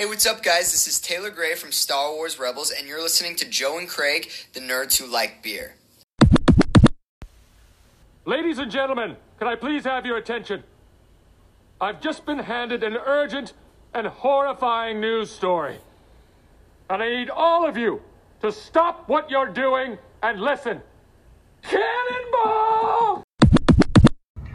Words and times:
Hey, 0.00 0.06
what's 0.06 0.24
up, 0.24 0.42
guys? 0.42 0.72
This 0.72 0.86
is 0.86 0.98
Taylor 0.98 1.28
Gray 1.28 1.54
from 1.54 1.72
Star 1.72 2.14
Wars 2.14 2.38
Rebels, 2.38 2.70
and 2.70 2.88
you're 2.88 3.02
listening 3.02 3.36
to 3.36 3.46
Joe 3.46 3.76
and 3.76 3.86
Craig, 3.86 4.30
the 4.54 4.60
nerds 4.60 4.96
who 4.96 5.06
like 5.06 5.42
beer. 5.42 5.74
Ladies 8.24 8.56
and 8.56 8.70
gentlemen, 8.70 9.18
can 9.38 9.46
I 9.46 9.56
please 9.56 9.84
have 9.84 10.06
your 10.06 10.16
attention? 10.16 10.64
I've 11.82 12.00
just 12.00 12.24
been 12.24 12.38
handed 12.38 12.82
an 12.82 12.96
urgent 12.96 13.52
and 13.92 14.06
horrifying 14.06 15.02
news 15.02 15.30
story. 15.30 15.76
And 16.88 17.02
I 17.02 17.10
need 17.10 17.28
all 17.28 17.68
of 17.68 17.76
you 17.76 18.00
to 18.40 18.50
stop 18.50 19.06
what 19.06 19.30
you're 19.30 19.52
doing 19.52 19.98
and 20.22 20.40
listen. 20.40 20.80
Cannonball! 21.62 23.22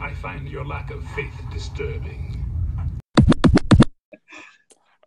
I 0.00 0.12
find 0.20 0.48
your 0.48 0.64
lack 0.64 0.90
of 0.90 1.08
faith 1.10 1.40
disturbing. 1.52 2.45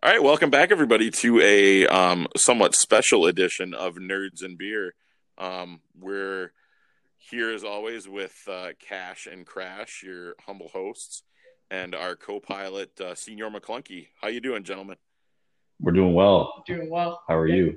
All 0.02 0.10
right, 0.10 0.22
welcome 0.22 0.48
back, 0.48 0.70
everybody, 0.70 1.10
to 1.10 1.42
a 1.42 1.86
um, 1.86 2.26
somewhat 2.34 2.74
special 2.74 3.26
edition 3.26 3.74
of 3.74 3.96
Nerds 3.96 4.42
and 4.42 4.56
Beer. 4.56 4.94
Um, 5.36 5.82
we're 5.94 6.52
here 7.18 7.50
as 7.50 7.64
always 7.64 8.08
with 8.08 8.34
uh, 8.50 8.68
Cash 8.80 9.28
and 9.30 9.44
Crash, 9.44 10.02
your 10.02 10.36
humble 10.46 10.68
hosts, 10.68 11.22
and 11.70 11.94
our 11.94 12.16
co-pilot, 12.16 12.98
uh, 12.98 13.14
Senior 13.14 13.50
McKlunky. 13.50 14.06
How 14.22 14.28
you 14.28 14.40
doing, 14.40 14.64
gentlemen? 14.64 14.96
We're 15.78 15.92
doing 15.92 16.14
well. 16.14 16.64
Doing 16.66 16.88
well. 16.88 17.20
How 17.28 17.36
are 17.36 17.46
you? 17.46 17.76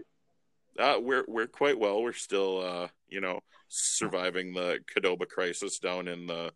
Uh, 0.79 0.99
we're 1.01 1.25
we're 1.27 1.47
quite 1.47 1.77
well. 1.77 2.01
We're 2.01 2.13
still, 2.13 2.65
uh, 2.65 2.87
you 3.09 3.19
know, 3.19 3.41
surviving 3.67 4.53
the 4.53 4.79
Cadoba 4.95 5.27
crisis 5.27 5.77
down 5.77 6.07
in 6.07 6.27
the 6.27 6.53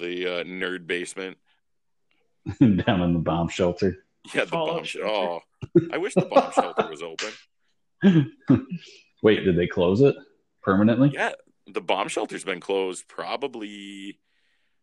the 0.00 0.26
uh, 0.26 0.44
nerd 0.44 0.86
basement. 0.86 1.36
Down 2.58 3.02
in 3.02 3.12
the 3.12 3.18
bomb 3.18 3.48
shelter. 3.48 4.06
Yeah, 4.34 4.44
the 4.44 4.50
Fallout 4.50 4.74
bomb. 4.76 4.84
shelter. 4.84 5.08
Oh, 5.08 5.40
I 5.92 5.98
wish 5.98 6.14
the 6.14 6.22
bomb 6.26 6.52
shelter 6.52 6.88
was 6.88 7.02
open. 7.02 7.32
Wait, 9.22 9.44
did 9.44 9.56
they 9.56 9.66
close 9.66 10.00
it 10.00 10.14
permanently? 10.62 11.10
Yeah, 11.12 11.32
the 11.66 11.80
bomb 11.80 12.08
shelter's 12.08 12.44
been 12.44 12.60
closed 12.60 13.08
probably 13.08 14.18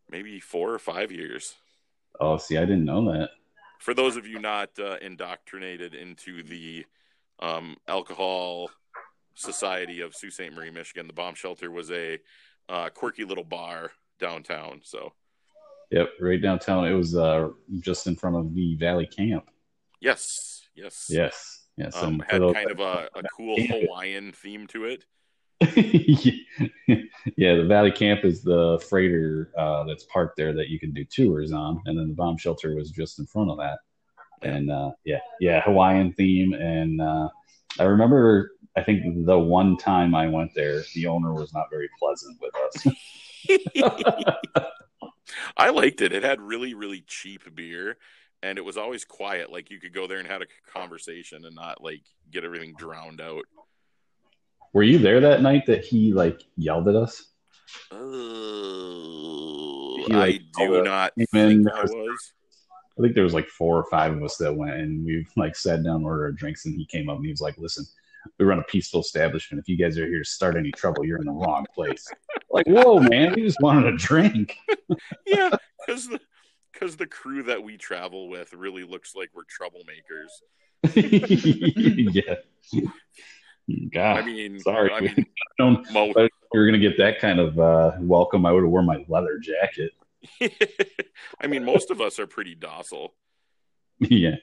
maybe 0.10 0.40
four 0.40 0.74
or 0.74 0.80
five 0.80 1.12
years. 1.12 1.56
Oh, 2.20 2.38
see, 2.38 2.58
I 2.58 2.62
didn't 2.62 2.86
know 2.86 3.12
that. 3.12 3.30
For 3.80 3.94
those 3.94 4.18
of 4.18 4.26
you 4.28 4.40
not 4.40 4.70
uh, 4.80 4.98
indoctrinated 5.02 5.94
into 5.94 6.44
the 6.44 6.86
um, 7.40 7.78
alcohol 7.88 8.70
society 9.36 10.02
of 10.02 10.16
Sault 10.16 10.34
Ste. 10.34 10.52
Marie, 10.54 10.72
Michigan, 10.72 11.08
the 11.08 11.14
bomb 11.14 11.36
shelter 11.36 11.70
was 11.70 11.92
a 11.92 12.20
uh, 12.70 12.90
quirky 12.90 13.24
little 13.24 13.44
bar 13.44 13.92
downtown. 14.20 14.82
So, 14.84 15.14
Yep, 15.92 16.10
right 16.20 16.42
downtown. 16.42 16.86
It 16.86 16.94
was 16.94 17.16
uh, 17.16 17.50
just 17.80 18.08
in 18.08 18.16
front 18.16 18.36
of 18.36 18.54
the 18.54 18.76
Valley 18.76 19.08
Camp. 19.08 19.50
yes, 20.02 20.68
yes, 20.76 21.08
Yes, 21.10 21.66
yes. 21.78 21.96
Um, 21.96 22.22
had 22.28 22.42
kind 22.54 22.72
of 22.72 22.80
a, 22.80 23.10
a 23.16 23.24
cool 23.36 23.56
Hawaiian 23.58 24.34
theme 24.34 24.68
to 24.68 24.86
it. 24.86 25.06
yeah, 27.36 27.56
the 27.56 27.66
Valley 27.68 27.92
Camp 27.92 28.24
is 28.26 28.44
the 28.44 28.84
freighter 28.90 29.52
uh, 29.58 29.86
that's 29.86 30.04
parked 30.04 30.38
there 30.38 30.54
that 30.54 30.70
you 30.70 30.80
can 30.80 30.94
do 30.94 31.04
tours 31.06 31.52
on, 31.52 31.82
and 31.86 31.98
then 31.98 32.10
the 32.10 32.14
bomb 32.14 32.38
shelter 32.38 32.76
was 32.76 32.92
just 32.92 33.18
in 33.20 33.26
front 33.26 33.50
of 33.50 33.58
that. 33.58 33.80
And 34.44 34.70
uh, 34.70 34.92
yeah, 35.04 35.20
yeah, 35.40 35.62
Hawaiian 35.62 36.14
theme. 36.14 36.54
And 36.54 37.02
uh, 37.02 37.30
I 37.80 37.84
remember, 37.84 38.52
I 38.76 38.84
think 38.84 39.26
the 39.26 39.40
one 39.40 39.78
time 39.78 40.14
I 40.14 40.28
went 40.28 40.54
there, 40.54 40.84
the 40.94 41.08
owner 41.08 41.34
was 41.34 41.54
not 41.54 41.72
very 41.72 41.90
pleasant 41.98 42.40
with 42.40 42.54
us. 42.56 42.88
I 45.58 45.70
liked 45.70 46.02
it. 46.02 46.14
It 46.14 46.24
had 46.24 46.42
really, 46.42 46.74
really 46.74 47.04
cheap 47.06 47.44
beer, 47.56 47.98
and 48.42 48.58
it 48.58 48.66
was 48.66 48.78
always 48.78 49.06
quiet. 49.06 49.52
Like 49.52 49.70
you 49.70 49.80
could 49.80 49.94
go 49.94 50.08
there 50.08 50.20
and 50.20 50.28
have 50.28 50.42
a 50.42 50.48
conversation 50.72 51.46
and 51.46 51.56
not 51.56 51.84
like 51.84 52.02
get 52.32 52.44
everything 52.44 52.74
drowned 52.78 53.22
out. 53.22 53.46
Were 54.74 54.84
you 54.84 54.98
there 55.00 55.22
that 55.22 55.42
night 55.42 55.66
that 55.68 55.86
he 55.86 56.14
like 56.14 56.44
yelled 56.56 56.88
at 56.88 56.96
us? 56.96 57.24
Oh, 57.92 59.18
He, 60.08 60.14
I 60.14 60.40
do 60.58 60.84
not 60.84 61.12
us, 61.12 61.26
think 61.32 61.52
and 61.52 61.70
I 61.70 61.82
was. 61.82 62.34
I 62.98 63.02
think 63.02 63.14
there 63.14 63.24
was 63.24 63.34
like 63.36 63.48
four 63.48 63.78
or 63.78 63.86
five 63.92 64.12
of 64.14 64.24
us 64.24 64.38
that 64.38 64.56
went, 64.56 64.74
and 64.74 65.06
we 65.06 65.24
like 65.36 65.56
sat 65.56 65.84
down, 65.84 66.04
ordered 66.04 66.24
our 66.26 66.32
drinks, 66.32 66.66
and 66.66 66.76
he 66.76 66.86
came 66.86 67.10
up 67.10 67.18
and 67.18 67.26
he 67.26 67.32
was 67.32 67.42
like, 67.42 67.56
"Listen, 67.58 67.86
we 68.38 68.46
run 68.46 68.60
a 68.60 68.64
peaceful 68.64 69.02
establishment. 69.02 69.62
If 69.62 69.70
you 69.70 69.78
guys 69.78 69.98
are 69.98 70.08
here 70.08 70.20
to 70.20 70.30
start 70.30 70.56
any 70.56 70.72
trouble, 70.72 71.06
you're 71.06 71.20
in 71.20 71.26
the 71.26 71.32
wrong 71.32 71.66
place." 71.74 72.08
like, 72.52 72.68
whoa, 72.68 73.00
man, 73.00 73.34
we 73.36 73.44
just 73.44 73.62
wanted 73.62 73.94
a 73.94 73.98
drink. 73.98 74.56
Yeah, 75.26 75.50
because 75.86 76.08
the 76.08 76.20
because 76.72 76.96
the 76.96 77.06
crew 77.06 77.44
that 77.44 77.62
we 77.62 77.78
travel 77.78 78.30
with 78.30 78.54
really 78.54 78.84
looks 78.84 79.14
like 79.14 79.30
we're 79.34 79.44
troublemakers. 79.44 80.30
yeah. 82.16 82.36
God, 83.94 84.18
I 84.18 84.26
mean, 84.26 84.60
sorry. 84.60 84.92
I 84.94 85.02
mean, 85.02 85.26
known 85.60 85.86
mo- 85.92 86.14
if 86.16 86.32
we 86.54 86.60
were 86.60 86.66
gonna 86.66 86.80
get 86.80 86.98
that 86.98 87.20
kind 87.20 87.40
of 87.40 87.60
uh, 87.60 87.92
welcome, 88.00 88.46
I 88.46 88.52
would 88.54 88.64
have 88.64 88.72
worn 88.72 88.86
my 88.86 89.06
leather 89.10 89.38
jacket. 89.38 89.92
I 91.42 91.48
mean, 91.48 91.66
most 91.66 91.92
of 91.92 92.00
us 92.00 92.20
are 92.20 92.28
pretty 92.28 92.56
docile. 92.56 93.14
yeah, 94.00 94.36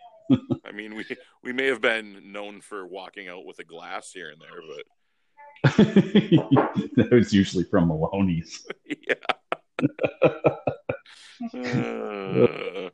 I 0.65 0.73
mean, 0.73 0.95
we 0.95 1.05
we 1.43 1.53
may 1.53 1.67
have 1.67 1.81
been 1.81 2.33
known 2.33 2.61
for 2.61 2.87
walking 2.87 3.29
out 3.29 3.45
with 3.45 3.59
a 3.59 3.65
glass 3.65 4.11
here 4.13 4.31
and 4.31 4.41
there, 4.41 4.61
but 4.69 4.85
that 6.97 7.09
was 7.13 7.33
usually 7.33 7.65
from 7.65 7.89
Maloney's. 7.89 8.67
yeah. 9.09 9.15
Uh, 11.53 12.91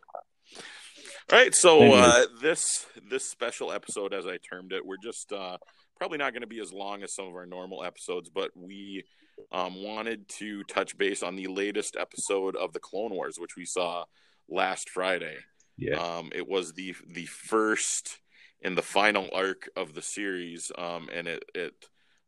all 1.30 1.38
right, 1.38 1.54
so 1.54 1.92
uh, 1.92 2.24
this 2.41 2.86
this 3.08 3.30
special 3.30 3.70
episode, 3.70 4.12
as 4.12 4.26
I 4.26 4.38
termed 4.38 4.72
it, 4.72 4.84
we're 4.84 4.97
just 5.00 5.32
uh, 5.32 5.58
probably 5.97 6.18
not 6.18 6.32
going 6.32 6.41
to 6.41 6.48
be 6.48 6.60
as 6.60 6.72
long 6.72 7.04
as 7.04 7.14
some 7.14 7.26
of 7.28 7.34
our 7.34 7.47
normal 7.47 7.84
episodes, 7.84 8.28
but 8.28 8.50
we 8.56 9.04
um, 9.52 9.84
wanted 9.84 10.28
to 10.38 10.64
touch 10.64 10.98
base 10.98 11.22
on 11.22 11.36
the 11.36 11.47
latest 11.47 11.97
episode 11.98 12.56
of 12.56 12.72
the 12.72 12.80
Clone 12.80 13.12
Wars, 13.12 13.36
which 13.38 13.56
we 13.56 13.64
saw 13.64 14.04
last 14.48 14.91
Friday. 14.91 15.36
Yeah, 15.80 15.98
Um, 15.98 16.30
it 16.34 16.46
was 16.46 16.74
the 16.74 16.94
the 17.08 17.26
first 17.26 18.18
in 18.60 18.74
the 18.74 18.82
final 18.82 19.28
arc 19.32 19.68
of 19.76 19.94
the 19.94 20.02
series, 20.02 20.70
um, 20.76 21.08
and 21.12 21.26
it 21.26 21.42
it 21.54 21.74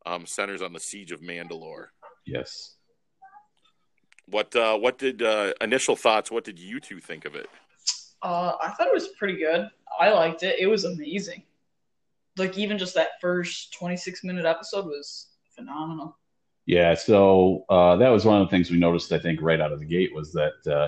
um, 0.05 0.25
centers 0.25 0.61
on 0.61 0.73
the 0.73 0.79
siege 0.79 1.11
of 1.11 1.21
Mandalore. 1.21 1.87
yes. 2.25 2.75
What 4.27 4.55
uh, 4.55 4.77
what 4.77 4.97
did 4.97 5.21
uh, 5.21 5.53
initial 5.61 5.95
thoughts? 5.95 6.31
What 6.31 6.45
did 6.45 6.57
you 6.59 6.79
two 6.79 6.99
think 6.99 7.25
of 7.25 7.35
it? 7.35 7.47
Uh, 8.21 8.53
I 8.61 8.69
thought 8.69 8.87
it 8.87 8.93
was 8.93 9.09
pretty 9.19 9.37
good. 9.37 9.69
I 9.99 10.09
liked 10.11 10.43
it. 10.43 10.57
It 10.59 10.67
was 10.67 10.85
amazing. 10.85 11.43
Like 12.37 12.57
even 12.57 12.77
just 12.77 12.95
that 12.95 13.19
first 13.21 13.73
26 13.73 14.23
minute 14.23 14.45
episode 14.45 14.85
was 14.85 15.27
phenomenal. 15.55 16.17
Yeah, 16.65 16.95
so 16.95 17.65
uh, 17.69 17.97
that 17.97 18.07
was 18.09 18.23
one 18.25 18.41
of 18.41 18.47
the 18.47 18.51
things 18.51 18.71
we 18.71 18.77
noticed. 18.77 19.11
I 19.11 19.19
think 19.19 19.41
right 19.41 19.59
out 19.59 19.73
of 19.73 19.79
the 19.79 19.85
gate 19.85 20.15
was 20.15 20.31
that, 20.31 20.53
uh, 20.65 20.87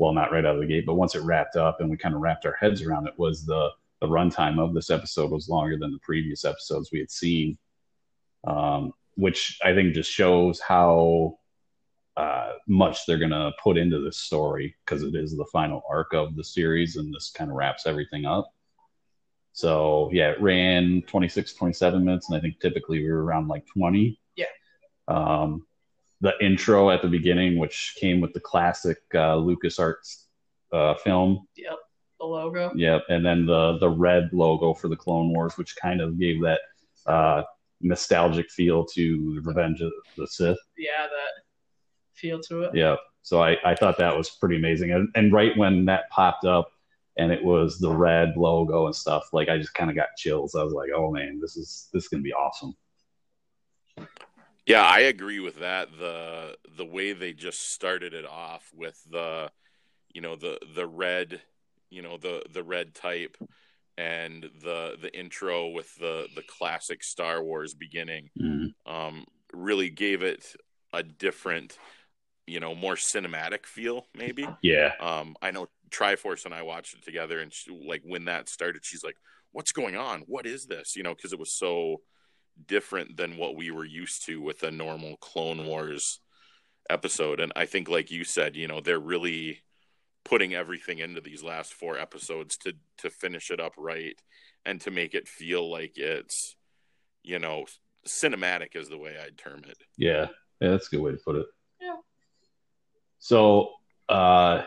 well, 0.00 0.14
not 0.14 0.32
right 0.32 0.46
out 0.46 0.54
of 0.54 0.62
the 0.62 0.66
gate, 0.66 0.86
but 0.86 0.94
once 0.94 1.14
it 1.14 1.22
wrapped 1.22 1.56
up 1.56 1.80
and 1.80 1.90
we 1.90 1.96
kind 1.96 2.14
of 2.14 2.22
wrapped 2.22 2.46
our 2.46 2.56
heads 2.58 2.80
around 2.80 3.06
it, 3.06 3.12
was 3.18 3.44
the 3.44 3.68
the 4.00 4.08
runtime 4.08 4.58
of 4.58 4.72
this 4.72 4.88
episode 4.88 5.30
was 5.30 5.50
longer 5.50 5.76
than 5.76 5.92
the 5.92 5.98
previous 5.98 6.46
episodes 6.46 6.88
we 6.90 6.98
had 6.98 7.10
seen, 7.10 7.58
um, 8.46 8.92
which 9.16 9.58
I 9.62 9.74
think 9.74 9.92
just 9.92 10.10
shows 10.10 10.58
how 10.58 11.38
uh, 12.16 12.52
much 12.66 13.04
they're 13.04 13.18
going 13.18 13.30
to 13.30 13.52
put 13.62 13.76
into 13.76 14.00
this 14.00 14.16
story 14.16 14.74
because 14.86 15.02
it 15.02 15.14
is 15.14 15.36
the 15.36 15.44
final 15.52 15.82
arc 15.86 16.14
of 16.14 16.34
the 16.34 16.44
series 16.44 16.96
and 16.96 17.12
this 17.14 17.30
kind 17.30 17.50
of 17.50 17.56
wraps 17.58 17.86
everything 17.86 18.24
up. 18.24 18.50
So 19.52 20.08
yeah, 20.14 20.30
it 20.30 20.40
ran 20.40 21.02
26, 21.08 21.52
27 21.52 22.02
minutes, 22.02 22.30
and 22.30 22.38
I 22.38 22.40
think 22.40 22.58
typically 22.58 23.00
we 23.00 23.10
were 23.10 23.22
around 23.22 23.48
like 23.48 23.66
20. 23.66 24.18
Yeah. 24.34 24.46
Um, 25.08 25.66
the 26.20 26.34
intro 26.40 26.90
at 26.90 27.02
the 27.02 27.08
beginning, 27.08 27.58
which 27.58 27.96
came 27.98 28.20
with 28.20 28.32
the 28.32 28.40
classic 28.40 28.98
uh, 29.14 29.36
LucasArts 29.36 30.24
uh, 30.72 30.94
film, 30.94 31.46
Yep. 31.56 31.76
The 32.20 32.26
logo. 32.26 32.70
Yep, 32.76 33.04
and 33.08 33.24
then 33.24 33.46
the 33.46 33.78
the 33.78 33.88
red 33.88 34.28
logo 34.32 34.74
for 34.74 34.88
the 34.88 34.96
Clone 34.96 35.32
Wars, 35.32 35.56
which 35.56 35.74
kind 35.76 36.02
of 36.02 36.18
gave 36.18 36.42
that 36.42 36.60
uh, 37.06 37.42
nostalgic 37.80 38.50
feel 38.50 38.84
to 38.84 39.34
the 39.34 39.40
Revenge 39.40 39.80
of 39.80 39.90
the 40.18 40.26
Sith. 40.26 40.58
Yeah, 40.76 41.06
that 41.06 41.42
feel 42.12 42.38
to 42.40 42.64
it. 42.64 42.74
Yep. 42.74 42.98
So 43.22 43.42
I, 43.42 43.56
I 43.64 43.74
thought 43.74 43.96
that 43.98 44.16
was 44.16 44.28
pretty 44.28 44.56
amazing, 44.56 44.92
and 44.92 45.08
and 45.14 45.32
right 45.32 45.56
when 45.56 45.86
that 45.86 46.10
popped 46.10 46.44
up, 46.44 46.70
and 47.16 47.32
it 47.32 47.42
was 47.42 47.78
the 47.78 47.90
red 47.90 48.36
logo 48.36 48.84
and 48.84 48.94
stuff, 48.94 49.30
like 49.32 49.48
I 49.48 49.56
just 49.56 49.72
kind 49.72 49.88
of 49.88 49.96
got 49.96 50.08
chills. 50.18 50.54
I 50.54 50.62
was 50.62 50.74
like, 50.74 50.90
oh 50.94 51.10
man, 51.10 51.40
this 51.40 51.56
is 51.56 51.88
this 51.92 52.04
is 52.04 52.08
gonna 52.08 52.22
be 52.22 52.34
awesome. 52.34 52.76
Yeah, 54.66 54.82
I 54.82 55.00
agree 55.00 55.40
with 55.40 55.60
that. 55.60 55.88
The 55.98 56.56
the 56.76 56.84
way 56.84 57.12
they 57.12 57.32
just 57.32 57.72
started 57.72 58.14
it 58.14 58.26
off 58.26 58.70
with 58.74 59.00
the 59.10 59.50
you 60.12 60.20
know 60.20 60.36
the 60.36 60.58
the 60.74 60.86
red 60.86 61.40
you 61.90 62.02
know 62.02 62.16
the 62.16 62.42
the 62.52 62.62
red 62.62 62.94
type 62.94 63.36
and 63.98 64.44
the 64.62 64.96
the 65.00 65.12
intro 65.18 65.68
with 65.68 65.94
the 65.96 66.28
the 66.34 66.42
classic 66.42 67.02
Star 67.02 67.42
Wars 67.42 67.74
beginning 67.74 68.30
Mhm. 68.40 68.74
um 68.86 69.24
really 69.52 69.90
gave 69.90 70.22
it 70.22 70.54
a 70.92 71.02
different 71.02 71.76
you 72.46 72.60
know 72.60 72.74
more 72.74 72.94
cinematic 72.94 73.66
feel 73.66 74.06
maybe 74.14 74.46
Yeah. 74.62 74.92
um 75.00 75.36
I 75.42 75.50
know 75.50 75.68
Triforce 75.90 76.44
and 76.44 76.54
I 76.54 76.62
watched 76.62 76.94
it 76.94 77.04
together, 77.04 77.40
and 77.40 77.52
she, 77.52 77.70
like 77.86 78.02
when 78.04 78.26
that 78.26 78.48
started, 78.48 78.84
she's 78.84 79.02
like, 79.02 79.16
"What's 79.50 79.72
going 79.72 79.96
on? 79.96 80.20
What 80.28 80.46
is 80.46 80.66
this?" 80.66 80.94
You 80.94 81.02
know, 81.02 81.14
because 81.16 81.32
it 81.32 81.38
was 81.38 81.52
so 81.52 82.02
different 82.66 83.16
than 83.16 83.36
what 83.36 83.56
we 83.56 83.70
were 83.70 83.84
used 83.84 84.24
to 84.26 84.40
with 84.40 84.62
a 84.62 84.70
normal 84.70 85.16
Clone 85.16 85.66
Wars 85.66 86.20
episode. 86.88 87.40
And 87.40 87.52
I 87.56 87.66
think, 87.66 87.88
like 87.88 88.10
you 88.10 88.24
said, 88.24 88.56
you 88.56 88.68
know, 88.68 88.80
they're 88.80 88.98
really 88.98 89.60
putting 90.24 90.54
everything 90.54 90.98
into 90.98 91.20
these 91.20 91.42
last 91.42 91.72
four 91.72 91.98
episodes 91.98 92.56
to 92.58 92.74
to 92.98 93.10
finish 93.10 93.50
it 93.50 93.60
up 93.60 93.72
right 93.78 94.16
and 94.64 94.80
to 94.82 94.90
make 94.90 95.14
it 95.14 95.28
feel 95.28 95.70
like 95.70 95.96
it's, 95.96 96.56
you 97.22 97.38
know, 97.38 97.64
cinematic 98.06 98.76
is 98.76 98.88
the 98.88 98.98
way 98.98 99.16
I'd 99.18 99.38
term 99.38 99.62
it. 99.66 99.78
Yeah, 99.96 100.28
yeah, 100.60 100.70
that's 100.70 100.88
a 100.88 100.90
good 100.90 101.02
way 101.02 101.12
to 101.12 101.18
put 101.18 101.36
it. 101.36 101.46
Yeah. 101.80 101.96
So, 103.18 103.70
uh, 104.08 104.64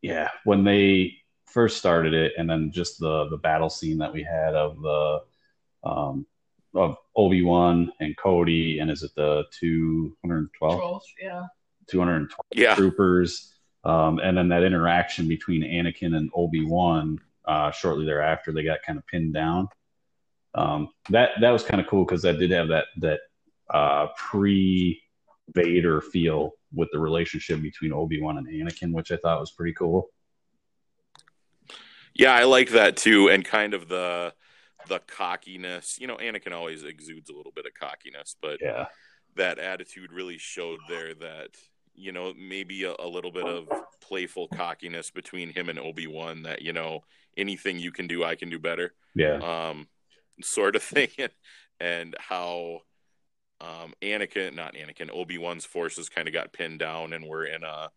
yeah, 0.00 0.30
when 0.44 0.64
they 0.64 1.14
first 1.46 1.76
started 1.76 2.14
it, 2.14 2.32
and 2.36 2.48
then 2.48 2.72
just 2.72 2.98
the 2.98 3.28
the 3.28 3.36
battle 3.36 3.70
scene 3.70 3.98
that 3.98 4.12
we 4.12 4.22
had 4.22 4.54
of 4.54 4.80
the 4.80 5.20
um, 5.84 6.26
of 6.74 6.96
Obi 7.16 7.42
Wan 7.42 7.92
and 8.00 8.16
Cody, 8.16 8.78
and 8.78 8.90
is 8.90 9.02
it 9.02 9.14
the 9.14 9.44
two 9.50 10.16
hundred 10.22 10.48
twelve? 10.58 11.02
Yeah. 11.20 11.46
212 11.88 12.38
Yeah. 12.54 12.74
troopers, 12.76 13.52
um, 13.84 14.18
and 14.20 14.36
then 14.38 14.48
that 14.48 14.62
interaction 14.62 15.26
between 15.26 15.62
Anakin 15.62 16.16
and 16.16 16.30
Obi 16.34 16.64
Wan 16.64 17.18
uh, 17.44 17.72
shortly 17.72 18.06
thereafter, 18.06 18.52
they 18.52 18.62
got 18.62 18.82
kind 18.86 18.98
of 18.98 19.06
pinned 19.08 19.34
down. 19.34 19.68
Um, 20.54 20.90
that 21.10 21.30
that 21.40 21.50
was 21.50 21.64
kind 21.64 21.80
of 21.80 21.88
cool 21.88 22.04
because 22.04 22.22
that 22.22 22.38
did 22.38 22.50
have 22.52 22.68
that 22.68 22.84
that 22.98 23.20
uh, 23.68 24.08
pre 24.16 25.02
Vader 25.54 26.00
feel 26.00 26.52
with 26.72 26.88
the 26.92 26.98
relationship 26.98 27.60
between 27.60 27.92
Obi 27.92 28.20
Wan 28.22 28.38
and 28.38 28.46
Anakin, 28.46 28.92
which 28.92 29.10
I 29.10 29.16
thought 29.16 29.40
was 29.40 29.50
pretty 29.50 29.74
cool. 29.74 30.08
Yeah, 32.14 32.32
I 32.34 32.44
like 32.44 32.70
that 32.70 32.96
too, 32.96 33.28
and 33.28 33.44
kind 33.44 33.74
of 33.74 33.88
the 33.88 34.34
the 34.92 35.00
cockiness. 35.06 35.98
You 35.98 36.06
know, 36.06 36.16
Anakin 36.16 36.52
always 36.52 36.84
exudes 36.84 37.30
a 37.30 37.32
little 37.32 37.52
bit 37.52 37.64
of 37.64 37.72
cockiness, 37.72 38.36
but 38.40 38.58
Yeah, 38.60 38.86
that 39.36 39.58
attitude 39.58 40.12
really 40.12 40.36
showed 40.36 40.80
there 40.86 41.14
that 41.14 41.56
you 41.94 42.12
know 42.12 42.34
maybe 42.38 42.84
a, 42.84 42.94
a 42.98 43.08
little 43.08 43.32
bit 43.32 43.46
of 43.46 43.68
playful 44.02 44.48
cockiness 44.48 45.10
between 45.10 45.50
him 45.50 45.70
and 45.70 45.78
Obi 45.78 46.06
Wan. 46.06 46.42
That 46.42 46.60
you 46.60 46.74
know 46.74 47.04
anything 47.38 47.78
you 47.78 47.90
can 47.90 48.06
do, 48.06 48.22
I 48.22 48.34
can 48.34 48.50
do 48.50 48.58
better, 48.58 48.92
yeah, 49.14 49.38
um, 49.38 49.88
sort 50.42 50.76
of 50.76 50.82
thing, 50.94 51.08
and, 51.80 52.14
how 52.18 52.80
um, 53.62 53.94
Anakin, 54.02 54.54
not 54.54 54.74
Anakin, 54.74 55.10
Obi 55.10 55.38
Wan's 55.38 55.64
forces 55.64 56.10
kind 56.10 56.28
of 56.28 56.34
got 56.34 56.52
pinned 56.52 56.80
down, 56.80 57.14
and 57.14 57.26
we're 57.26 57.46
in 57.46 57.64
a 57.64 57.90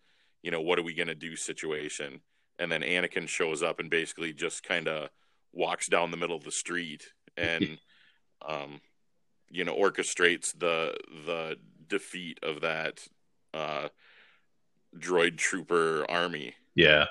you 0.43 0.51
know 0.51 0.61
what 0.61 0.79
are 0.79 0.83
we 0.83 0.93
gonna 0.93 1.13
do 1.13 1.35
situation, 1.35 2.21
and 2.57 2.71
then 2.71 2.83
Anakin 2.83 3.27
shows 3.27 3.61
up 3.61 3.81
and 3.81 3.89
basically 3.89 4.31
just 4.31 4.63
kind 4.63 4.87
of 4.87 5.09
walks 5.55 5.87
down 5.87 6.11
the 6.11 6.17
middle 6.17 6.35
of 6.35 6.43
the 6.43 6.51
street 6.51 7.07
and 7.35 7.79
um, 8.47 8.81
you 9.49 9.63
know 9.63 9.75
orchestrates 9.75 10.57
the 10.57 10.95
the 11.25 11.57
defeat 11.87 12.39
of 12.43 12.61
that 12.61 13.07
uh, 13.53 13.87
droid 14.97 15.37
trooper 15.37 16.05
army. 16.09 16.53
yeah. 16.75 17.05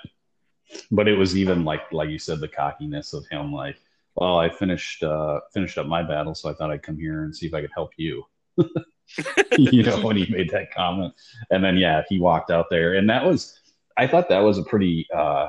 But 0.91 1.09
it 1.09 1.17
was 1.17 1.37
even 1.37 1.65
like 1.65 1.93
like 1.93 2.09
you 2.09 2.19
said, 2.19 2.41
the 2.41 2.49
cockiness 2.49 3.13
of 3.13 3.27
him, 3.31 3.53
like, 3.53 3.77
well, 4.15 4.39
I 4.39 4.49
finished 4.49 5.03
uh, 5.03 5.41
finished 5.53 5.77
up 5.77 5.87
my 5.87 6.03
battle, 6.03 6.35
so 6.35 6.49
I 6.49 6.55
thought 6.55 6.71
I'd 6.71 6.83
come 6.83 6.99
here 6.99 7.25
and 7.25 7.37
see 7.37 7.47
if 7.47 7.55
I 7.55 7.61
could 7.61 7.71
help 7.75 7.93
you. 7.97 8.25
you 9.59 9.83
know, 9.83 10.01
when 10.01 10.17
he 10.17 10.31
made 10.31 10.51
that 10.51 10.73
comment. 10.73 11.15
And 11.51 11.63
then, 11.65 11.77
yeah, 11.77 12.03
he 12.09 12.19
walked 12.19 12.51
out 12.51 12.67
there. 12.71 12.95
And 12.95 13.09
that 13.11 13.25
was, 13.25 13.61
I 13.97 14.07
thought 14.07 14.29
that 14.29 14.41
was 14.41 14.59
a 14.59 14.63
pretty 14.63 15.07
uh, 15.15 15.49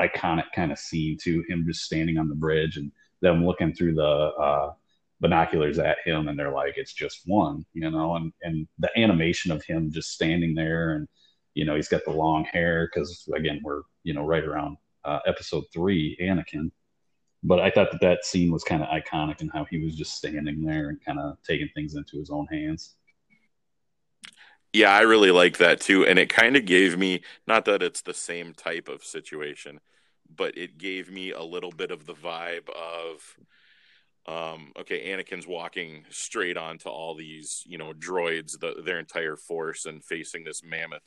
iconic 0.00 0.46
kind 0.54 0.72
of 0.72 0.78
scene, 0.78 1.16
to 1.22 1.44
Him 1.48 1.64
just 1.66 1.84
standing 1.84 2.18
on 2.18 2.28
the 2.28 2.34
bridge 2.34 2.76
and 2.76 2.90
them 3.22 3.46
looking 3.46 3.72
through 3.72 3.94
the 3.94 4.02
uh, 4.02 4.72
binoculars 5.20 5.78
at 5.78 5.96
him. 6.04 6.28
And 6.28 6.38
they're 6.38 6.52
like, 6.52 6.74
it's 6.76 6.92
just 6.92 7.22
one, 7.24 7.64
you 7.72 7.88
know, 7.90 8.16
and, 8.16 8.32
and 8.42 8.68
the 8.78 8.90
animation 8.98 9.50
of 9.50 9.64
him 9.64 9.90
just 9.90 10.10
standing 10.10 10.54
there. 10.54 10.96
And, 10.96 11.08
you 11.54 11.64
know, 11.64 11.76
he's 11.76 11.88
got 11.88 12.04
the 12.04 12.10
long 12.10 12.44
hair 12.44 12.90
because, 12.92 13.26
again, 13.34 13.60
we're, 13.64 13.82
you 14.02 14.12
know, 14.12 14.26
right 14.26 14.44
around 14.44 14.76
uh, 15.04 15.20
episode 15.26 15.64
three, 15.72 16.18
Anakin. 16.20 16.70
But 17.44 17.60
I 17.60 17.70
thought 17.70 17.90
that 17.92 18.00
that 18.02 18.24
scene 18.24 18.52
was 18.52 18.64
kind 18.64 18.82
of 18.82 18.88
iconic 18.88 19.40
and 19.40 19.50
how 19.52 19.64
he 19.64 19.78
was 19.78 19.96
just 19.96 20.14
standing 20.14 20.64
there 20.64 20.90
and 20.90 21.04
kind 21.04 21.18
of 21.18 21.38
taking 21.46 21.68
things 21.74 21.94
into 21.94 22.18
his 22.18 22.30
own 22.30 22.46
hands. 22.46 22.94
Yeah, 24.72 24.90
I 24.90 25.00
really 25.02 25.30
like 25.30 25.58
that 25.58 25.80
too. 25.80 26.06
And 26.06 26.18
it 26.18 26.28
kind 26.30 26.56
of 26.56 26.64
gave 26.64 26.96
me, 26.96 27.22
not 27.46 27.66
that 27.66 27.82
it's 27.82 28.02
the 28.02 28.14
same 28.14 28.54
type 28.54 28.88
of 28.88 29.04
situation, 29.04 29.80
but 30.34 30.56
it 30.56 30.78
gave 30.78 31.10
me 31.10 31.32
a 31.32 31.42
little 31.42 31.70
bit 31.72 31.90
of 31.90 32.06
the 32.06 32.14
vibe 32.14 32.68
of, 32.70 33.36
um, 34.26 34.72
okay, 34.78 35.08
Anakin's 35.10 35.46
walking 35.46 36.04
straight 36.08 36.56
onto 36.56 36.88
all 36.88 37.14
these, 37.14 37.62
you 37.66 37.76
know, 37.76 37.92
droids, 37.92 38.58
the, 38.58 38.80
their 38.82 38.98
entire 38.98 39.36
force, 39.36 39.84
and 39.84 40.02
facing 40.02 40.44
this 40.44 40.62
mammoth 40.64 41.02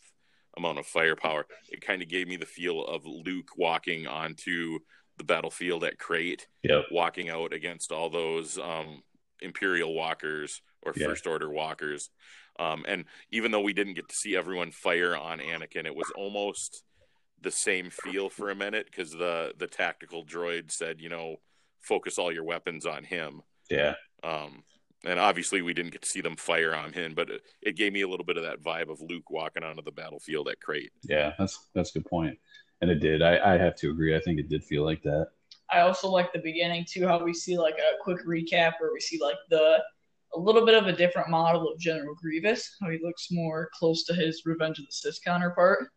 amount 0.57 0.77
of 0.77 0.85
firepower. 0.85 1.47
It 1.69 1.81
kind 1.81 2.01
of 2.01 2.07
gave 2.09 2.27
me 2.27 2.38
the 2.38 2.45
feel 2.45 2.83
of 2.85 3.06
Luke 3.06 3.50
walking 3.57 4.06
onto 4.06 4.79
the 5.18 5.23
battlefield 5.23 5.83
at 5.83 5.97
Crait, 5.97 6.47
Yep. 6.63 6.85
walking 6.91 7.29
out 7.29 7.51
against 7.53 7.91
all 7.91 8.09
those 8.09 8.59
um, 8.59 9.01
Imperial 9.41 9.94
walkers 9.94 10.61
or 10.83 10.94
Yeah. 10.95 11.07
First 11.07 11.25
Order 11.25 11.50
walkers. 11.50 12.09
Um, 12.60 12.86
and 12.88 13.06
even 13.31 13.52
though 13.52 13.62
we 13.62 13.74
didn't 13.74 13.96
get 13.96 14.07
to 14.07 14.16
see 14.16 14.36
everyone 14.36 14.72
fire 14.72 15.16
on 15.16 15.40
Anakin, 15.40 15.86
it 15.86 15.96
was 15.96 16.12
almost 16.16 16.84
the 17.42 17.52
same 17.52 17.90
feel 17.90 18.30
for 18.30 18.50
a 18.50 18.56
minute 18.56 18.88
because 18.90 19.12
the 19.12 19.54
the 19.57 19.68
tactical 19.68 20.25
droid 20.25 20.72
said, 20.72 21.02
you 21.02 21.10
know, 21.10 21.38
focus 21.81 22.18
all 22.18 22.31
your 22.31 22.44
weapons 22.44 22.86
on 22.86 23.04
him. 23.04 23.42
Yeah. 23.69 23.96
Um, 24.24 24.63
and 25.06 25.19
obviously, 25.19 25.62
we 25.62 25.74
didn't 25.74 25.92
get 25.92 26.02
to 26.02 26.10
see 26.10 26.22
them 26.22 26.36
fire 26.36 26.74
on 26.74 26.92
him, 26.92 27.13
but 27.13 27.30
it, 27.30 27.42
it 27.62 27.75
gave 27.75 27.94
me 27.94 28.02
a 28.02 28.07
little 28.07 28.25
bit 28.25 28.38
of 28.38 28.44
that 28.44 28.63
vibe 28.63 28.90
of 28.90 29.02
Luke 29.02 29.30
walking 29.30 29.63
onto 29.63 29.84
the 29.84 29.92
battlefield 29.92 30.48
at 30.50 30.60
Crait. 30.60 30.92
Yeah, 31.04 31.34
that's 31.38 31.68
that's 31.75 31.92
a 31.92 32.00
good 32.00 32.10
point. 32.10 32.38
And 32.81 32.90
it 32.90 33.00
did. 33.00 33.22
I, 33.22 33.54
I 33.54 33.57
have 33.57 33.75
to 33.78 33.92
agree. 33.92 34.16
I 34.16 34.19
think 34.19 34.40
it 34.40 34.50
did 34.50 34.63
feel 34.63 34.84
like 34.84 35.04
that. 35.04 35.28
I 35.72 35.81
also 35.81 36.10
like 36.10 36.34
the 36.34 36.40
beginning 36.40 36.86
too, 36.88 37.07
how 37.07 37.24
we 37.24 37.34
see 37.34 37.57
like 37.57 37.75
a 37.75 38.04
quick 38.04 38.25
recap 38.25 38.74
where 38.80 38.94
we 38.94 39.00
see 39.00 39.19
like 39.22 39.38
the 39.50 39.80
a 40.35 40.39
little 40.39 40.65
bit 40.65 40.75
of 40.75 40.87
a 40.87 40.93
different 40.93 41.29
model 41.29 41.71
of 41.71 41.79
General 41.79 42.15
Grievous, 42.15 42.75
how 42.81 42.89
he 42.89 42.99
looks 43.03 43.27
more 43.31 43.69
close 43.73 44.03
to 44.05 44.13
his 44.13 44.43
Revenge 44.45 44.79
of 44.79 44.85
the 44.85 44.91
Sith 44.91 45.19
counterpart. 45.23 45.87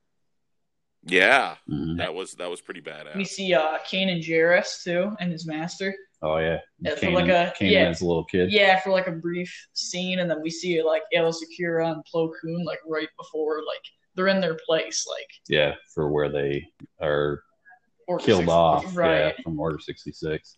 Yeah, 1.05 1.57
Mhm. 1.71 1.97
that 1.99 2.13
was 2.15 2.35
that 2.35 2.51
was 2.51 2.61
pretty 2.61 2.81
bad. 2.81 3.07
We 3.17 3.25
see 3.25 3.55
uh 3.55 3.79
Kanan 3.79 4.21
Jarrus 4.23 4.83
too 4.83 5.17
and 5.21 5.31
his 5.33 5.47
master. 5.47 5.95
Oh 6.23 6.39
yeah. 6.39 6.59
Yeah, 6.81 6.97
for 6.97 7.11
like 7.11 7.29
a- 7.29 7.55
Kanan 7.59 7.71
yeah. 7.71 7.89
as 7.89 8.01
a 8.01 8.07
little 8.07 8.25
kid. 8.25 8.51
Yeah, 8.53 8.81
for 8.81 8.91
like 8.91 9.07
a 9.07 9.13
brief 9.13 9.53
scene, 9.75 10.19
and 10.19 10.29
then 10.31 10.43
we 10.43 10.51
see 10.51 10.83
like 10.83 11.03
Aayla 11.15 11.33
Secura 11.33 11.93
and 11.93 12.05
Plo 12.13 12.31
Koon 12.43 12.65
like 12.65 12.81
right 12.87 13.09
before 13.17 13.59
like 13.65 13.83
they're 14.15 14.27
in 14.29 14.41
their 14.41 14.59
place, 14.67 15.07
like 15.09 15.29
Yeah, 15.49 15.77
for 15.95 16.11
where 16.11 16.29
they 16.29 16.67
are 17.01 17.43
Order 18.09 18.25
killed 18.25 18.41
60 18.41 18.53
off. 18.53 18.97
Right. 18.97 19.19
Yeah, 19.37 19.43
from 19.45 19.61
Order 19.61 19.79
sixty 19.79 20.13
six. 20.13 20.57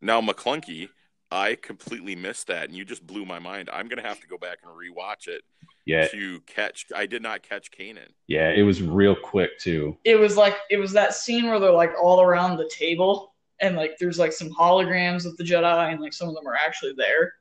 Now 0.00 0.20
McKlunky, 0.20 0.88
I 1.30 1.56
completely 1.56 2.16
missed 2.16 2.46
that, 2.46 2.68
and 2.68 2.76
you 2.76 2.84
just 2.84 3.06
blew 3.06 3.24
my 3.26 3.38
mind. 3.38 3.68
I'm 3.72 3.88
gonna 3.88 4.02
have 4.02 4.20
to 4.20 4.26
go 4.26 4.38
back 4.38 4.58
and 4.62 4.72
rewatch 4.72 5.28
it 5.28 5.42
Yeah, 5.84 6.06
to 6.08 6.40
catch. 6.46 6.86
I 6.94 7.04
did 7.06 7.22
not 7.22 7.42
catch 7.42 7.70
Kanan. 7.70 8.08
yeah. 8.26 8.50
It 8.50 8.62
was 8.62 8.80
real 8.82 9.14
quick 9.14 9.58
too. 9.58 9.98
It 10.04 10.16
was 10.16 10.36
like 10.36 10.54
it 10.70 10.78
was 10.78 10.92
that 10.92 11.14
scene 11.14 11.46
where 11.46 11.60
they're 11.60 11.70
like 11.70 11.92
all 12.00 12.22
around 12.22 12.56
the 12.56 12.70
table, 12.72 13.34
and 13.60 13.76
like 13.76 13.98
there's 13.98 14.18
like 14.18 14.32
some 14.32 14.50
holograms 14.50 15.26
of 15.26 15.36
the 15.36 15.44
Jedi, 15.44 15.92
and 15.92 16.00
like 16.00 16.12
some 16.14 16.28
of 16.28 16.34
them 16.34 16.46
are 16.46 16.54
actually 16.56 16.94
there. 16.96 17.34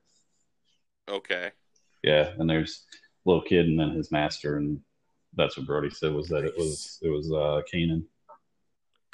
Okay. 1.10 1.52
Yeah, 2.04 2.32
and 2.38 2.50
there's 2.50 2.84
a 3.26 3.30
little 3.30 3.44
kid 3.44 3.68
and 3.68 3.80
then 3.80 3.92
his 3.92 4.12
master, 4.12 4.58
and 4.58 4.80
that's 5.36 5.58
what 5.58 5.66
Brody 5.66 5.90
said 5.90 6.14
was 6.14 6.28
that 6.30 6.44
it 6.44 6.54
was 6.58 7.00
it 7.02 7.10
was 7.10 7.32
uh 7.32 7.62
Kanan. 7.74 8.04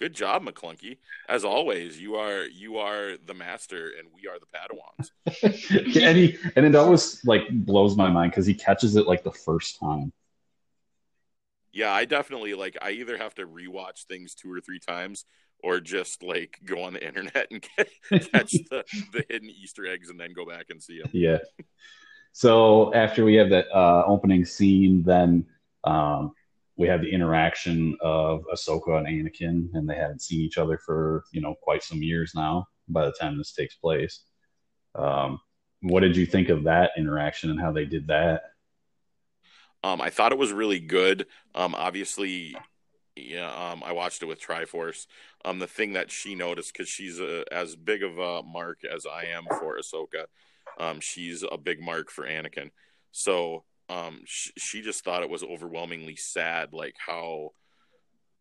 Good 0.04 0.16
job, 0.16 0.44
McKlunky. 0.44 0.98
As 1.30 1.46
always, 1.46 1.98
you 1.98 2.16
are 2.16 2.44
you 2.44 2.76
are 2.76 3.16
the 3.26 3.34
master, 3.34 3.90
and 3.98 4.10
we 4.14 4.28
are 4.28 4.38
the 4.38 4.48
Padawans. 4.54 5.96
and 6.06 6.18
he 6.18 6.38
and 6.58 6.66
it 6.66 6.76
always 6.76 7.24
like 7.24 7.44
blows 7.50 7.96
my 7.96 8.10
mind 8.10 8.34
because 8.34 8.46
he 8.46 8.54
catches 8.54 8.98
it 8.98 9.08
like 9.08 9.24
the 9.24 9.32
first 9.32 9.80
time. 9.80 10.12
Yeah, 11.72 11.94
I 11.94 12.04
definitely 12.04 12.54
like. 12.54 12.76
I 12.82 12.92
either 12.92 13.18
have 13.18 13.34
to 13.36 13.48
rewatch 13.48 14.04
things 14.04 14.36
two 14.36 14.52
or 14.52 14.60
three 14.60 14.80
times, 14.80 15.24
or 15.64 15.80
just 15.80 16.22
like 16.22 16.60
go 16.66 16.84
on 16.84 16.92
the 16.92 17.08
internet 17.08 17.48
and 17.50 17.66
get, 17.78 17.90
catch 18.34 18.52
the, 18.52 18.84
the 19.14 19.24
hidden 19.30 19.50
Easter 19.50 19.88
eggs, 19.88 20.10
and 20.10 20.20
then 20.20 20.34
go 20.34 20.46
back 20.46 20.66
and 20.70 20.84
see 20.84 21.00
them. 21.00 21.12
Yeah. 21.14 21.38
So 22.34 22.94
after 22.94 23.24
we 23.24 23.36
have 23.36 23.52
that 23.52 23.74
uh, 23.74 24.04
opening 24.06 24.44
scene, 24.44 25.02
then 25.04 25.46
um, 25.86 26.34
we 26.76 26.88
have 26.88 27.02
the 27.02 27.12
interaction 27.12 27.96
of 28.02 28.44
Ahsoka 28.54 28.98
and 28.98 29.08
Anakin, 29.08 29.70
and 29.74 29.88
they 29.88 29.96
haven't 29.96 30.22
seen 30.22 30.42
each 30.42 30.58
other 30.58 30.78
for 30.78 31.24
you 31.32 31.42
know 31.42 31.56
quite 31.62 31.84
some 31.84 32.02
years 32.02 32.34
now. 32.36 32.68
By 32.88 33.06
the 33.06 33.14
time 33.20 33.38
this 33.38 33.54
takes 33.54 33.76
place, 33.76 34.22
um, 34.96 35.40
what 35.82 36.02
did 36.02 36.16
you 36.18 36.26
think 36.26 36.50
of 36.50 36.64
that 36.64 36.92
interaction 36.98 37.50
and 37.50 37.60
how 37.60 37.72
they 37.72 37.86
did 37.86 38.08
that? 38.08 38.44
Um, 39.84 40.02
I 40.02 40.10
thought 40.10 40.32
it 40.32 40.38
was 40.38 40.52
really 40.54 40.80
good. 40.80 41.28
Um, 41.56 41.76
obviously, 41.76 42.56
Yeah, 43.16 43.52
um, 43.52 43.84
I 43.86 43.92
watched 43.94 44.24
it 44.24 44.28
with 44.28 44.42
Triforce. 44.42 45.06
Um, 45.46 45.60
the 45.60 45.68
thing 45.68 45.94
that 45.94 46.10
she 46.12 46.36
noticed 46.36 46.74
because 46.74 46.90
she's 46.90 47.20
a, 47.20 47.46
as 47.52 47.76
big 47.76 48.02
of 48.04 48.18
a 48.18 48.42
mark 48.44 48.80
as 48.86 49.06
I 49.06 49.26
am 49.26 49.46
for 49.60 49.78
Ahsoka, 49.78 50.26
um, 50.80 51.00
she's 51.00 51.44
a 51.50 51.58
big 51.58 51.80
mark 51.82 52.10
for 52.10 52.26
Anakin. 52.26 52.72
So 53.12 53.66
um, 53.90 54.22
sh- 54.26 54.52
she 54.58 54.82
just 54.82 55.04
thought 55.04 55.24
it 55.24 55.30
was 55.30 55.44
overwhelmingly 55.44 56.16
sad, 56.16 56.74
like 56.74 56.96
how 56.98 57.52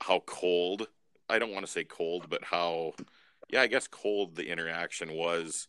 how 0.00 0.20
cold. 0.26 0.88
I 1.28 1.38
don't 1.38 1.52
want 1.52 1.64
to 1.64 1.70
say 1.72 1.84
cold, 1.84 2.26
but 2.28 2.44
how, 2.44 2.92
yeah, 3.48 3.62
I 3.62 3.66
guess 3.66 3.86
cold 3.86 4.36
the 4.36 4.48
interaction 4.48 5.12
was 5.12 5.68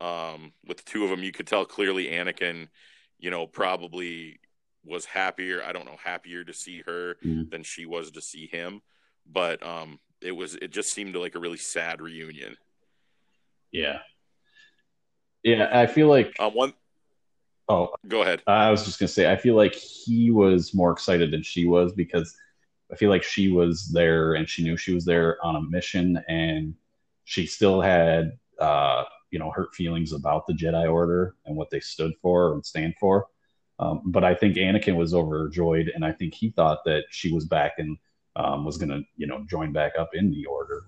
um, 0.00 0.52
with 0.66 0.78
the 0.78 0.82
two 0.84 1.04
of 1.04 1.10
them. 1.10 1.22
You 1.22 1.32
could 1.32 1.46
tell 1.46 1.64
clearly 1.64 2.06
Anakin, 2.06 2.68
you 3.18 3.30
know, 3.30 3.46
probably 3.46 4.40
was 4.84 5.04
happier. 5.04 5.62
I 5.62 5.72
don't 5.72 5.84
know, 5.86 5.96
happier 6.02 6.44
to 6.44 6.52
see 6.52 6.82
her 6.86 7.16
Mhm. 7.24 7.50
than 7.50 7.62
she 7.62 7.86
was 7.86 8.10
to 8.12 8.20
see 8.20 8.46
him. 8.46 8.82
But 9.26 9.64
um, 9.64 10.00
it 10.20 10.32
was 10.32 10.56
it 10.56 10.70
just 10.72 10.92
seemed 10.92 11.14
like 11.14 11.34
a 11.34 11.40
really 11.40 11.58
sad 11.58 12.00
reunion. 12.00 12.56
Yeah. 13.70 14.00
Yeah, 15.42 15.68
I 15.70 15.86
feel 15.86 16.08
like 16.08 16.34
Um, 16.40 16.54
one, 16.54 16.74
oh, 17.68 17.94
go 18.08 18.22
ahead. 18.22 18.42
I 18.46 18.70
was 18.70 18.84
just 18.84 18.98
gonna 18.98 19.08
say 19.08 19.30
I 19.30 19.36
feel 19.36 19.54
like 19.54 19.74
he 19.74 20.30
was 20.30 20.74
more 20.74 20.92
excited 20.92 21.30
than 21.30 21.42
she 21.42 21.66
was 21.66 21.92
because 21.92 22.36
I 22.92 22.96
feel 22.96 23.10
like 23.10 23.22
she 23.22 23.50
was 23.50 23.90
there 23.92 24.34
and 24.34 24.48
she 24.48 24.62
knew 24.62 24.76
she 24.76 24.94
was 24.94 25.04
there 25.04 25.38
on 25.44 25.56
a 25.56 25.62
mission 25.62 26.22
and 26.28 26.74
she 27.24 27.46
still 27.46 27.80
had 27.80 28.38
uh, 28.60 29.04
you 29.30 29.38
know 29.38 29.50
hurt 29.50 29.74
feelings 29.74 30.12
about 30.12 30.46
the 30.46 30.52
Jedi 30.52 30.90
Order 30.90 31.34
and 31.46 31.56
what 31.56 31.70
they 31.70 31.80
stood 31.80 32.12
for 32.22 32.54
and 32.54 32.64
stand 32.64 32.94
for. 33.00 33.26
Um, 33.78 34.02
but 34.06 34.22
I 34.22 34.34
think 34.34 34.56
Anakin 34.56 34.96
was 34.96 35.14
overjoyed 35.14 35.90
and 35.94 36.04
I 36.04 36.12
think 36.12 36.34
he 36.34 36.50
thought 36.50 36.84
that 36.84 37.04
she 37.10 37.32
was 37.32 37.44
back 37.44 37.72
and 37.78 37.96
um, 38.36 38.64
was 38.64 38.78
gonna 38.78 39.00
you 39.16 39.26
know 39.26 39.44
join 39.48 39.72
back 39.72 39.92
up 39.98 40.10
in 40.14 40.30
the 40.30 40.46
Order. 40.46 40.84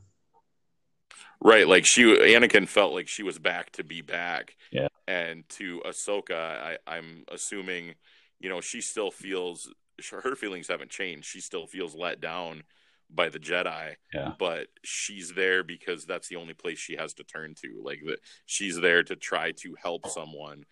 Right, 1.42 1.68
like 1.68 1.84
she 1.86 2.02
Anakin 2.04 2.66
felt 2.68 2.92
like 2.92 3.08
she 3.08 3.22
was 3.22 3.38
back 3.38 3.72
to 3.72 3.84
be 3.84 4.00
back. 4.00 4.56
Yeah. 4.72 4.88
And 5.06 5.48
to 5.50 5.82
Ahsoka, 5.86 6.32
I, 6.34 6.78
I'm 6.86 7.24
assuming, 7.30 7.94
you 8.40 8.48
know, 8.48 8.60
she 8.60 8.80
still 8.80 9.10
feels 9.10 9.68
her 10.10 10.34
feelings 10.34 10.68
haven't 10.68 10.90
changed. 10.90 11.26
She 11.26 11.40
still 11.40 11.66
feels 11.66 11.94
let 11.94 12.20
down 12.20 12.62
by 13.10 13.28
the 13.28 13.38
Jedi. 13.38 13.94
Yeah. 14.12 14.32
But 14.38 14.66
she's 14.82 15.32
there 15.34 15.62
because 15.62 16.04
that's 16.04 16.28
the 16.28 16.36
only 16.36 16.54
place 16.54 16.78
she 16.78 16.96
has 16.96 17.14
to 17.14 17.24
turn 17.24 17.54
to. 17.62 17.80
Like 17.82 18.00
that, 18.06 18.18
she's 18.46 18.78
there 18.80 19.02
to 19.04 19.16
try 19.16 19.52
to 19.62 19.74
help 19.82 20.08
someone, 20.08 20.64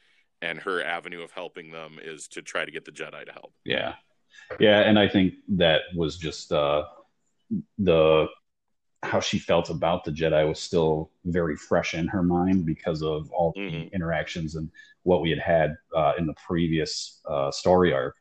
and 0.43 0.59
her 0.61 0.83
avenue 0.83 1.23
of 1.23 1.31
helping 1.31 1.71
them 1.71 1.99
is 2.03 2.29
to 2.29 2.43
try 2.43 2.65
to 2.65 2.73
get 2.73 2.85
the 2.85 2.93
Jedi 2.93 3.27
to 3.27 3.33
help. 3.33 3.53
Yeah. 3.65 3.95
Yeah, 4.59 4.81
and 4.81 4.99
I 4.99 5.09
think 5.09 5.35
that 5.51 5.83
was 5.95 6.19
just 6.19 6.53
uh 6.53 6.83
the 7.79 8.27
how 9.05 9.21
she 9.21 9.39
felt 9.39 9.71
about 9.71 10.05
the 10.05 10.11
Jedi 10.11 10.49
was 10.49 10.59
still 10.59 11.11
very 11.27 11.57
fresh 11.57 11.95
in 11.95 12.07
her 12.09 12.23
mind 12.23 12.65
because 12.67 13.03
of 13.03 13.31
all 13.31 13.53
the 13.55 13.61
Mhm. 13.61 13.93
interactions 13.93 14.57
and 14.57 14.71
what 15.03 15.21
we 15.21 15.31
had 15.31 15.39
had 15.39 15.77
uh, 15.95 16.15
in 16.19 16.27
the 16.27 16.35
previous 16.47 17.21
uh, 17.27 17.51
story 17.51 17.93
arc 17.93 18.17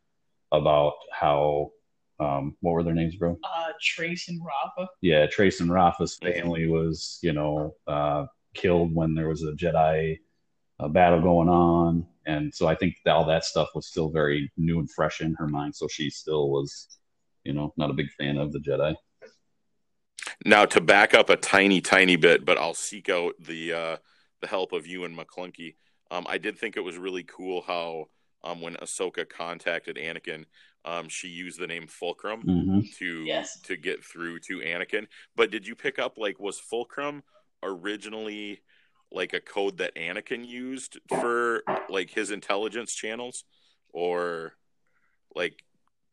about 0.52 0.94
how 1.12 1.72
um, 2.20 2.56
what 2.62 2.74
were 2.74 2.84
their 2.84 2.94
names, 2.94 3.16
bro? 3.16 3.38
Uh, 3.44 3.72
Trace 3.82 4.30
and 4.30 4.40
Rafa. 4.46 4.88
Yeah, 5.02 5.25
Trace 5.25 5.60
and 5.62 5.72
Rafa's 5.72 6.18
Mhm. 6.20 6.34
family 6.34 6.68
was, 6.68 7.20
you 7.24 7.34
know, 7.34 7.75
uh, 7.88 8.28
killed 8.54 8.94
when 8.94 9.16
there 9.16 9.28
was 9.28 9.44
a 9.44 9.54
Jedi 9.54 10.20
uh, 10.80 10.88
battle 10.88 11.22
going 11.22 11.50
on, 11.50 12.06
and 12.25 12.54
so 12.54 12.68
I 12.68 12.75
think 12.75 12.96
that 13.06 13.12
all 13.16 13.25
that 13.25 13.46
stuff 13.46 13.70
was 13.75 13.88
still 13.88 14.10
very 14.10 14.52
new 14.58 14.80
and 14.80 14.90
fresh 14.92 15.22
in 15.22 15.34
her 15.36 15.48
mind. 15.48 15.75
So 15.75 15.88
she 15.88 16.10
still 16.10 16.50
was, 16.50 17.00
you 17.44 17.54
know, 17.54 17.74
not 17.78 17.90
a 17.90 17.94
big 17.94 18.12
fan 18.12 18.38
of 18.38 18.52
the 18.54 18.60
Jedi. 18.60 18.96
Now 20.45 20.65
to 20.65 20.81
back 20.81 21.13
up 21.13 21.29
a 21.29 21.38
tiny, 21.38 21.79
tiny 21.79 22.15
bit, 22.17 22.43
but 22.43 22.57
I'll 22.57 22.73
seek 22.73 23.09
out 23.09 23.33
the 23.39 23.73
uh, 23.73 23.97
the 24.41 24.47
help 24.47 24.73
of 24.73 24.85
you 24.85 25.05
and 25.05 25.17
McKlunky. 25.17 25.75
Um, 26.12 26.25
I 26.29 26.38
did 26.38 26.57
think 26.57 26.75
it 26.75 26.81
was 26.83 26.97
really 26.97 27.23
cool 27.23 27.62
how 27.65 28.05
um, 28.43 28.62
when 28.62 28.75
Ahsoka 28.75 29.27
contacted 29.27 29.95
Anakin, 29.95 30.45
um, 30.83 31.07
she 31.07 31.29
used 31.29 31.59
the 31.59 31.67
name 31.67 31.88
Fulcrum 31.88 32.41
hmm 32.41 32.79
to 32.97 33.23
Yes. 33.25 33.62
to 33.62 33.77
get 33.77 34.03
through 34.03 34.39
to 34.41 34.59
Anakin. 34.59 35.07
But 35.35 35.50
did 35.50 35.65
you 35.65 35.75
pick 35.75 35.97
up 35.97 36.17
like 36.17 36.39
was 36.39 36.59
Fulcrum 36.59 37.23
originally 37.63 38.62
like 39.12 39.33
a 39.33 39.39
code 39.39 39.77
that 39.77 39.95
Anakin 39.95 40.45
used 40.45 41.00
for 41.07 41.63
like 41.88 42.09
his 42.09 42.31
intelligence 42.31 42.93
channels, 42.93 43.45
or 43.93 44.53
like 45.35 45.63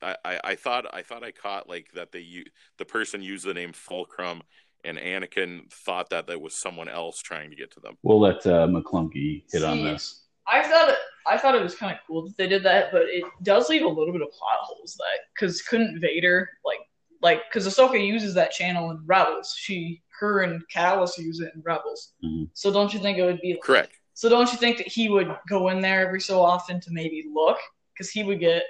I, 0.03 0.17
I, 0.25 0.41
I 0.45 0.55
thought 0.55 0.87
I 0.93 1.03
thought 1.03 1.23
I 1.23 1.31
caught 1.31 1.69
like 1.69 1.89
that 1.95 2.13
they 2.13 2.21
u- 2.21 2.45
the 2.79 2.85
person 2.85 3.23
used 3.23 3.47
the 3.47 3.55
name 3.55 3.73
Fulcrum 3.73 4.43
and 4.85 4.97
Anakin 4.99 5.71
thought 5.73 6.11
that 6.11 6.27
that 6.27 6.41
was 6.41 6.55
someone 6.55 6.89
else 6.89 7.21
trying 7.21 7.51
to 7.51 7.57
get 7.57 7.71
to 7.73 7.81
them. 7.81 7.97
We'll 8.03 8.21
let 8.21 8.47
uh, 8.47 8.67
McKlunky 8.67 9.45
hit 9.53 9.63
on 9.63 9.83
this. 9.83 10.25
I 10.47 10.63
thought 10.63 10.89
it. 10.89 10.97
I 11.27 11.37
thought 11.37 11.55
it 11.55 11.63
was 11.63 11.75
kind 11.75 11.93
of 11.93 11.99
cool 12.07 12.27
that 12.27 12.37
they 12.37 12.49
did 12.49 12.63
that, 12.65 12.91
but 12.93 13.03
it 13.03 13.25
does 13.43 13.69
leave 13.69 13.83
a 13.83 13.89
little 13.89 14.13
bit 14.13 14.23
of 14.23 14.31
plot 14.31 14.59
holes. 14.63 14.97
That 14.99 15.21
because 15.35 15.63
couldn't 15.63 16.01
Vader 16.01 16.49
like 16.65 16.79
like 17.23 17.43
because 17.51 17.67
Ahsoka 17.67 18.05
uses 18.05 18.35
that 18.35 18.51
channel 18.51 18.91
in 18.91 19.03
Rebels. 19.05 19.55
She 19.57 20.03
her 20.19 20.41
and 20.41 20.63
Kallus 20.75 21.19
use 21.19 21.41
it 21.41 21.53
in 21.55 21.63
Rebels. 21.63 22.13
Mhm. 22.25 22.49
So 22.55 22.73
don't 22.73 22.93
you 22.93 23.01
think 23.01 23.19
it 23.19 23.25
would 23.25 23.41
be 23.41 23.53
like, 23.53 23.63
Correct. 23.63 23.93
So 24.15 24.29
don't 24.29 24.51
you 24.53 24.59
think 24.59 24.79
that 24.79 24.89
he 24.89 25.09
would 25.09 25.35
go 25.49 25.69
in 25.69 25.81
there 25.81 26.07
every 26.07 26.21
so 26.21 26.43
often 26.43 26.81
to 26.81 26.91
maybe 26.91 27.25
look 27.33 27.59
because 27.95 28.11
he 28.11 28.23
would 28.23 28.41
get 28.41 28.65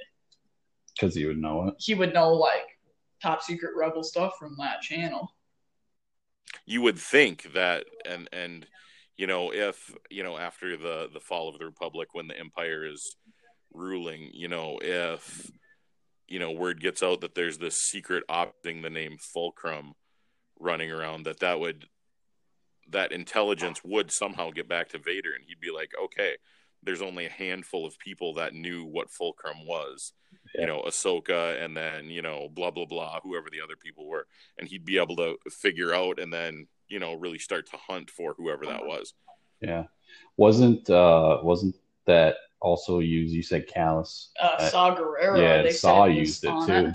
Because 0.95 1.15
he 1.15 1.27
would 1.27 1.39
know 1.39 1.69
it. 1.69 1.75
he 1.79 1.95
would 1.95 2.13
know 2.15 2.33
like 2.33 2.79
top 3.23 3.43
secret 3.43 3.73
Rebel 3.77 4.03
stuff 4.03 4.35
from 4.39 4.57
that 4.59 4.81
channel. 4.83 5.35
you 6.67 6.83
would 6.83 6.99
think 6.99 7.53
that 7.55 7.85
and 8.07 8.29
and 8.33 8.67
you 9.17 9.27
know 9.27 9.53
if 9.53 9.95
you 10.11 10.23
know 10.23 10.37
after 10.39 10.77
the 10.77 11.09
the 11.13 11.21
fall 11.21 11.49
of 11.49 11.59
the 11.59 11.65
republic 11.67 12.09
when 12.13 12.27
the 12.29 12.39
empire 12.39 12.85
is 12.87 13.17
ruling 13.73 14.31
you 14.33 14.49
know 14.49 14.79
if 14.83 15.51
you 16.29 16.39
know 16.39 16.51
word 16.51 16.81
gets 16.81 17.03
out 17.03 17.21
that 17.21 17.35
there's 17.35 17.59
this 17.59 17.77
secret 17.83 18.25
opting 18.29 18.83
the 18.83 18.91
name 18.91 19.17
fulcrum 19.19 19.93
running 20.59 20.91
around 20.91 21.25
that 21.25 21.41
that 21.41 21.61
would 21.61 21.87
that 22.89 23.13
intelligence 23.13 23.81
would 23.85 24.11
somehow 24.11 24.51
get 24.51 24.69
back 24.69 24.89
to 24.89 24.99
vader 24.99 25.33
and 25.35 25.45
he'd 25.47 25.61
be 25.61 25.71
like 25.71 25.93
okay 26.03 26.35
there's 26.83 27.03
only 27.03 27.27
a 27.27 27.31
handful 27.31 27.87
of 27.87 27.99
people 27.99 28.35
that 28.35 28.55
knew 28.55 28.85
what 28.85 29.11
fulcrum 29.11 29.67
was 29.67 30.13
Yeah. 30.55 30.63
you 30.63 30.67
know 30.67 30.83
ahsoka 30.87 31.63
and 31.65 31.77
then 31.77 32.07
you 32.11 32.23
know 32.23 32.49
blah 32.53 32.71
blah 32.71 32.87
blah 32.87 33.21
whoever 33.23 33.49
the 33.51 33.61
other 33.61 33.77
people 33.77 34.09
were 34.09 34.27
and 34.59 34.69
he'd 34.69 34.85
be 34.85 34.99
able 34.99 35.17
to 35.17 35.37
figure 35.51 35.95
out 35.95 36.19
and 36.19 36.33
then 36.33 36.67
you 36.89 36.99
know 36.99 37.15
really 37.15 37.39
start 37.39 37.71
to 37.71 37.77
hunt 37.89 38.11
for 38.11 38.35
whoever 38.37 38.67
that 38.67 38.85
was 38.85 39.15
Yeah. 39.61 39.85
Wasn't 40.37 40.89
uh 40.91 41.39
wasn't 41.43 41.77
that 42.07 42.35
also 42.61 42.99
used? 42.99 43.33
You 43.35 43.43
said 43.43 43.69
Kallus. 43.69 44.29
Uh, 44.41 44.69
Saw 44.69 44.97
Gerrera. 44.97 45.39
yeah, 45.41 45.63
they 45.63 45.71
Saw 45.71 46.07
said 46.07 46.17
used 46.17 46.45
it 46.45 46.49
on 46.49 46.67
too. 46.67 46.93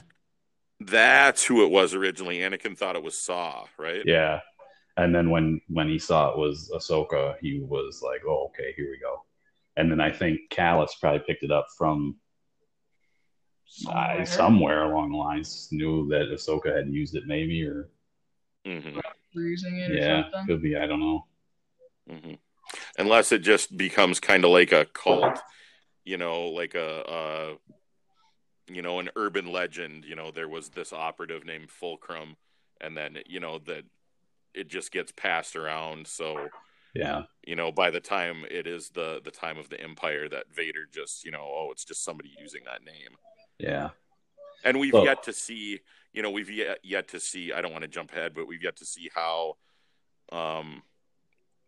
that's 0.81 1.43
who 1.45 1.63
it 1.63 1.71
was 1.71 1.93
originally 1.93 2.39
anakin 2.39 2.77
thought 2.77 2.95
it 2.95 3.03
was 3.03 3.17
saw 3.17 3.65
right 3.77 4.01
Yeah. 4.05 4.41
And 4.97 5.13
then 5.15 5.29
when 5.29 5.61
when 5.67 5.87
he 5.89 5.99
saw 5.99 6.31
it 6.31 6.37
was 6.37 6.71
Ahsoka, 6.73 7.35
he 7.41 7.59
was 7.59 8.01
like, 8.01 8.21
"Oh, 8.25 8.45
okay, 8.47 8.73
here 8.77 8.89
we 8.89 8.97
go." 8.99 9.23
And 9.75 9.91
then 9.91 9.99
I 9.99 10.09
think 10.11 10.39
Kallus 10.49 10.91
probably 11.01 11.19
picked 11.27 11.43
it 11.43 11.51
up 11.51 11.67
from 11.77 12.15
Somewhere. 13.67 14.21
uh, 14.21 14.25
somewhere 14.25 14.83
along 14.83 15.11
the 15.11 15.17
lines, 15.17 15.67
knew 15.71 16.07
that 16.09 16.29
Ahsoka 16.31 16.75
had 16.75 16.87
used 16.87 17.15
it, 17.15 17.23
maybe, 17.27 17.63
or 17.65 17.89
hmm 18.65 18.99
Using 19.33 19.77
it 19.79 19.91
or 19.91 19.95
yeah, 19.95 20.23
something. 20.31 20.47
could 20.47 20.61
be. 20.61 20.77
I 20.77 20.87
don't 20.87 20.99
know. 21.01 21.25
hmm 22.09 22.33
unless 22.97 23.31
it 23.31 23.39
just 23.39 23.77
becomes 23.77 24.19
kind 24.19 24.43
of 24.43 24.51
like 24.51 24.71
a 24.71 24.85
cult 24.85 25.39
you 26.03 26.17
know 26.17 26.47
like 26.47 26.73
a, 26.75 27.03
a 27.07 28.73
you 28.73 28.81
know 28.81 28.99
an 28.99 29.09
urban 29.15 29.51
legend 29.51 30.03
you 30.05 30.15
know 30.15 30.31
there 30.31 30.49
was 30.49 30.69
this 30.69 30.91
operative 30.91 31.45
named 31.45 31.69
fulcrum 31.69 32.35
and 32.81 32.97
then 32.97 33.17
you 33.27 33.39
know 33.39 33.59
that 33.59 33.83
it 34.53 34.67
just 34.67 34.91
gets 34.91 35.11
passed 35.11 35.55
around 35.55 36.07
so 36.07 36.49
Yeah, 36.95 37.23
you 37.45 37.55
know 37.55 37.71
by 37.71 37.91
the 37.91 37.99
time 37.99 38.45
it 38.49 38.65
is 38.67 38.89
the 38.89 39.21
the 39.23 39.31
time 39.31 39.57
of 39.57 39.69
the 39.69 39.79
empire 39.79 40.27
that 40.29 40.45
vader 40.53 40.85
just 40.91 41.23
you 41.23 41.31
know 41.31 41.43
oh 41.43 41.69
it's 41.71 41.85
just 41.85 42.03
somebody 42.03 42.31
using 42.39 42.61
that 42.65 42.83
name 42.83 43.15
yeah, 43.59 43.89
and 44.63 44.79
we've 44.79 44.93
yet 44.93 45.23
to 45.23 45.33
see 45.33 45.79
you 46.13 46.21
know 46.21 46.31
we've 46.31 46.49
yet, 46.49 46.79
yet 46.83 47.07
to 47.09 47.19
see 47.19 47.51
i 47.51 47.61
don't 47.61 47.71
want 47.71 47.81
to 47.81 47.87
jump 47.87 48.11
ahead 48.11 48.33
but 48.33 48.47
we've 48.47 48.63
yet 48.63 48.77
to 48.77 48.85
see 48.85 49.09
how 49.13 49.55
um 50.31 50.81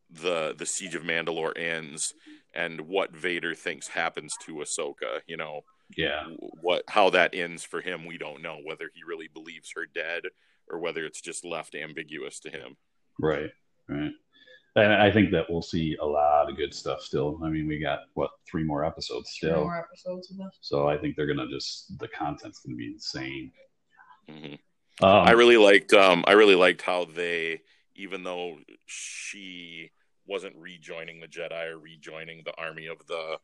the 0.09 0.55
the 0.57 0.65
siege 0.65 0.95
of 0.95 1.03
mandalore 1.03 1.57
ends 1.57 2.13
and 2.53 2.81
what 2.81 3.15
vader 3.15 3.53
thinks 3.53 3.87
happens 3.87 4.35
to 4.45 4.55
ahsoka 4.55 5.21
you 5.27 5.37
know. 5.37 5.61
Yeah, 5.95 6.25
what 6.61 6.83
how 6.89 7.09
that 7.11 7.33
ends 7.33 7.63
for 7.63 7.79
him 7.79 8.05
we 8.05 8.17
don't 8.17 8.41
know 8.41 8.57
whether 8.65 8.89
he 8.93 9.03
really 9.07 9.29
believes 9.29 9.71
her 9.73 9.85
dead 9.85 10.23
or 10.69 10.79
whether 10.79 11.05
it's 11.05 11.21
just 11.21 11.45
left 11.45 11.75
ambiguous 11.75 12.39
to 12.41 12.49
him. 12.49 12.75
Right, 13.19 13.51
right. 13.87 14.11
And 14.77 14.93
I 14.93 15.09
think 15.11 15.31
that 15.31 15.49
we'll 15.49 15.63
see 15.63 15.97
a 15.99 16.05
lot 16.05 16.49
of 16.49 16.55
good 16.55 16.71
stuff 16.71 17.01
still. 17.01 17.39
I 17.43 17.49
mean, 17.49 17.67
we 17.67 17.79
got 17.79 18.01
what 18.13 18.29
three 18.49 18.63
more 18.63 18.85
episodes 18.85 19.31
still. 19.31 19.49
Three 19.49 19.55
still, 19.55 19.63
more 19.63 19.77
episodes 19.79 20.31
of 20.31 20.37
this. 20.37 20.57
so 20.61 20.87
I 20.87 20.97
think 20.97 21.15
they're 21.15 21.25
gonna 21.25 21.49
just 21.49 21.97
the 21.97 22.07
content's 22.07 22.59
gonna 22.59 22.77
be 22.77 22.93
insane. 22.93 23.51
hmm 24.29 24.53
Um, 25.01 25.27
I 25.27 25.31
really 25.31 25.57
liked 25.57 25.93
um 25.93 26.23
I 26.27 26.33
really 26.33 26.55
liked 26.55 26.83
how 26.83 27.05
they 27.05 27.61
even 27.95 28.23
though 28.23 28.59
she 28.85 29.89
wasn't 30.27 30.55
rejoining 30.55 31.19
the 31.19 31.27
Jedi 31.27 31.71
or 31.71 31.79
rejoining 31.79 32.43
the 32.45 32.53
army 32.55 32.85
of 32.85 32.99
the 33.07 33.39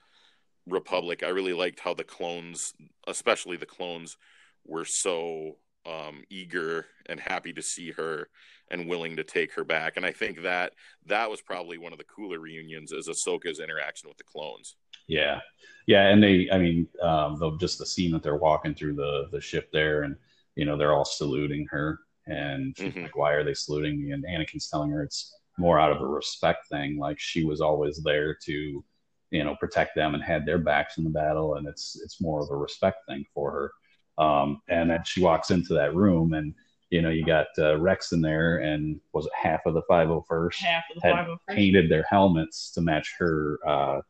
Republic, 0.68 1.24
I 1.24 1.30
really 1.30 1.54
liked 1.54 1.80
how 1.80 1.96
the 1.96 2.04
clones, 2.04 2.74
especially 3.08 3.58
the 3.58 3.66
clones, 3.66 4.18
were 4.66 4.86
so 4.86 5.58
um, 5.86 6.24
eager 6.30 6.86
and 7.08 7.20
happy 7.20 7.54
to 7.54 7.62
see 7.62 7.92
her 7.92 8.30
and 8.72 8.88
willing 8.88 9.18
to 9.18 9.24
take 9.24 9.54
her 9.54 9.64
back. 9.64 9.98
And 9.98 10.06
I 10.06 10.12
think 10.12 10.42
that 10.44 10.74
that 11.06 11.30
was 11.30 11.42
probably 11.42 11.78
one 11.78 11.92
of 11.94 12.00
the 12.00 12.06
cooler 12.06 12.40
reunions 12.40 12.92
is 12.92 13.08
Ahsoka's 13.08 13.60
interaction 13.60 14.10
with 14.10 14.18
the 14.18 14.24
clones. 14.24 14.76
Yeah, 15.08 15.42
yeah, 15.88 16.08
and 16.10 16.24
they, 16.24 16.50
I 16.52 16.58
mean, 16.58 16.88
um, 17.02 17.38
the, 17.38 17.58
just 17.58 17.78
the 17.78 17.86
scene 17.86 18.12
that 18.14 18.24
they're 18.24 18.38
walking 18.38 18.74
through 18.74 18.96
the 18.96 19.28
the 19.32 19.42
ship 19.42 19.70
there, 19.74 20.04
and 20.04 20.16
you 20.56 20.66
know 20.66 20.78
they're 20.78 20.94
all 20.94 21.06
saluting 21.06 21.68
her, 21.70 22.00
and 22.28 22.76
she's 22.78 22.94
Mhm. 22.94 23.04
like, 23.04 23.16
"Why 23.18 23.34
are 23.34 23.44
they 23.44 23.54
saluting 23.54 24.02
me?" 24.02 24.12
And 24.12 24.24
Anakin's 24.26 24.70
telling 24.70 24.92
her 24.92 25.04
it's 25.04 25.36
more 25.58 25.80
out 25.80 25.92
of 25.92 26.02
a 26.02 26.08
respect 26.08 26.68
thing, 26.70 26.98
like 26.98 27.20
she 27.20 27.44
was 27.44 27.60
always 27.62 28.02
there 28.02 28.34
to, 28.46 28.84
you 29.32 29.44
know, 29.44 29.56
protect 29.58 29.94
them 29.96 30.16
and 30.16 30.24
had 30.24 30.46
their 30.46 30.58
backs 30.58 30.98
in 30.98 31.04
the 31.04 31.10
battle, 31.10 31.56
and 31.56 31.68
it's 31.68 32.00
it's 32.04 32.22
more 32.22 32.42
of 32.42 32.50
a 32.50 32.56
respect 32.56 33.00
thing 33.08 33.26
for 33.34 33.52
her. 33.52 33.72
Um, 34.18 34.62
and 34.68 34.90
then 34.90 35.04
she 35.06 35.22
walks 35.22 35.50
into 35.52 35.74
that 35.76 35.96
room, 35.96 36.34
and 36.34 36.54
you 36.90 37.02
know, 37.02 37.10
you 37.10 37.26
got 37.26 37.48
uh, 37.58 37.78
Rex 37.80 38.12
in 38.12 38.22
there, 38.22 38.58
and 38.60 39.00
was 39.14 39.26
it 39.26 39.32
half 39.36 39.62
of 39.66 39.74
the 39.74 39.82
501st? 39.90 40.56
Half 40.58 40.84
of 40.96 41.02
the 41.02 41.08
had 41.08 41.16
five 41.16 41.28
oh 41.30 41.38
three. 41.48 41.56
painted 41.56 41.90
their 41.90 42.06
helmets 42.10 42.72
to 42.74 42.82
match 42.82 43.14
her 43.18 43.58
uh, 43.66 44.02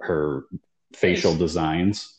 her 0.00 0.44
facial 0.94 1.30
Face. 1.32 1.38
designs, 1.40 2.18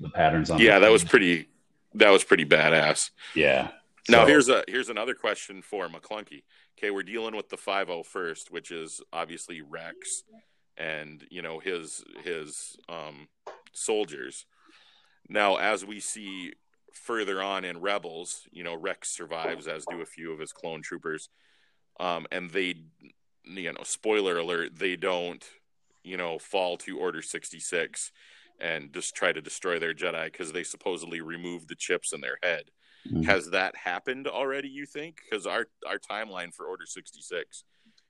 the 0.00 0.10
patterns 0.10 0.50
on. 0.50 0.60
Yeah, 0.60 0.78
that 0.80 0.90
was 0.90 1.04
pretty 1.04 1.48
that 1.94 2.10
was 2.10 2.24
pretty 2.24 2.44
badass. 2.44 3.10
Yeah. 3.34 3.68
Now 4.08 4.22
So- 4.22 4.26
here's 4.26 4.48
a 4.50 4.64
here's 4.68 4.88
another 4.90 5.14
question 5.14 5.62
for 5.62 5.88
McKlunky. 5.88 6.42
Okay, 6.78 6.90
we're 6.90 7.02
dealing 7.04 7.36
with 7.36 7.48
the 7.48 7.56
501st, 7.56 8.50
which 8.50 8.70
is 8.70 9.00
obviously 9.12 9.62
Rex 9.62 10.24
and 10.76 11.24
you 11.30 11.40
know 11.40 11.58
his 11.60 12.04
his 12.24 12.76
um 12.88 13.28
soldiers. 13.72 14.44
Now 15.28 15.56
as 15.56 15.84
we 15.84 16.00
see 16.00 16.52
further 16.92 17.42
on 17.42 17.64
in 17.64 17.80
Rebels, 17.80 18.42
you 18.52 18.62
know, 18.64 18.74
Rex 18.76 19.10
survives 19.10 19.66
as 19.66 19.84
do 19.86 20.00
a 20.00 20.06
few 20.06 20.32
of 20.32 20.38
his 20.38 20.52
clone 20.52 20.82
troopers. 20.82 21.28
Um 21.98 22.26
and 22.30 22.50
they 22.50 22.74
you 23.44 23.72
know, 23.72 23.82
spoiler 23.84 24.38
alert, 24.38 24.74
they 24.78 24.96
don't, 24.96 25.44
you 26.02 26.16
know, 26.16 26.38
fall 26.38 26.78
to 26.78 26.98
order 26.98 27.20
66 27.20 28.10
and 28.60 28.92
just 28.94 29.14
try 29.14 29.32
to 29.32 29.42
destroy 29.42 29.78
their 29.78 29.92
Jedi 29.92 30.26
because 30.26 30.52
they 30.52 30.62
supposedly 30.62 31.20
removed 31.20 31.68
the 31.68 31.74
chips 31.74 32.12
in 32.12 32.20
their 32.20 32.38
head. 32.42 32.70
Mhm. 33.06 33.26
has 33.26 33.50
that 33.50 33.76
happened 33.76 34.26
already 34.26 34.68
you 34.68 34.86
think? 34.86 35.20
Because 35.22 35.46
our 35.46 35.66
our 35.86 35.98
timeline 35.98 36.54
for 36.54 36.64
order 36.66 36.86
66 36.86 37.64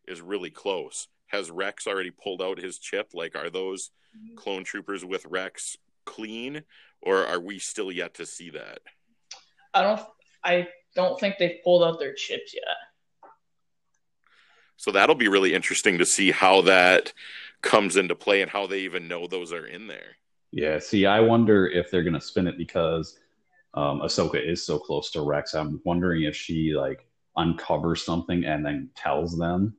is 0.07 0.21
really 0.21 0.51
close. 0.51 1.09
Has 1.27 1.51
rex 1.51 1.87
already 1.89 2.13
pulled 2.13 2.41
out 2.41 2.59
his 2.59 2.79
chip? 2.79 3.09
Like 3.13 3.35
are 3.35 3.51
those 3.51 3.91
clone 4.37 4.63
troopers 4.63 5.05
with 5.05 5.27
rex 5.27 5.77
clean 6.05 6.63
or 7.05 7.27
are 7.27 7.41
we 7.41 7.59
still 7.59 7.93
yet 7.93 8.15
to 8.15 8.27
see 8.27 8.51
that 8.51 8.79
I 9.73 9.83
don't. 9.83 10.01
I 10.45 10.69
don't 10.95 11.19
think 11.19 11.37
they've 11.39 11.59
pulled 11.65 11.83
out 11.83 11.99
their 11.99 12.15
chips 12.15 12.55
yet. 12.55 12.77
so 14.77 14.91
that'll 14.91 15.15
be 15.15 15.29
really 15.29 15.55
interesting 15.55 15.99
to 15.99 16.07
see 16.07 16.31
how 16.31 16.61
that 16.63 17.13
comes 17.63 17.97
into 17.97 18.15
play 18.15 18.43
and 18.43 18.51
how 18.51 18.67
they 18.67 18.81
even 18.81 19.09
know 19.09 19.27
those 19.27 19.53
are 19.53 19.67
in 19.67 19.87
there 19.87 20.17
Yeah. 20.53 20.79
See, 20.79 21.07
I 21.07 21.21
wonder 21.21 21.67
if 21.67 21.91
they're 21.91 22.05
gonna 22.05 22.21
spin 22.21 22.47
it 22.47 22.59
because 22.59 23.19
um, 23.75 24.01
Ahsoka 24.03 24.41
is 24.41 24.65
so 24.65 24.79
close 24.79 25.11
to 25.13 25.23
Rex. 25.23 25.55
I'm 25.55 25.81
wondering 25.85 26.23
if 26.23 26.37
she 26.37 26.75
like 26.75 27.05
uncovers 27.37 28.05
something 28.05 28.45
and 28.45 28.65
then 28.65 28.91
tells 28.95 29.37
them, 29.37 29.75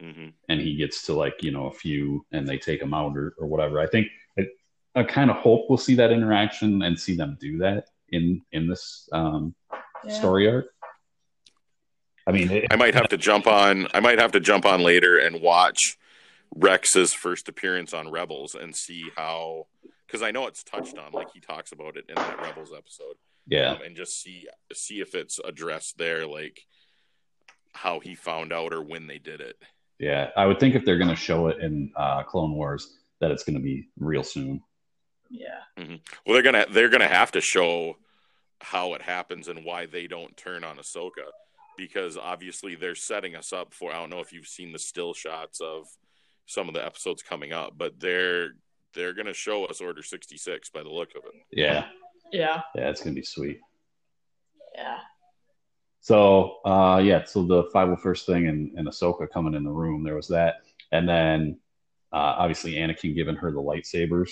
hmm 0.00 0.28
and 0.50 0.60
he 0.60 0.74
gets 0.76 1.06
to 1.06 1.14
like 1.14 1.42
you 1.42 1.52
know 1.52 1.66
a 1.68 1.72
few, 1.72 2.26
and 2.32 2.46
they 2.46 2.58
take 2.58 2.82
him 2.82 2.92
out 2.92 3.16
or, 3.16 3.34
or 3.38 3.46
whatever. 3.46 3.80
I 3.80 3.86
think 3.86 4.08
it, 4.36 4.48
I 4.94 5.02
kind 5.04 5.30
of 5.30 5.36
hope 5.36 5.66
we'll 5.68 5.78
see 5.78 5.94
that 5.96 6.12
interaction 6.12 6.82
and 6.82 6.98
see 6.98 7.16
them 7.16 7.36
do 7.40 7.58
that 7.58 7.86
in 8.10 8.42
in 8.52 8.68
this 8.68 9.08
um, 9.12 9.54
Yeah. 10.04 10.12
story 10.12 10.48
arc. 10.48 10.66
I 12.26 12.32
mean, 12.32 12.50
it, 12.50 12.66
i 12.70 12.76
might 12.76 12.94
have 12.94 13.08
to 13.08 13.16
jump 13.16 13.46
on 13.48 13.88
i 13.94 14.00
might 14.00 14.18
have 14.20 14.30
to 14.32 14.40
jump 14.40 14.64
on 14.64 14.80
later 14.82 15.18
and 15.18 15.40
watch 15.40 15.98
rex's 16.54 17.12
first 17.12 17.48
appearance 17.48 17.92
on 17.92 18.10
rebels 18.12 18.54
and 18.54 18.76
see 18.76 19.04
how 19.16 19.66
because 20.06 20.22
i 20.22 20.30
know 20.30 20.46
it's 20.46 20.62
touched 20.62 20.96
on 20.98 21.10
like 21.12 21.32
he 21.34 21.40
talks 21.40 21.72
about 21.72 21.96
it 21.96 22.04
in 22.08 22.14
that 22.14 22.40
rebels 22.40 22.70
episode 22.76 23.16
yeah, 23.48 23.72
um, 23.72 23.82
and 23.84 23.96
just 23.96 24.22
see 24.22 24.46
see 24.72 25.00
if 25.00 25.16
it's 25.16 25.40
addressed 25.44 25.98
there, 25.98 26.28
like 26.28 26.60
how 27.72 27.98
he 27.98 28.14
found 28.14 28.52
out 28.52 28.72
or 28.72 28.80
when 28.80 29.08
they 29.08 29.18
did 29.18 29.40
it. 29.40 29.56
yeah. 29.98 30.30
I 30.36 30.46
would 30.46 30.60
think 30.60 30.76
if 30.76 30.84
they're 30.84 30.96
going 30.98 31.10
to 31.10 31.16
show 31.16 31.48
it 31.48 31.58
in 31.60 31.90
uh, 31.96 32.22
Clone 32.22 32.52
Wars, 32.54 32.98
that 33.20 33.32
it's 33.32 33.42
going 33.42 33.56
to 33.56 33.60
be 33.62 33.88
real 33.98 34.22
soon. 34.22 34.62
Yeah. 35.34 35.60
Well, 35.78 36.34
they're 36.34 36.42
gonna 36.42 36.66
they're 36.70 36.90
gonna 36.90 37.08
have 37.08 37.32
to 37.32 37.40
show 37.40 37.96
how 38.60 38.92
it 38.94 39.02
happens 39.02 39.48
and 39.48 39.64
why 39.64 39.86
they 39.86 40.06
don't 40.06 40.36
turn 40.36 40.62
on 40.62 40.76
Ahsoka, 40.76 41.24
because 41.78 42.16
obviously 42.18 42.74
they're 42.74 42.94
setting 42.94 43.34
us 43.34 43.52
up 43.52 43.72
for. 43.72 43.90
I 43.90 43.98
don't 43.98 44.10
know 44.10 44.20
if 44.20 44.32
you've 44.32 44.46
seen 44.46 44.72
the 44.72 44.78
still 44.78 45.14
shots 45.14 45.60
of 45.60 45.86
some 46.46 46.68
of 46.68 46.74
the 46.74 46.84
episodes 46.84 47.22
coming 47.22 47.52
up, 47.52 47.72
but 47.76 47.98
they're 47.98 48.50
they're 48.94 49.14
gonna 49.14 49.32
show 49.32 49.64
us 49.64 49.80
Order 49.80 50.02
sixty 50.02 50.36
six 50.36 50.68
by 50.68 50.82
the 50.82 50.90
look 50.90 51.10
of 51.16 51.22
it. 51.24 51.32
Yeah, 51.50 51.86
Yeah. 52.30 52.60
yeah. 52.74 52.90
It's 52.90 53.02
going 53.02 53.14
to 53.14 53.20
be 53.20 53.24
sweet. 53.24 53.58
Yeah. 54.74 54.98
So 56.00 56.58
uh 56.64 57.00
yeah, 57.02 57.24
so 57.24 57.44
the 57.46 57.64
501st 57.74 58.26
thing 58.26 58.48
and, 58.48 58.76
and 58.76 58.88
Ahsoka 58.88 59.30
coming 59.32 59.54
in 59.54 59.62
the 59.64 59.70
room, 59.70 60.02
there 60.02 60.16
was 60.16 60.28
that. 60.28 60.56
And 60.90 61.08
then 61.08 61.58
uh 62.12 62.34
obviously 62.38 62.74
Anakin 62.74 63.14
giving 63.14 63.36
her 63.36 63.50
the 63.52 63.58
lightsabers, 63.62 64.30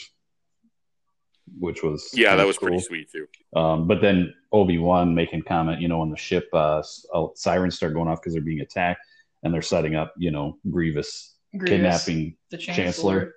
which 1.58 1.82
was 1.82 2.10
Yeah, 2.14 2.36
that 2.36 2.46
was 2.46 2.56
pretty 2.58 2.76
cool. 2.76 2.82
sweet 2.84 3.08
too. 3.10 3.26
Um 3.58 3.86
but 3.88 4.00
then 4.00 4.32
Obi-Wan 4.52 5.14
making 5.14 5.42
comment, 5.42 5.80
you 5.80 5.88
know, 5.88 6.00
on 6.00 6.10
the 6.10 6.16
ship 6.16 6.48
uh 6.52 6.78
s- 6.80 7.04
oh, 7.12 7.32
sirens 7.34 7.76
start 7.76 7.94
going 7.94 8.08
off 8.08 8.20
because 8.20 8.32
they're 8.34 8.42
being 8.42 8.60
attacked 8.60 9.00
and 9.42 9.52
they're 9.54 9.62
setting 9.62 9.94
up, 9.94 10.12
you 10.18 10.30
know, 10.30 10.58
Grievous, 10.70 11.36
Grievous, 11.56 11.68
kidnapping 11.70 12.36
the 12.50 12.58
Chancellor. 12.58 12.84
chancellor. 12.84 13.34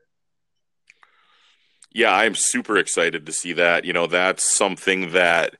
Yeah, 1.93 2.13
I'm 2.13 2.34
super 2.36 2.78
excited 2.78 3.26
to 3.26 3.32
see 3.32 3.54
that. 3.54 3.86
You 3.86 3.93
know, 3.93 4.08
that's 4.08 4.56
something 4.58 5.12
that 5.12 5.56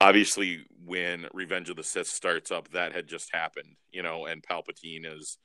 obviously 0.00 0.64
when 0.84 1.26
Revenge 1.34 1.68
of 1.68 1.76
the 1.76 1.82
Sith 1.84 2.06
starts 2.06 2.50
up, 2.50 2.70
that 2.70 2.94
had 2.94 3.06
just 3.06 3.28
happened, 3.34 3.76
you 3.92 4.02
know, 4.02 4.24
and 4.24 4.42
Palpatine 4.42 5.04
is 5.04 5.36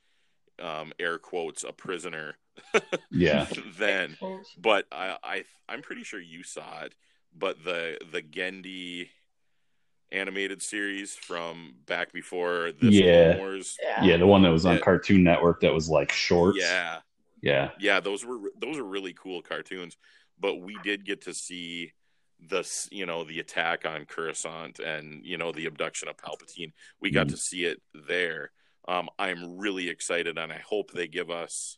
um 0.62 0.94
air 1.00 1.18
quotes 1.18 1.64
a 1.64 1.72
prisoner 1.74 2.36
Yeah. 3.12 3.48
then. 3.80 4.18
But 4.58 4.86
I, 4.92 5.18
I 5.24 5.44
I'm 5.68 5.82
pretty 5.82 6.04
sure 6.04 6.20
you 6.20 6.44
saw 6.44 6.82
it. 6.84 6.94
But 7.36 7.64
the 7.64 7.98
the 8.12 8.22
Genndy 8.22 9.10
animated 10.12 10.62
series 10.62 11.16
from 11.16 11.74
back 11.88 12.14
before 12.14 12.72
this 12.80 12.94
Yeah. 12.94 13.38
Wars. 13.38 13.78
Yeah. 13.82 14.04
Yeah, 14.04 14.18
the 14.18 14.28
one 14.28 14.44
that 14.44 14.52
was 14.52 14.66
on 14.66 14.76
Yeah. 14.76 14.82
Cartoon 14.82 15.24
Network 15.24 15.62
that 15.62 15.74
was 15.74 15.90
like 15.90 16.12
shorts. 16.12 16.60
Yeah. 16.60 17.00
Yeah. 17.42 17.72
yeah 17.80 18.00
those 18.00 18.24
were 18.24 18.40
those 18.58 18.78
are 18.78 18.86
really 18.86 19.12
cool 19.14 19.42
cartoons 19.42 19.98
but 20.40 20.62
we 20.62 20.78
did 20.82 21.04
get 21.06 21.24
to 21.24 21.34
see 21.34 21.92
the 22.48 22.64
you 22.90 23.06
know 23.06 23.26
the 23.26 23.40
attack 23.42 23.86
on 23.86 24.06
Coruscant 24.06 24.80
and 24.80 25.26
you 25.26 25.38
know 25.38 25.52
the 25.52 25.66
abduction 25.66 26.08
of 26.08 26.16
Palpatine 26.16 26.72
we 27.02 27.12
got 27.12 27.28
Mhm. 27.28 27.32
to 27.32 27.38
see 27.38 27.66
it 27.66 27.82
there 28.08 28.52
um 28.88 29.10
i'm 29.20 29.58
really 29.58 29.90
excited 29.90 30.38
and 30.38 30.52
i 30.52 30.60
hope 30.60 30.92
they 30.92 31.08
give 31.08 31.30
us 31.30 31.78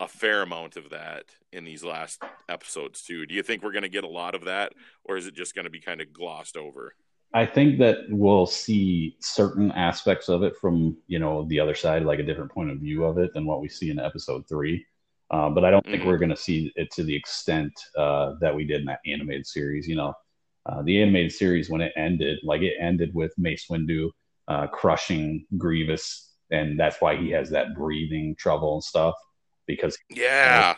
a 0.00 0.08
fair 0.08 0.42
amount 0.42 0.76
of 0.76 0.90
that 0.90 1.24
in 1.52 1.64
these 1.64 1.84
last 1.84 2.22
episodes 2.48 3.02
too 3.02 3.26
do 3.26 3.34
you 3.34 3.42
think 3.42 3.62
we're 3.62 3.72
going 3.72 3.82
to 3.82 3.88
get 3.88 4.04
a 4.04 4.08
lot 4.08 4.34
of 4.34 4.44
that 4.44 4.72
or 5.04 5.16
is 5.16 5.26
it 5.26 5.34
just 5.34 5.54
going 5.54 5.64
to 5.64 5.70
be 5.70 5.80
kind 5.80 6.00
of 6.00 6.12
glossed 6.12 6.56
over 6.56 6.94
I 7.36 7.44
think 7.46 7.80
that 7.80 7.98
we'll 8.10 8.46
see 8.46 9.16
certain 9.18 9.72
aspects 9.72 10.28
of 10.28 10.44
it 10.44 10.56
from 10.56 10.96
you 11.08 11.18
know 11.18 11.44
the 11.48 11.58
other 11.58 11.74
side, 11.74 12.04
like 12.04 12.20
a 12.20 12.22
different 12.22 12.52
point 12.52 12.70
of 12.70 12.78
view 12.78 13.02
of 13.02 13.18
it 13.18 13.34
than 13.34 13.44
what 13.44 13.60
we 13.60 13.68
see 13.68 13.90
in 13.90 13.98
episode 13.98 14.46
three. 14.48 14.86
Uh, 15.32 15.50
but 15.50 15.64
I 15.64 15.72
don't 15.72 15.84
think 15.84 16.04
Mhm. 16.04 16.06
we're 16.06 16.18
going 16.18 16.30
to 16.30 16.36
see 16.36 16.72
it 16.76 16.92
to 16.92 17.02
the 17.02 17.16
extent 17.16 17.72
uh, 17.98 18.34
that 18.40 18.54
we 18.54 18.64
did 18.64 18.82
in 18.82 18.86
that 18.86 19.00
animated 19.04 19.48
series. 19.48 19.88
You 19.88 19.96
know, 19.96 20.14
uh, 20.66 20.82
the 20.82 21.02
animated 21.02 21.32
series 21.32 21.68
when 21.68 21.80
it 21.80 21.92
ended, 21.96 22.38
like 22.44 22.62
it 22.62 22.74
ended 22.78 23.12
with 23.14 23.36
Mace 23.36 23.66
Windu 23.68 24.12
uh, 24.48 24.66
crushing 24.68 25.46
Grievous, 25.56 26.32
and 26.50 26.78
that's 26.78 27.00
why 27.00 27.16
he 27.16 27.30
has 27.30 27.50
that 27.50 27.74
breathing 27.74 28.36
trouble 28.38 28.74
and 28.74 28.84
stuff 28.84 29.14
because 29.66 29.96
yeah 30.10 30.74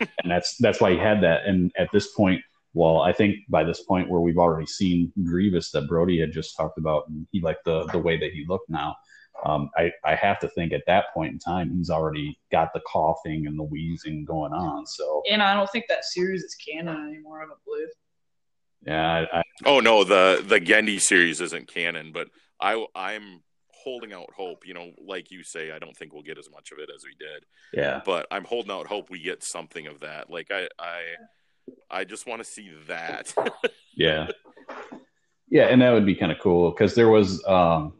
and 0.00 0.30
that's 0.30 0.56
that's 0.58 0.80
why 0.80 0.90
he 0.92 0.98
had 0.98 1.22
that. 1.22 1.46
And 1.46 1.72
at 1.78 1.88
this 1.92 2.12
point, 2.12 2.40
well, 2.74 3.00
I 3.00 3.12
think 3.12 3.36
by 3.48 3.64
this 3.64 3.82
point 3.82 4.08
where 4.08 4.20
we've 4.20 4.38
already 4.38 4.66
seen 4.66 5.12
Grievous 5.24 5.70
that 5.72 5.88
Brody 5.88 6.20
had 6.20 6.32
just 6.32 6.56
talked 6.56 6.78
about, 6.78 7.08
and 7.08 7.26
he 7.32 7.40
liked 7.40 7.64
the 7.64 7.86
the 7.86 7.98
way 7.98 8.16
that 8.18 8.32
he 8.32 8.44
looked 8.48 8.70
now. 8.70 8.94
Um, 9.44 9.70
I 9.76 9.92
I 10.04 10.14
have 10.14 10.38
to 10.40 10.48
think 10.48 10.72
at 10.72 10.82
that 10.86 11.06
point 11.12 11.32
in 11.32 11.38
time 11.38 11.74
he's 11.76 11.90
already 11.90 12.38
got 12.50 12.72
the 12.72 12.80
coughing 12.90 13.46
and 13.46 13.58
the 13.58 13.64
wheezing 13.64 14.24
going 14.24 14.52
on. 14.52 14.86
So 14.86 15.22
And 15.30 15.42
I 15.42 15.54
don't 15.54 15.70
think 15.70 15.86
that 15.88 16.04
series 16.04 16.42
is 16.42 16.54
canon 16.54 17.08
anymore. 17.08 17.42
I 17.42 17.46
don't 17.46 17.64
believe. 17.64 17.88
Yeah, 18.86 19.26
I, 19.32 19.38
I, 19.38 19.42
Oh 19.64 19.80
no, 19.80 20.04
the 20.04 20.44
the 20.46 20.60
Genndy 20.60 21.00
series 21.00 21.40
isn't 21.40 21.68
canon, 21.68 22.12
but 22.12 22.28
I 22.60 22.84
I'm 22.94 23.42
holding 23.70 24.12
out 24.12 24.30
hope. 24.36 24.66
You 24.66 24.74
know, 24.74 24.92
like 25.04 25.30
you 25.30 25.42
say, 25.42 25.70
I 25.70 25.78
don't 25.78 25.96
think 25.96 26.12
we'll 26.12 26.22
get 26.22 26.38
as 26.38 26.50
much 26.50 26.72
of 26.72 26.78
it 26.78 26.90
as 26.94 27.04
we 27.04 27.14
did, 27.18 27.44
yeah, 27.72 28.00
but 28.04 28.26
I'm 28.30 28.44
holding 28.44 28.72
out 28.72 28.86
hope 28.86 29.10
we 29.10 29.20
get 29.20 29.42
something 29.42 29.86
of 29.86 30.00
that. 30.00 30.30
Like 30.30 30.50
I 30.50 30.68
I 30.78 31.02
I 31.90 32.04
just 32.04 32.26
want 32.26 32.40
to 32.40 32.44
see 32.44 32.70
that. 32.88 33.32
yeah, 33.96 34.28
yeah, 35.48 35.64
and 35.64 35.82
that 35.82 35.92
would 35.92 36.06
be 36.06 36.14
kind 36.14 36.32
of 36.32 36.38
cool 36.38 36.70
because 36.70 36.94
there 36.94 37.08
was 37.08 37.44
um 37.46 37.94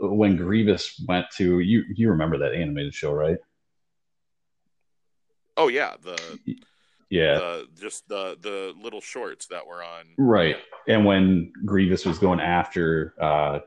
when 0.00 0.36
Grievous 0.36 1.02
went 1.06 1.26
to 1.36 1.60
you. 1.60 1.84
You 1.94 2.10
remember 2.10 2.38
that 2.38 2.54
animated 2.54 2.94
show, 2.94 3.12
right? 3.12 3.38
oh 5.58 5.68
yeah, 5.68 5.94
the 6.02 6.16
Yeah, 7.10 7.34
the 7.38 7.68
just 7.80 8.08
the 8.08 8.36
the 8.40 8.74
little 8.80 9.00
shorts 9.00 9.46
that 9.46 9.66
were 9.66 9.82
on. 9.82 10.06
right. 10.18 10.56
And 10.86 11.04
when 11.04 11.52
Grievous 11.64 12.04
was 12.04 12.18
going 12.18 12.40
after 12.40 13.14
uh, 13.20 13.60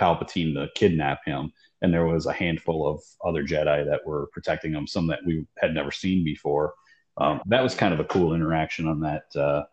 Palpatine 0.00 0.54
to 0.54 0.68
kidnap 0.74 1.20
him, 1.24 1.52
and 1.82 1.92
there 1.92 2.06
was 2.06 2.26
a 2.26 2.32
handful 2.32 2.88
of 2.88 3.00
other 3.24 3.44
Jedi 3.44 3.84
that 3.84 4.04
were 4.04 4.28
protecting 4.32 4.72
him, 4.72 4.86
some 4.86 5.06
that 5.08 5.20
we 5.24 5.46
had 5.58 5.74
never 5.74 5.92
seen 5.92 6.24
before. 6.24 6.74
Um, 7.18 7.40
that 7.46 7.62
was 7.62 7.74
kind 7.74 7.94
of 7.94 8.00
a 8.00 8.04
cool 8.04 8.34
interaction 8.34 8.86
on 8.86 9.00
that 9.00 9.40
uh, 9.40 9.64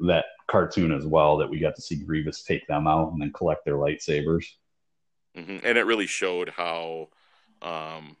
that 0.00 0.24
cartoon 0.48 0.92
as 0.92 1.06
well. 1.06 1.36
That 1.36 1.50
we 1.50 1.58
got 1.58 1.76
to 1.76 1.82
see 1.82 1.96
Grievous 1.96 2.42
take 2.42 2.66
them 2.66 2.86
out 2.86 3.12
and 3.12 3.20
then 3.20 3.32
collect 3.32 3.64
their 3.64 3.76
lightsabers. 3.76 4.46
hmm 5.36 5.58
And 5.62 5.78
it 5.78 5.86
really 5.86 6.06
showed 6.06 6.50
how 6.50 7.08
um 7.62 8.16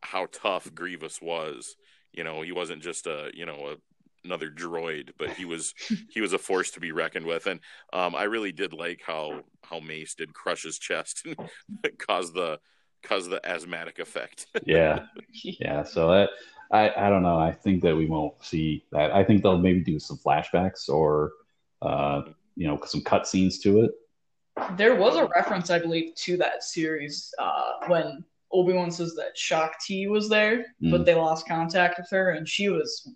how 0.00 0.26
tough 0.30 0.72
Grievous 0.74 1.20
was. 1.20 1.76
You 2.16 2.24
know, 2.24 2.42
he 2.42 2.52
wasn't 2.52 2.82
just 2.82 3.06
a 3.06 3.30
you 3.34 3.46
know 3.46 3.68
a 3.68 3.76
another 4.26 4.50
droid, 4.50 5.10
but 5.18 5.30
he 5.30 5.44
was 5.46 5.72
he 6.10 6.20
was 6.20 6.34
a 6.34 6.38
force 6.38 6.70
to 6.72 6.80
be 6.80 6.92
reckoned 6.92 7.26
with. 7.26 7.46
And 7.46 7.60
um, 7.92 8.14
I 8.14 8.24
really 8.24 8.52
did 8.52 8.72
like 8.72 9.00
how 9.06 9.42
how 9.62 9.80
Mace 9.80 10.14
did 10.14 10.34
crush 10.34 10.64
his 10.64 10.78
chest 10.78 11.26
and 11.26 11.36
cause 11.98 12.32
the 12.32 12.58
cause 13.02 13.28
the 13.28 13.44
asthmatic 13.48 13.98
effect. 13.98 14.46
Yeah, 14.66 15.06
yeah. 15.32 15.84
So 15.84 16.08
that 16.10 16.30
I 16.72 16.90
I 16.96 17.08
don't 17.08 17.22
know. 17.22 17.38
I 17.38 17.52
think 17.52 17.82
that 17.82 17.96
we 17.96 18.06
won't 18.06 18.34
see 18.44 18.84
that. 18.92 19.12
I 19.12 19.24
think 19.24 19.42
they'll 19.42 19.58
maybe 19.58 19.80
do 19.80 19.98
some 19.98 20.18
flashbacks 20.18 20.88
or 20.88 21.32
uh, 21.82 22.22
you 22.56 22.66
know 22.66 22.78
some 22.84 23.02
cutscenes 23.02 23.60
to 23.62 23.82
it. 23.82 23.92
There 24.76 24.94
was 24.94 25.16
a 25.16 25.26
reference, 25.26 25.68
I 25.70 25.78
believe, 25.78 26.14
to 26.14 26.38
that 26.38 26.64
series 26.64 27.32
uh, 27.38 27.72
when 27.88 28.24
Obi 28.52 28.72
Wan 28.72 28.90
says 28.90 29.14
that 29.16 29.36
Shaak 29.36 29.72
Ti 29.84 30.06
was 30.08 30.28
there, 30.28 30.66
but 30.80 31.02
Mm. 31.02 31.04
they 31.04 31.14
lost 31.14 31.48
contact 31.48 31.98
with 31.98 32.08
her, 32.10 32.30
and 32.30 32.48
she 32.48 32.68
was. 32.68 33.10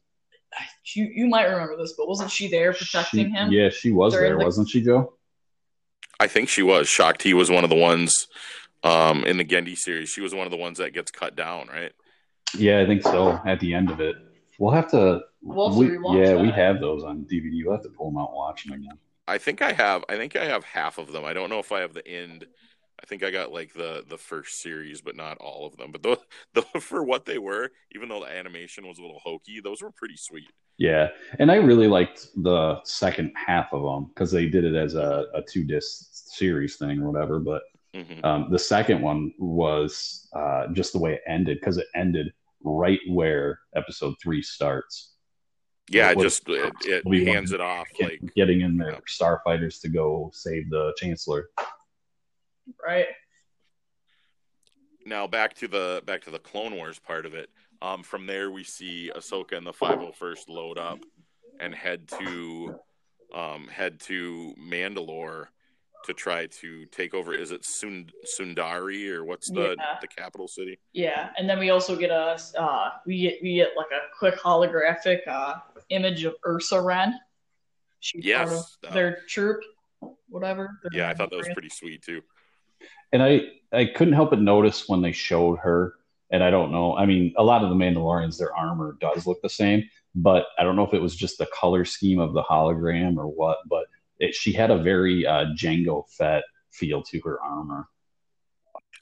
You, 0.96 1.04
you 1.14 1.26
might 1.28 1.44
remember 1.44 1.76
this, 1.76 1.94
but 1.96 2.08
wasn't 2.08 2.30
she 2.32 2.48
there 2.48 2.72
protecting 2.72 3.26
She- 3.26 3.30
him? 3.32 3.52
Yeah, 3.52 3.68
she 3.68 3.92
was 3.92 4.12
there, 4.14 4.36
the- 4.36 4.44
wasn't 4.44 4.68
she, 4.68 4.82
Joe? 4.82 5.14
I 6.18 6.26
think 6.26 6.48
she 6.48 6.62
was. 6.62 6.88
Shaak 6.88 7.18
Ti 7.18 7.34
was 7.34 7.50
one 7.50 7.62
of 7.64 7.70
the 7.70 7.76
ones 7.76 8.26
um, 8.82 9.24
in 9.24 9.36
the 9.36 9.44
Genndy 9.44 9.76
series. 9.76 10.08
She 10.10 10.20
was 10.20 10.34
one 10.34 10.46
of 10.46 10.50
the 10.50 10.56
ones 10.56 10.78
that 10.78 10.92
gets 10.92 11.10
cut 11.10 11.36
down, 11.36 11.68
right? 11.68 11.92
Yeah, 12.56 12.80
I 12.80 12.86
think 12.86 13.02
so. 13.02 13.40
At 13.46 13.60
the 13.60 13.72
end 13.74 13.90
of 13.90 14.00
it, 14.00 14.16
we'll 14.58 14.72
have 14.72 14.90
to. 14.90 15.20
We'll 15.42 15.68
have 15.68 15.74
to 15.74 15.78
we- 15.78 15.96
rewatch 15.96 16.26
yeah, 16.26 16.34
we 16.42 16.50
have 16.50 16.80
those 16.80 17.04
on 17.04 17.24
DVD. 17.30 17.62
We'll 17.64 17.74
have 17.76 17.84
to 17.84 17.90
pull 17.90 18.10
them 18.10 18.18
out 18.18 18.28
and 18.30 18.36
watch 18.36 18.64
them 18.64 18.72
again. 18.74 18.98
I 19.28 19.38
think 19.38 19.62
I 19.62 19.72
have. 19.72 20.04
I 20.08 20.16
think 20.16 20.34
I 20.34 20.46
have 20.46 20.64
half 20.64 20.98
of 20.98 21.12
them. 21.12 21.24
I 21.24 21.32
don't 21.32 21.48
know 21.50 21.60
if 21.60 21.70
I 21.70 21.80
have 21.80 21.94
the 21.94 22.06
end. 22.08 22.46
I 23.02 23.06
think 23.06 23.22
I 23.22 23.30
got 23.30 23.52
like 23.52 23.72
the 23.72 24.04
the 24.08 24.18
first 24.18 24.60
series, 24.60 25.00
but 25.00 25.16
not 25.16 25.38
all 25.38 25.66
of 25.66 25.76
them. 25.76 25.92
But 25.92 26.02
those, 26.02 26.18
the, 26.54 26.62
for 26.80 27.02
what 27.02 27.24
they 27.24 27.38
were, 27.38 27.70
even 27.94 28.08
though 28.08 28.20
the 28.20 28.30
animation 28.30 28.86
was 28.86 28.98
a 28.98 29.02
little 29.02 29.20
hokey, 29.22 29.60
those 29.60 29.82
were 29.82 29.90
pretty 29.90 30.16
sweet. 30.16 30.50
Yeah, 30.78 31.08
and 31.38 31.50
I 31.50 31.56
really 31.56 31.88
liked 31.88 32.28
the 32.36 32.80
second 32.84 33.32
half 33.36 33.72
of 33.72 33.82
them 33.82 34.10
because 34.14 34.30
they 34.30 34.46
did 34.46 34.64
it 34.64 34.74
as 34.74 34.94
a, 34.94 35.26
a 35.34 35.42
two 35.42 35.64
disc 35.64 36.08
series 36.10 36.76
thing 36.76 37.00
or 37.00 37.10
whatever. 37.10 37.38
But 37.38 37.62
hmm 37.94 38.24
um, 38.24 38.48
the 38.50 38.58
second 38.58 39.02
one 39.02 39.32
was 39.38 40.28
uh, 40.34 40.68
just 40.72 40.92
the 40.92 40.98
way 40.98 41.14
it 41.14 41.22
ended 41.26 41.58
because 41.60 41.76
it 41.78 41.86
ended 41.94 42.32
right 42.62 43.00
where 43.08 43.60
episode 43.74 44.14
three 44.22 44.42
starts. 44.42 45.14
Yeah, 45.90 46.12
it 46.12 46.20
just 46.20 46.48
it, 46.48 46.72
it 46.86 47.26
hands 47.26 47.52
it 47.52 47.60
off 47.60 47.88
like 48.00 48.20
getting 48.36 48.60
in 48.60 48.76
there 48.76 48.92
Yeah. 48.92 48.98
starfighters 49.08 49.80
to 49.82 49.88
go 49.88 50.30
save 50.32 50.70
the 50.70 50.94
chancellor. 50.96 51.50
Right. 52.84 53.06
now 55.06 55.26
back 55.26 55.54
to 55.54 55.68
the 55.68 56.02
back 56.06 56.22
to 56.22 56.30
the 56.30 56.38
Clone 56.38 56.74
Wars 56.76 56.98
part 56.98 57.26
of 57.26 57.34
it. 57.34 57.50
Um, 57.82 58.02
from 58.02 58.26
there 58.26 58.50
we 58.50 58.64
see 58.64 59.10
Ahsoka 59.16 59.56
and 59.56 59.66
the 59.66 59.72
501st 59.72 60.48
load 60.48 60.78
up 60.78 60.98
and 61.58 61.74
head 61.74 62.08
to 62.08 62.74
um, 63.34 63.66
head 63.68 64.00
to 64.00 64.54
Mandalore 64.60 65.46
to 66.04 66.14
try 66.14 66.46
to 66.46 66.86
take 66.86 67.12
over. 67.14 67.34
Is 67.34 67.50
it 67.50 67.62
Sund- 67.62 68.10
Sundari 68.38 69.08
or 69.10 69.24
what's 69.24 69.50
the 69.50 69.76
Yeah. 69.78 69.98
the 70.00 70.08
capital 70.08 70.48
city? 70.48 70.78
Yeah, 70.92 71.30
and 71.36 71.48
then 71.48 71.58
we 71.58 71.70
also 71.70 71.96
get 71.96 72.10
a 72.10 72.38
uh, 72.58 72.90
we 73.06 73.20
get 73.22 73.38
we 73.42 73.54
get 73.56 73.70
like 73.76 73.90
a 73.92 74.00
quick 74.18 74.38
holographic 74.38 75.26
uh, 75.26 75.54
image 75.90 76.24
of 76.24 76.34
Ursa 76.46 76.80
Wren. 76.80 77.18
She's 78.00 78.24
Yes. 78.24 78.78
of 78.86 78.94
their 78.94 79.18
troop, 79.28 79.60
whatever. 80.28 80.70
Yeah, 80.92 81.08
I 81.10 81.14
thought 81.14 81.30
that 81.30 81.36
was 81.36 81.48
pretty 81.52 81.68
sweet 81.68 82.02
too. 82.02 82.22
And 83.12 83.22
I, 83.22 83.42
I 83.72 83.86
couldn't 83.86 84.14
help 84.14 84.30
but 84.30 84.40
notice 84.40 84.88
when 84.88 85.02
they 85.02 85.12
showed 85.12 85.58
her, 85.60 85.94
and 86.30 86.42
I 86.44 86.50
don't 86.50 86.70
know. 86.70 86.96
I 86.96 87.06
mean, 87.06 87.34
a 87.36 87.42
lot 87.42 87.62
of 87.62 87.70
the 87.70 87.74
Mandalorians, 87.76 88.38
their 88.38 88.54
armor 88.54 88.96
does 89.00 89.26
look 89.26 89.42
the 89.42 89.48
same, 89.48 89.88
but 90.14 90.46
I 90.58 90.62
don't 90.62 90.76
know 90.76 90.86
if 90.86 90.94
it 90.94 91.02
was 91.02 91.16
just 91.16 91.38
the 91.38 91.48
color 91.52 91.84
scheme 91.84 92.20
of 92.20 92.34
the 92.34 92.42
hologram 92.42 93.16
or 93.16 93.26
what. 93.26 93.58
But 93.68 93.86
it, 94.18 94.34
she 94.34 94.52
had 94.52 94.70
a 94.70 94.78
very 94.78 95.26
uh, 95.26 95.46
Jango 95.56 96.08
Fett 96.10 96.44
feel 96.70 97.02
to 97.02 97.20
her 97.24 97.40
armor. 97.42 97.88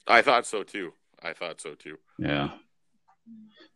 I 0.07 0.21
thought 0.21 0.47
so 0.47 0.63
too. 0.63 0.93
I 1.21 1.33
thought 1.33 1.61
so 1.61 1.75
too. 1.75 1.97
Yeah. 2.17 2.49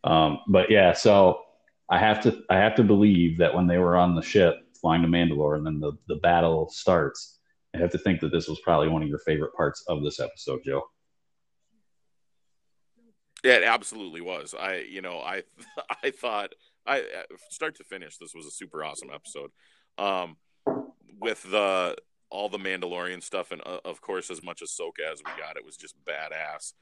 Um, 0.02 0.40
but 0.48 0.70
yeah, 0.70 0.92
so 0.92 1.40
I 1.88 1.98
have 1.98 2.22
to 2.22 2.42
I 2.50 2.56
have 2.56 2.74
to 2.76 2.82
believe 2.82 3.38
that 3.38 3.54
when 3.54 3.66
they 3.66 3.78
were 3.78 3.96
on 3.96 4.14
the 4.14 4.22
ship 4.22 4.56
flying 4.80 5.02
to 5.02 5.08
Mandalore 5.08 5.56
and 5.56 5.66
then 5.66 5.80
the, 5.80 5.92
the 6.08 6.16
battle 6.16 6.68
starts, 6.68 7.33
I 7.74 7.78
have 7.78 7.90
to 7.90 7.98
think 7.98 8.20
that 8.20 8.30
this 8.30 8.48
was 8.48 8.60
probably 8.60 8.88
one 8.88 9.02
of 9.02 9.08
your 9.08 9.18
favorite 9.18 9.52
parts 9.54 9.84
of 9.88 10.02
this 10.02 10.20
episode, 10.20 10.60
Joe. 10.64 10.82
Yeah, 13.42 13.54
it 13.56 13.64
absolutely 13.64 14.20
was. 14.20 14.54
I, 14.58 14.86
you 14.88 15.02
know, 15.02 15.18
I, 15.18 15.42
I 16.02 16.10
thought, 16.10 16.52
I 16.86 17.02
start 17.50 17.76
to 17.76 17.84
finish, 17.84 18.16
this 18.16 18.34
was 18.34 18.46
a 18.46 18.50
super 18.50 18.84
awesome 18.84 19.10
episode. 19.12 19.50
Um, 19.98 20.36
with 21.20 21.42
the 21.50 21.96
all 22.30 22.48
the 22.48 22.58
Mandalorian 22.58 23.22
stuff, 23.22 23.52
and 23.52 23.62
uh, 23.64 23.78
of 23.84 24.00
course, 24.00 24.28
as 24.30 24.42
much 24.42 24.60
Ahsoka 24.60 25.10
as 25.12 25.20
we 25.24 25.30
got, 25.40 25.56
it 25.56 25.64
was 25.64 25.76
just 25.76 25.94
badass. 26.04 26.72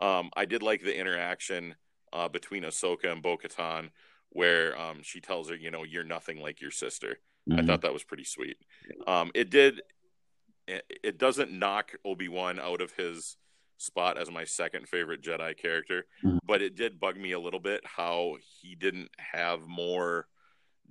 Um, 0.00 0.30
I 0.34 0.46
did 0.46 0.62
like 0.62 0.82
the 0.82 0.98
interaction 0.98 1.74
uh, 2.12 2.28
between 2.28 2.62
Ahsoka 2.62 3.12
and 3.12 3.22
Bo-Katan, 3.22 3.90
where 4.30 4.78
um, 4.80 5.00
she 5.02 5.20
tells 5.20 5.50
her, 5.50 5.54
you 5.54 5.70
know, 5.70 5.82
you're 5.82 6.04
nothing 6.04 6.40
like 6.40 6.60
your 6.62 6.70
sister. 6.70 7.18
I 7.50 7.56
Mhm. 7.56 7.66
thought 7.66 7.82
that 7.82 7.92
was 7.92 8.04
pretty 8.04 8.24
sweet. 8.24 8.56
Um, 9.06 9.30
it 9.34 9.50
did. 9.50 9.82
It, 10.68 11.18
doesn't 11.18 11.52
knock 11.52 11.92
Obi 12.04 12.28
Wan 12.28 12.58
out 12.60 12.80
of 12.80 12.92
his 12.92 13.36
spot 13.78 14.16
as 14.16 14.30
my 14.30 14.44
second 14.44 14.88
favorite 14.88 15.22
Jedi 15.22 15.56
character, 15.56 16.06
Mhm. 16.24 16.38
but 16.44 16.62
it 16.62 16.76
did 16.76 17.00
bug 17.00 17.16
me 17.16 17.32
a 17.32 17.40
little 17.40 17.58
bit 17.60 17.84
how 17.84 18.36
he 18.60 18.74
didn't 18.76 19.10
have 19.18 19.66
more 19.66 20.28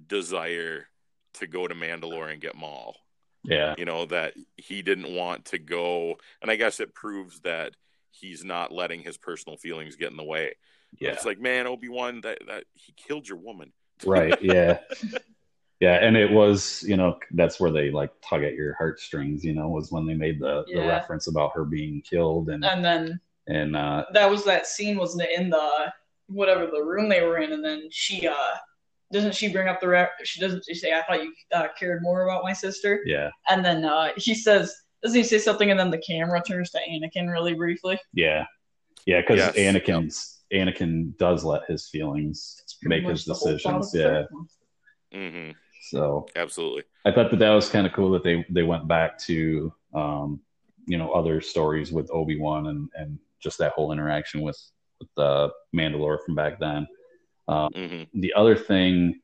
desire 0.07 0.87
to 1.35 1.47
go 1.47 1.67
to 1.67 1.75
Mandalore 1.75 2.31
and 2.31 2.41
get 2.41 2.55
Maul. 2.55 2.97
Yeah. 3.43 3.75
You 3.77 3.85
know 3.85 4.05
that 4.05 4.33
he 4.57 4.81
didn't 4.81 5.13
want 5.15 5.45
to 5.45 5.57
go, 5.57 6.19
and 6.41 6.51
I 6.51 6.57
guess 6.57 6.79
it 6.79 6.93
proves 6.93 7.39
that 7.41 7.75
he's 8.11 8.43
not 8.43 8.71
letting 8.71 9.01
his 9.01 9.17
personal 9.17 9.57
feelings 9.57 9.95
get 9.95 10.11
in 10.11 10.17
the 10.17 10.23
way. 10.23 10.55
Yeah. 10.99 11.11
It's 11.13 11.25
like, 11.25 11.39
man, 11.39 11.65
Obi 11.67 11.87
Wan, 11.87 12.21
that 12.21 12.39
that 12.47 12.65
he 12.73 12.93
killed 12.93 13.27
your 13.27 13.37
woman. 13.37 13.71
right 14.03 14.41
yeah 14.41 14.79
yeah 15.81 15.95
and 15.95 16.15
it 16.15 16.31
was 16.31 16.83
you 16.87 16.95
know 16.95 17.17
that's 17.31 17.59
where 17.59 17.71
they 17.71 17.89
like 17.91 18.11
tug 18.21 18.43
at 18.43 18.53
your 18.53 18.73
heartstrings 18.75 19.43
you 19.43 19.53
know 19.53 19.67
was 19.67 19.91
when 19.91 20.05
they 20.05 20.13
made 20.13 20.39
the, 20.39 20.63
the 20.71 20.79
reference 20.87 21.27
about 21.27 21.51
her 21.53 21.65
being 21.65 22.01
killed 22.01 22.49
and 22.49 22.63
And 22.63 22.85
then 22.85 23.19
and 23.47 23.75
uh 23.75 24.05
that 24.13 24.29
was 24.29 24.45
that 24.45 24.67
scene, 24.67 24.97
wasn't 24.97 25.23
it, 25.23 25.37
in 25.37 25.49
the 25.49 25.91
whatever 26.27 26.67
the 26.67 26.83
room 26.83 27.09
they 27.09 27.21
were 27.23 27.39
in, 27.39 27.51
and 27.51 27.65
then 27.65 27.89
she 27.91 28.27
uh 28.27 28.55
doesn't 29.11 29.35
she 29.35 29.51
bring 29.51 29.67
up 29.67 29.81
the 29.81 29.87
re- 29.89 30.07
she 30.23 30.39
doesn't 30.39 30.63
she 30.65 30.75
say 30.75 30.93
I 30.93 31.01
thought 31.01 31.23
you 31.23 31.33
uh, 31.53 31.67
cared 31.77 32.01
more 32.01 32.23
about 32.23 32.43
my 32.43 32.53
sister, 32.53 33.01
yeah 33.05 33.29
and 33.49 33.65
then 33.65 33.83
uh 33.83 34.11
he 34.15 34.33
says 34.35 34.73
doesn't 35.03 35.17
he 35.17 35.23
say 35.23 35.39
something, 35.39 35.71
and 35.71 35.79
then 35.79 35.89
the 35.89 35.97
camera 35.97 36.41
turns 36.43 36.69
to 36.71 36.79
Anakin 36.87 37.29
really 37.29 37.55
briefly. 37.55 37.99
yeah 38.13 38.45
yeah 39.07 39.21
because 39.21 39.37
Yes. 39.39 39.55
anakin's 39.55 40.41
anakin 40.53 41.17
does 41.17 41.43
let 41.43 41.63
his 41.67 41.89
feelings 41.89 42.61
make 42.83 43.03
his 43.05 43.25
the 43.25 43.33
whole 43.33 43.57
plot 43.57 43.75
of 43.75 43.81
decisions 43.81 43.95
yeah 43.95 44.05
third 44.05 44.27
one. 44.29 44.47
hmm 45.11 45.51
so 45.81 46.27
Absolutely. 46.35 46.83
i 47.05 47.11
thought 47.11 47.31
that 47.31 47.39
that 47.39 47.51
was 47.51 47.69
kind 47.69 47.87
of 47.87 47.93
cool 47.93 48.11
that 48.11 48.23
they 48.23 48.45
they 48.49 48.63
went 48.63 48.87
back 48.87 49.17
to 49.17 49.73
um 49.93 50.39
you 50.87 50.97
know 50.97 51.11
other 51.11 51.41
stories 51.41 51.91
with 51.91 52.09
obi-wan 52.11 52.67
and 52.67 52.89
and 52.95 53.19
just 53.41 53.57
that 53.57 53.73
whole 53.73 53.91
interaction 53.91 54.41
with 54.41 54.59
with 54.99 55.09
the 55.17 55.49
mandalore 55.75 56.17
from 56.25 56.35
back 56.35 56.59
then 56.59 56.87
hmm 57.47 58.03
the 58.13 58.33
other 58.33 58.55
thing 58.55 59.19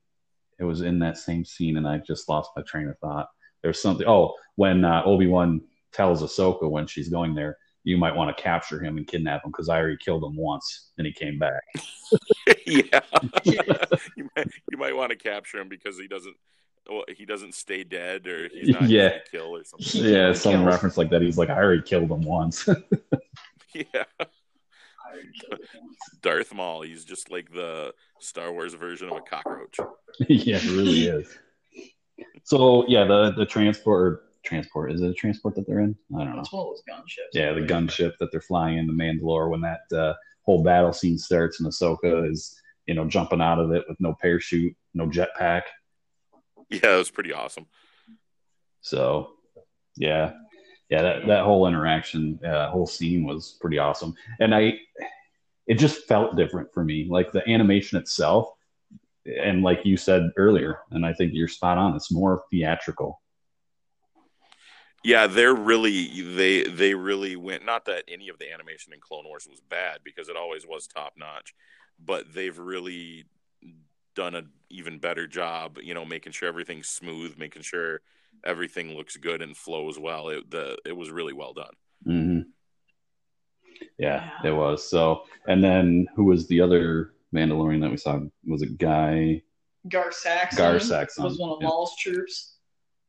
it 0.59 0.63
was 0.63 0.81
in 0.81 0.99
that 0.99 1.17
same 1.17 1.45
scene, 1.45 1.77
and 1.77 1.87
I 1.87 1.99
just 1.99 2.29
lost 2.29 2.51
my 2.55 2.63
train 2.63 2.87
of 2.87 2.97
thought. 2.99 3.27
There's 3.61 3.81
something. 3.81 4.07
Oh, 4.07 4.33
when 4.55 4.83
uh, 4.83 5.03
Obi 5.05 5.27
Wan 5.27 5.61
tells 5.93 6.23
Ahsoka 6.23 6.69
when 6.69 6.87
she's 6.87 7.09
going 7.09 7.35
there, 7.35 7.57
you 7.83 7.97
might 7.97 8.15
want 8.15 8.35
to 8.35 8.43
capture 8.43 8.83
him 8.83 8.97
and 8.97 9.07
kidnap 9.07 9.45
him 9.45 9.51
because 9.51 9.69
I 9.69 9.77
already 9.77 9.97
killed 10.03 10.23
him 10.23 10.35
once 10.35 10.91
and 10.97 11.05
he 11.07 11.13
came 11.13 11.39
back. 11.39 11.61
yeah, 12.93 12.99
you 14.15 14.29
might 14.35 14.47
you 14.71 14.77
might 14.77 14.95
want 14.95 15.09
to 15.11 15.15
capture 15.17 15.59
him 15.59 15.69
because 15.69 15.97
he 15.97 16.07
doesn't. 16.07 16.35
Well, 16.89 17.03
he 17.17 17.25
doesn't 17.25 17.53
stay 17.53 17.83
dead, 17.83 18.27
or 18.27 18.47
he's 18.47 18.69
not 18.69 18.83
Yeah. 18.89 19.07
easy 19.07 19.13
to 19.25 19.31
kill, 19.31 19.55
or 19.57 19.63
something. 19.65 20.03
yeah, 20.05 20.31
some 20.33 20.53
kills. 20.53 20.65
reference 20.65 20.97
like 20.97 21.09
that. 21.09 21.21
He's 21.21 21.37
like, 21.37 21.49
I 21.49 21.57
already 21.57 21.81
killed 21.81 22.09
him 22.11 22.21
once. 22.21 22.67
Yeah, 23.73 24.05
Darth 26.21 26.53
Maul. 26.53 26.81
He's 26.81 27.05
just 27.05 27.29
like 27.31 27.51
the 27.51 27.93
Star 28.19 28.51
Wars 28.51 28.73
version 28.73 29.09
of 29.09 29.17
a 29.17 29.21
cockroach. 29.21 29.77
yeah, 30.27 30.57
it 30.57 30.63
really 30.71 31.07
is. 31.07 31.37
So 32.43 32.85
yeah, 32.87 33.03
the 33.05 33.31
the 33.37 33.45
transport 33.45 34.23
transport 34.43 34.91
is 34.93 35.01
it 35.01 35.09
a 35.09 35.13
transport 35.13 35.55
that 35.55 35.67
they're 35.67 35.81
in? 35.81 35.95
I 36.17 36.23
don't 36.23 36.35
know. 36.35 36.41
It's 36.41 36.51
one 36.51 36.67
of 36.67 36.73
those 36.73 36.83
gunships. 36.89 37.33
Yeah, 37.33 37.53
the 37.53 37.61
gunship 37.61 38.13
that 38.19 38.31
they're 38.31 38.41
flying 38.41 38.77
in 38.77 38.87
the 38.87 38.93
Mandalore 38.93 39.49
when 39.49 39.61
that 39.61 39.81
uh, 39.95 40.13
whole 40.47 40.63
battle 40.63 40.93
scene 40.93 41.17
starts 41.19 41.59
and 41.59 41.69
Ahsoka 41.69 42.31
is 42.31 42.59
you 42.87 42.95
know 42.95 43.05
jumping 43.05 43.41
out 43.41 43.59
of 43.59 43.71
it 43.71 43.83
with 43.87 43.99
no 43.99 44.15
parachute, 44.19 44.75
no 44.95 45.05
jetpack. 45.05 45.63
Yeah, 46.69 46.95
it 46.95 46.97
was 46.97 47.11
pretty 47.11 47.33
awesome. 47.33 47.67
So 48.81 49.33
yeah, 49.97 50.31
yeah, 50.89 51.01
that 51.01 51.27
that 51.27 51.43
whole 51.43 51.67
interaction, 51.67 52.39
uh, 52.43 52.69
whole 52.71 52.87
scene 52.87 53.25
was 53.25 53.57
pretty 53.61 53.77
awesome, 53.77 54.15
and 54.39 54.55
I 54.55 54.79
it 55.67 55.75
just 55.75 56.07
felt 56.07 56.37
different 56.37 56.73
for 56.73 56.83
me. 56.83 57.07
Like 57.09 57.31
the 57.31 57.47
animation 57.47 57.99
itself, 57.99 58.49
and 59.25 59.61
like 59.63 59.81
you 59.85 59.97
said 59.97 60.31
earlier, 60.37 60.79
and 60.91 61.05
I 61.05 61.13
think 61.13 61.33
you're 61.33 61.49
spot 61.49 61.77
on. 61.77 61.95
It's 61.95 62.11
more 62.11 62.43
theatrical. 62.49 63.21
Yeah, 65.03 65.27
they're 65.27 65.53
really 65.55 66.21
they 66.35 66.63
they 66.63 66.93
really 66.93 67.35
went. 67.35 67.65
Not 67.65 67.85
that 67.85 68.03
any 68.07 68.29
of 68.29 68.39
the 68.39 68.51
animation 68.51 68.93
in 68.93 68.99
Clone 68.99 69.25
Wars 69.25 69.47
was 69.49 69.59
bad 69.61 69.99
because 70.03 70.27
it 70.27 70.35
always 70.35 70.65
was 70.65 70.87
top 70.87 71.13
notch, 71.17 71.53
but 72.03 72.33
they've 72.33 72.57
really 72.57 73.25
done 74.15 74.35
an 74.35 74.49
even 74.69 74.99
better 74.99 75.27
job. 75.27 75.77
You 75.81 75.93
know, 75.93 76.03
making 76.05 76.33
sure 76.33 76.49
everything's 76.49 76.87
smooth, 76.87 77.37
making 77.37 77.61
sure 77.61 78.01
everything 78.43 78.95
looks 78.95 79.15
good 79.17 79.41
and 79.41 79.55
flows 79.55 79.97
well. 79.99 80.29
It 80.29 80.49
the 80.49 80.77
it 80.85 80.95
was 80.97 81.09
really 81.11 81.33
well 81.33 81.53
done. 81.53 81.73
hmm 82.03 82.39
Yeah, 83.97 84.29
Yeah. 84.43 84.49
it 84.49 84.55
was. 84.55 84.89
So, 84.89 85.23
and 85.47 85.63
then 85.63 86.07
who 86.15 86.25
was 86.25 86.47
the 86.47 86.61
other 86.61 87.13
Mandalorian 87.33 87.81
that 87.81 87.91
we 87.91 87.97
saw? 87.97 88.19
Was 88.45 88.61
it 88.61 88.77
Guy? 88.77 89.41
Gar 89.87 90.11
Saxon, 90.11 90.57
Gar 90.57 90.79
Saxon, 90.79 91.23
was 91.23 91.37
one 91.39 91.49
of 91.51 91.59
yeah. 91.61 91.67
Maul's 91.67 91.95
troops. 91.97 92.56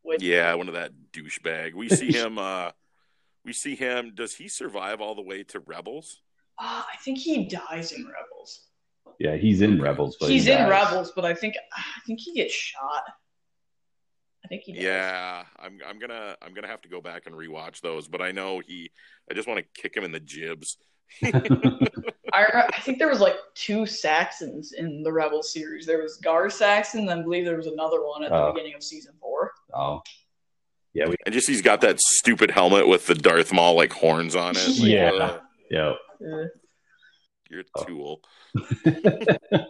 Which, 0.09 0.23
Yeah, 0.23 0.55
one 0.55 0.69
of 0.69 0.75
that 0.75 0.93
douchebag. 1.13 1.75
We 1.75 1.89
see 1.89 2.11
him. 2.21 2.39
uh 2.39 2.71
We 3.45 3.53
see 3.53 3.77
him. 3.77 4.13
Does 4.15 4.35
he 4.35 4.49
survive 4.49 5.01
all 5.01 5.15
the 5.15 5.23
way 5.23 5.43
to 5.45 5.61
Rebels? 5.61 6.21
Ah, 6.59 6.87
I 6.93 6.97
think 6.99 7.19
he 7.19 7.47
dies 7.47 7.93
in 7.93 8.05
Rebels. 8.07 8.65
Yeah, 9.21 9.37
he's 9.37 9.61
in 9.63 9.81
Rebels, 9.81 10.17
but 10.21 10.31
He's 10.31 10.45
he 10.47 10.53
in. 10.53 10.69
Rebels, 10.69 11.13
but 11.15 11.25
I 11.25 11.35
think 11.35 11.55
I 11.77 11.83
think 12.07 12.21
he 12.21 12.33
gets 12.35 12.55
shot. 12.55 13.03
I 14.45 14.49
think 14.49 14.63
he 14.63 14.73
does. 14.73 14.83
Yeah, 14.83 15.45
I'm. 15.59 15.79
I'm 15.87 15.99
gonna. 15.99 16.37
I'm 16.41 16.55
gonna 16.55 16.69
have 16.69 16.81
to 16.83 16.89
go 16.89 17.01
back 17.01 17.27
and 17.27 17.35
rewatch 17.35 17.81
those. 17.81 18.07
But 18.09 18.23
I 18.23 18.31
know 18.33 18.61
he. 18.61 18.91
I 19.31 19.35
just 19.35 19.47
want 19.49 19.59
to 19.61 19.83
kick 19.83 19.97
him 19.97 20.05
in 20.05 20.13
the 20.13 20.21
jibs. 20.21 20.79
I, 21.25 22.69
I 22.73 22.81
think 22.83 22.99
there 22.99 23.09
was 23.09 23.21
like 23.21 23.37
two 23.55 23.87
Saxons 23.87 24.73
in 24.73 25.03
the 25.03 25.13
Rebel 25.13 25.43
series. 25.43 25.87
There 25.87 26.03
was 26.03 26.17
Gar 26.19 26.49
Saxon, 26.51 27.09
and 27.09 27.21
I 27.21 27.23
believe 27.23 27.45
there 27.45 27.57
was 27.57 27.67
another 27.67 28.05
one 28.07 28.23
at 28.25 28.31
the 28.31 28.37
Oh. 28.37 28.53
beginning 28.53 28.75
of 28.75 28.83
season 28.83 29.15
four. 29.21 29.53
Oh, 29.75 30.01
yeah, 30.95 31.07
we, 31.09 31.17
And 31.27 31.33
just 31.33 31.49
he's 31.49 31.63
got 31.63 31.81
that 31.83 32.01
stupid 32.01 32.51
helmet 32.51 32.89
with 32.89 33.07
the 33.07 33.15
Darth 33.15 33.53
Maul 33.53 33.75
like 33.77 33.93
horns 33.93 34.35
on 34.35 34.57
it. 34.57 34.69
Like, 34.81 34.89
Yeah. 34.91 35.11
uh, 35.13 35.41
yeah. 35.71 35.95
You're 37.51 37.65
Oh. 37.77 37.83
a 37.83 37.87
tool. 37.87 38.21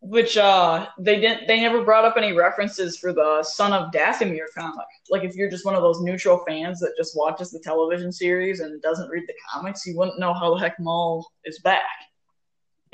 which 0.00 0.36
uh 0.36 0.86
they 1.00 1.20
didn't 1.20 1.48
they 1.48 1.58
never 1.60 1.82
brought 1.82 2.04
up 2.04 2.16
any 2.16 2.32
references 2.32 2.96
for 2.96 3.12
the 3.12 3.42
Son 3.42 3.72
of 3.72 3.90
Dathomir 3.92 4.44
comic. 4.56 4.86
Like 5.10 5.24
if 5.24 5.34
you're 5.34 5.50
just 5.50 5.64
one 5.64 5.74
of 5.74 5.82
those 5.82 6.00
neutral 6.00 6.44
fans 6.46 6.78
that 6.80 6.92
just 6.96 7.16
watches 7.16 7.50
the 7.50 7.58
television 7.58 8.12
series 8.12 8.60
and 8.60 8.80
doesn't 8.82 9.08
read 9.08 9.24
the 9.26 9.34
comics, 9.52 9.84
you 9.84 9.96
wouldn't 9.96 10.20
know 10.20 10.32
how 10.32 10.54
the 10.54 10.60
heck 10.60 10.78
Maul 10.78 11.26
is 11.44 11.58
back. 11.60 11.80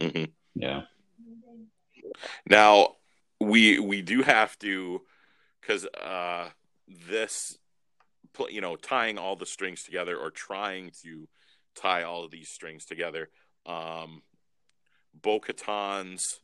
hmm 0.00 0.24
Yeah. 0.54 0.82
Now 2.48 2.96
we 3.40 3.78
we 3.78 4.00
do 4.00 4.22
have 4.22 4.58
to 4.60 5.02
because 5.62 5.86
uh, 5.86 6.48
this 7.08 7.56
you 8.50 8.60
know 8.60 8.76
tying 8.76 9.16
all 9.18 9.36
the 9.36 9.46
strings 9.46 9.82
together 9.82 10.16
or 10.16 10.30
trying 10.30 10.90
to 11.04 11.28
tie 11.74 12.02
all 12.02 12.24
of 12.24 12.30
these 12.30 12.50
strings 12.50 12.84
together. 12.84 13.28
Um, 13.64 14.22
Bo-Katan's 15.14 16.40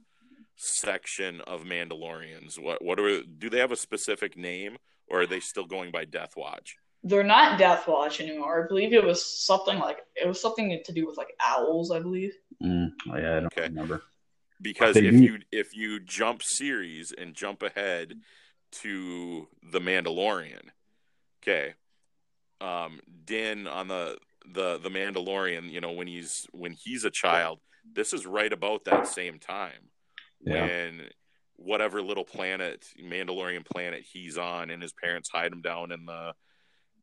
section 0.57 1.41
of 1.43 1.63
Mandalorians. 1.63 2.59
What 2.59 2.85
what 2.85 2.99
are 3.01 3.23
do 3.23 3.51
they 3.51 3.59
have 3.59 3.73
a 3.73 3.77
specific 3.77 4.37
name 4.37 4.77
or 5.09 5.23
are 5.23 5.27
they 5.27 5.41
still 5.41 5.67
going 5.67 5.91
by 5.91 6.05
Death 6.05 6.35
Watch? 6.37 6.77
They're 7.05 7.23
not 7.23 7.59
Death 7.59 7.87
Watch 7.87 8.21
anymore. 8.21 8.65
I 8.65 8.69
believe 8.69 8.93
it 8.93 9.05
was 9.05 9.45
something 9.47 9.79
like 9.79 9.99
it 10.17 10.27
was 10.27 10.41
something 10.41 10.81
to 10.85 10.93
do 10.93 11.07
with 11.07 11.17
like 11.17 11.29
owls, 11.45 11.91
I 11.91 12.01
believe. 12.01 12.35
Mm, 12.63 12.91
oh, 13.11 13.17
yeah, 13.17 13.37
I 13.37 13.41
don't 13.41 13.47
Okay. 13.47 13.63
remember. 13.63 14.03
because 14.61 14.97
if 14.97 15.15
you 15.15 15.39
if 15.53 15.75
you 15.77 16.01
jump 16.01 16.43
series 16.43 17.13
and 17.17 17.35
jump 17.35 17.63
ahead 17.63 18.15
to 18.71 19.49
the 19.73 19.81
Mandalorian, 19.81 20.63
okay, 21.43 21.75
um, 22.61 23.01
Din 23.25 23.67
on 23.67 23.89
the 23.89 24.19
the 24.53 24.79
the 24.79 24.89
Mandalorian, 24.89 25.71
you 25.71 25.81
know 25.81 25.93
when 25.93 26.07
he's 26.07 26.47
when 26.53 26.73
he's 26.73 27.05
a 27.05 27.11
child, 27.11 27.61
this 27.93 28.13
is 28.13 28.27
right 28.27 28.53
about 28.53 28.85
that 28.85 29.07
same 29.07 29.39
time 29.39 29.91
Yeah. 30.41 30.63
when 30.67 31.09
whatever 31.57 32.01
little 32.03 32.25
planet 32.25 32.87
Mandalorian 33.03 33.65
planet 33.67 34.05
he's 34.11 34.39
on, 34.39 34.71
and 34.71 34.83
his 34.83 34.93
parents 34.93 35.29
hide 35.31 35.53
him 35.53 35.61
down 35.63 35.93
in 35.93 36.07
the 36.07 36.35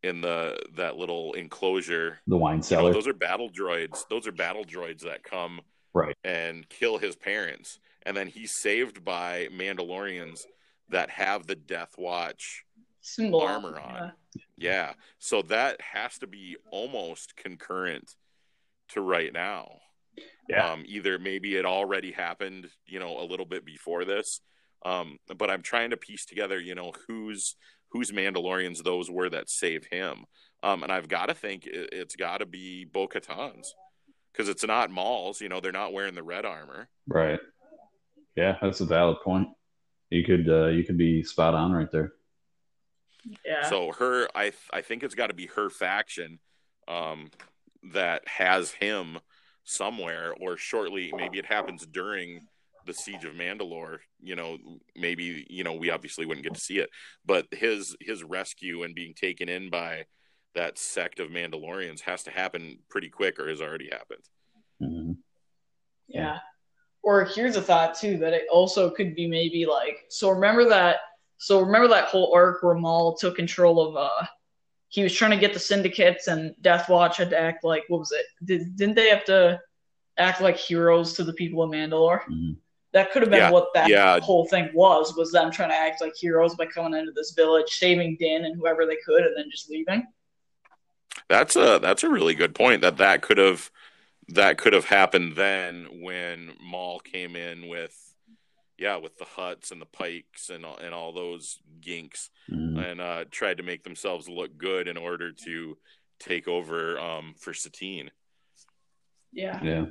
in 0.04 0.22
the 0.22 0.58
that 0.76 0.98
little 0.98 1.34
enclosure 1.34 2.20
The 2.28 2.38
wine 2.38 2.56
you 2.56 2.58
know, 2.58 2.62
cellar. 2.64 2.94
those 2.94 3.08
are 3.08 3.14
battle 3.14 3.50
droids. 3.50 4.04
Those 4.10 4.28
are 4.28 4.32
battle 4.32 4.64
droids 4.64 5.02
that 5.02 5.24
come 5.24 5.62
Right. 5.94 6.16
and 6.26 6.68
kill 6.68 6.98
his 6.98 7.16
parents, 7.16 7.80
and 8.06 8.18
then 8.18 8.28
he's 8.28 8.52
saved 8.52 9.06
by 9.06 9.48
Mandalorians 9.54 10.42
that 10.90 11.10
have 11.10 11.48
the 11.48 11.56
Death 11.56 11.96
Watch. 11.98 12.64
Symbol 13.02 13.42
Armor 13.42 13.80
on. 13.80 14.14
Yeah, 14.58 14.94
so 15.20 15.42
that 15.44 15.80
has 15.82 16.18
to 16.20 16.28
be 16.28 16.58
almost 16.72 17.36
concurrent 17.36 18.16
to 18.90 19.02
right 19.02 19.32
now. 19.32 19.80
Yeah. 20.50 20.72
Um, 20.72 20.84
either 20.88 21.20
maybe 21.20 21.56
it 21.56 21.66
already 21.66 22.12
happened, 22.12 22.68
you 22.86 23.00
know, 23.00 23.20
a 23.20 23.26
little 23.26 23.46
bit 23.46 23.66
before 23.66 24.06
this. 24.06 24.42
Um, 24.86 25.18
but 25.38 25.50
I'm 25.50 25.62
trying 25.62 25.90
to 25.90 25.98
piece 25.98 26.26
together, 26.26 26.60
you 26.60 26.76
know, 26.76 26.94
who's 27.08 27.56
whose 27.90 28.12
Mandalorians 28.12 28.84
those 28.84 29.10
were 29.10 29.30
that 29.30 29.50
saved 29.50 29.88
him. 29.92 30.26
Um, 30.64 30.84
and 30.84 30.92
I've 30.92 31.08
got 31.08 31.28
to 31.28 31.34
think 31.34 31.66
it, 31.66 31.90
it's 31.92 32.16
got 32.16 32.40
to 32.40 32.46
be 32.46 32.86
Bo 32.86 33.08
Katan's 33.08 33.74
because 34.32 34.50
it's 34.50 34.66
not 34.66 34.92
Maul's. 34.92 35.42
You 35.42 35.50
know, 35.50 35.60
they're 35.60 35.72
not 35.72 35.94
wearing 35.94 36.16
the 36.16 36.24
red 36.24 36.46
armor. 36.46 36.90
Right. 37.08 37.40
Yeah, 38.36 38.58
that's 38.62 38.82
a 38.82 38.86
valid 38.86 39.18
point. 39.24 39.48
You 40.16 40.24
could 40.24 40.50
uh, 40.50 40.68
you 40.68 40.86
could 40.86 40.98
be 40.98 41.24
spot 41.24 41.54
on 41.54 41.74
right 41.74 41.92
there. 41.92 42.14
Yeah. 43.46 43.70
So 43.70 43.92
her, 43.92 44.30
I 44.34 44.54
I 44.72 44.82
think 44.82 45.04
it's 45.04 45.16
got 45.16 45.28
to 45.28 45.34
be 45.34 45.48
her 45.48 45.70
faction 45.70 46.40
um, 46.88 47.32
that 47.92 48.26
has 48.26 48.72
him 48.72 49.20
somewhere, 49.66 50.34
or 50.40 50.56
shortly. 50.56 51.12
Maybe 51.14 51.38
it 51.38 51.46
happens 51.46 51.86
during 51.86 52.48
the 52.86 52.94
siege 52.94 53.26
of 53.26 53.34
Mandalore. 53.34 53.98
You 54.22 54.38
know, 54.38 54.58
maybe 54.96 55.46
you 55.50 55.66
know 55.66 55.74
we 55.74 55.90
obviously 55.90 56.26
wouldn't 56.26 56.46
get 56.46 56.54
to 56.54 56.62
see 56.62 56.78
it, 56.80 56.90
but 57.26 57.48
his 57.52 57.94
his 58.00 58.24
rescue 58.24 58.84
and 58.84 58.96
being 58.96 59.16
taken 59.16 59.50
in 59.50 59.70
by 59.70 60.06
that 60.54 60.78
sect 60.78 61.20
of 61.20 61.30
Mandalorians 61.30 62.00
has 62.02 62.24
to 62.24 62.32
happen 62.32 62.80
pretty 62.90 63.10
quick, 63.10 63.38
or 63.38 63.50
has 63.50 63.62
already 63.62 63.90
happened. 63.92 64.24
hmm 64.80 65.12
Yeah. 66.08 66.40
Or 67.06 67.24
here's 67.24 67.56
a 67.56 67.62
thought 67.62 67.94
too 67.96 68.18
that 68.18 68.34
it 68.34 68.48
also 68.52 68.90
could 68.90 69.16
be 69.16 69.28
maybe 69.28 69.66
like 69.66 70.06
so 70.10 70.30
remember 70.32 70.68
that 70.70 70.98
so 71.38 71.62
remember 71.62 71.88
that 71.90 72.06
whole 72.06 72.34
arc 72.34 72.64
where 72.64 72.74
Maul 72.74 73.16
took 73.16 73.36
control 73.36 73.80
of 73.80 73.96
uh 73.96 74.26
he 74.90 75.04
was 75.04 75.14
trying 75.14 75.32
to 75.32 75.38
get 75.38 75.54
the 75.54 75.60
syndicates 75.60 76.28
and 76.28 76.56
Death 76.62 76.90
Watch 76.90 77.18
had 77.18 77.30
to 77.30 77.40
act 77.40 77.64
like 77.64 77.84
what 77.90 78.00
was 78.00 78.12
it? 78.12 78.26
Did 78.44 78.76
didn't 78.76 78.96
they 78.96 79.10
have 79.10 79.24
to 79.26 79.62
act 80.18 80.42
like 80.42 80.58
heroes 80.58 81.14
to 81.14 81.24
the 81.24 81.34
people 81.34 81.62
of 81.62 81.70
Mandalore? 81.70 82.24
Mhm. 82.24 82.58
That 82.94 83.12
could 83.12 83.22
have 83.22 83.30
been 83.30 83.40
Yeah, 83.40 83.52
what 83.52 83.68
that 83.76 83.90
yeah. 83.90 84.20
whole 84.22 84.48
thing 84.48 84.70
was, 84.74 85.16
was 85.16 85.32
them 85.32 85.52
trying 85.52 85.70
to 85.70 85.76
act 85.76 86.02
like 86.02 86.16
heroes 86.16 86.56
by 86.56 86.66
coming 86.66 86.98
into 86.98 87.12
this 87.12 87.32
village, 87.32 87.70
saving 87.70 88.16
Din 88.20 88.46
and 88.46 88.56
whoever 88.56 88.86
they 88.86 88.98
could, 89.06 89.24
and 89.26 89.36
then 89.38 89.52
just 89.52 89.70
leaving. 89.70 90.08
That's 91.28 91.56
a 91.56 91.78
that's 91.80 92.04
a 92.04 92.10
really 92.10 92.34
good 92.34 92.56
point. 92.56 92.82
That 92.82 92.98
that 92.98 93.22
could 93.22 93.38
have 93.38 93.70
that 94.30 94.58
could 94.58 94.74
have 94.74 94.86
happened 94.86 95.36
then 95.36 95.88
when 96.02 96.54
Maul 96.62 97.00
came 97.00 97.36
in 97.36 97.68
with 97.68 97.96
yeah, 98.78 98.98
with 98.98 99.18
the 99.18 99.24
Hutts 99.26 99.72
and 99.72 99.82
the 99.82 99.86
Pykes 99.86 100.50
and 100.50 100.66
all, 100.66 100.76
and 100.76 100.94
all 100.94 101.14
those 101.14 101.60
ginks, 101.80 102.30
Mhm. 102.52 102.92
and 102.92 103.00
uh, 103.00 103.24
tried 103.32 103.56
to 103.58 103.64
make 103.64 103.86
themselves 103.86 104.28
look 104.28 104.58
good 104.58 104.90
in 104.90 104.98
order 104.98 105.32
to 105.32 105.78
take 106.20 106.50
over 106.50 107.00
um, 107.00 107.36
for 107.40 107.54
Satine. 107.54 108.12
Yeah. 109.32 109.64
Yeah. 109.64 109.86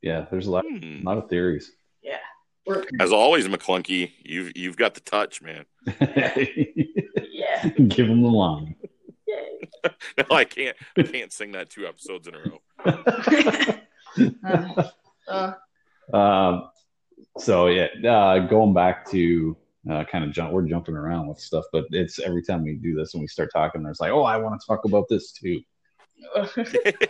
Yeah, 0.00 0.26
there's 0.30 0.46
a 0.46 0.50
lot, 0.50 0.64
Hmm. 0.66 1.00
a 1.02 1.02
lot 1.04 1.18
of 1.18 1.28
theories. 1.28 1.70
Yeah. 2.02 2.16
We're, 2.66 2.84
As 3.00 3.12
always, 3.12 3.46
McKlunky, 3.46 4.12
you've 4.22 4.52
you've 4.56 4.76
got 4.78 4.94
the 4.94 5.00
touch, 5.00 5.42
man. 5.42 5.66
yeah. 6.00 7.68
Give 7.88 8.08
him 8.08 8.22
the 8.22 8.28
line. 8.28 8.76
No, 10.16 10.36
I 10.36 10.44
can't. 10.44 10.76
I 10.96 11.02
can't 11.02 11.30
sing 11.30 11.52
that 11.52 11.68
two 11.68 11.86
episodes 11.86 12.26
in 12.26 12.34
a 12.34 12.38
row. 12.38 12.62
Uh, 15.28 15.52
Um, 16.12 16.68
so 17.38 17.68
yeah, 17.68 17.86
uh, 18.08 18.46
going 18.46 18.74
back 18.74 19.08
to 19.10 19.56
uh, 19.90 20.04
kind 20.04 20.24
of 20.24 20.32
jump, 20.32 20.52
we're 20.52 20.68
jumping 20.68 20.96
around 20.96 21.28
with 21.28 21.38
stuff, 21.38 21.64
but 21.72 21.84
it's 21.90 22.18
every 22.18 22.42
time 22.42 22.62
we 22.62 22.74
do 22.74 22.94
this 22.94 23.14
and 23.14 23.20
we 23.20 23.26
start 23.26 23.50
talking, 23.52 23.82
there's 23.82 24.00
like, 24.00 24.12
oh, 24.12 24.22
I 24.22 24.36
want 24.36 24.60
to 24.60 24.66
talk 24.66 24.84
about 24.84 25.08
this 25.08 25.32
too. 25.32 25.60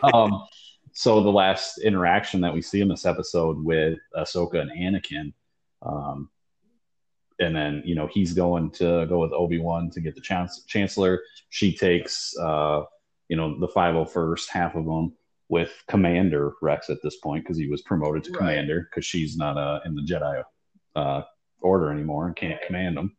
um, 0.03 0.45
so 0.93 1.23
the 1.23 1.31
last 1.31 1.79
interaction 1.79 2.41
that 2.41 2.55
we 2.55 2.63
see 2.63 2.81
in 2.81 2.89
this 2.89 3.05
episode 3.05 3.63
with 3.63 3.99
Ahsoka 4.17 4.61
and 4.61 4.71
Anakin, 4.71 5.33
um, 5.83 6.31
and 7.41 7.55
then 7.55 7.83
you 7.85 7.95
know 7.95 8.07
he's 8.07 8.33
going 8.33 8.71
to 8.71 9.07
go 9.07 9.19
with 9.19 9.33
Obi 9.33 9.59
Wan 9.59 9.91
to 9.91 10.01
get 10.01 10.15
the 10.15 10.21
chance- 10.21 10.65
Chancellor. 10.67 11.21
She 11.51 11.77
takes 11.77 12.35
uh, 12.39 12.85
you 13.29 13.37
know 13.37 13.59
the 13.59 13.69
five 13.69 13.95
hundred 13.95 14.11
first 14.11 14.51
half 14.51 14.75
of 14.75 14.85
them 14.85 15.13
with 15.49 15.71
Commander 15.89 16.53
Rex 16.63 16.91
at 16.91 17.03
this 17.03 17.17
point 17.17 17.45
because 17.45 17.59
he 17.59 17.69
was 17.69 17.83
promoted 17.83 18.25
to 18.25 18.31
Right. 18.31 18.39
Commander 18.39 18.89
because 18.91 19.05
she's 19.05 19.37
not 19.37 19.57
uh, 19.59 19.81
in 19.85 19.95
the 19.95 20.03
Jedi 20.03 20.43
uh, 20.97 21.23
Order 21.61 21.91
anymore 21.91 22.27
and 22.27 22.37
can't 22.37 22.61
command 22.67 22.97
them. 22.97 23.17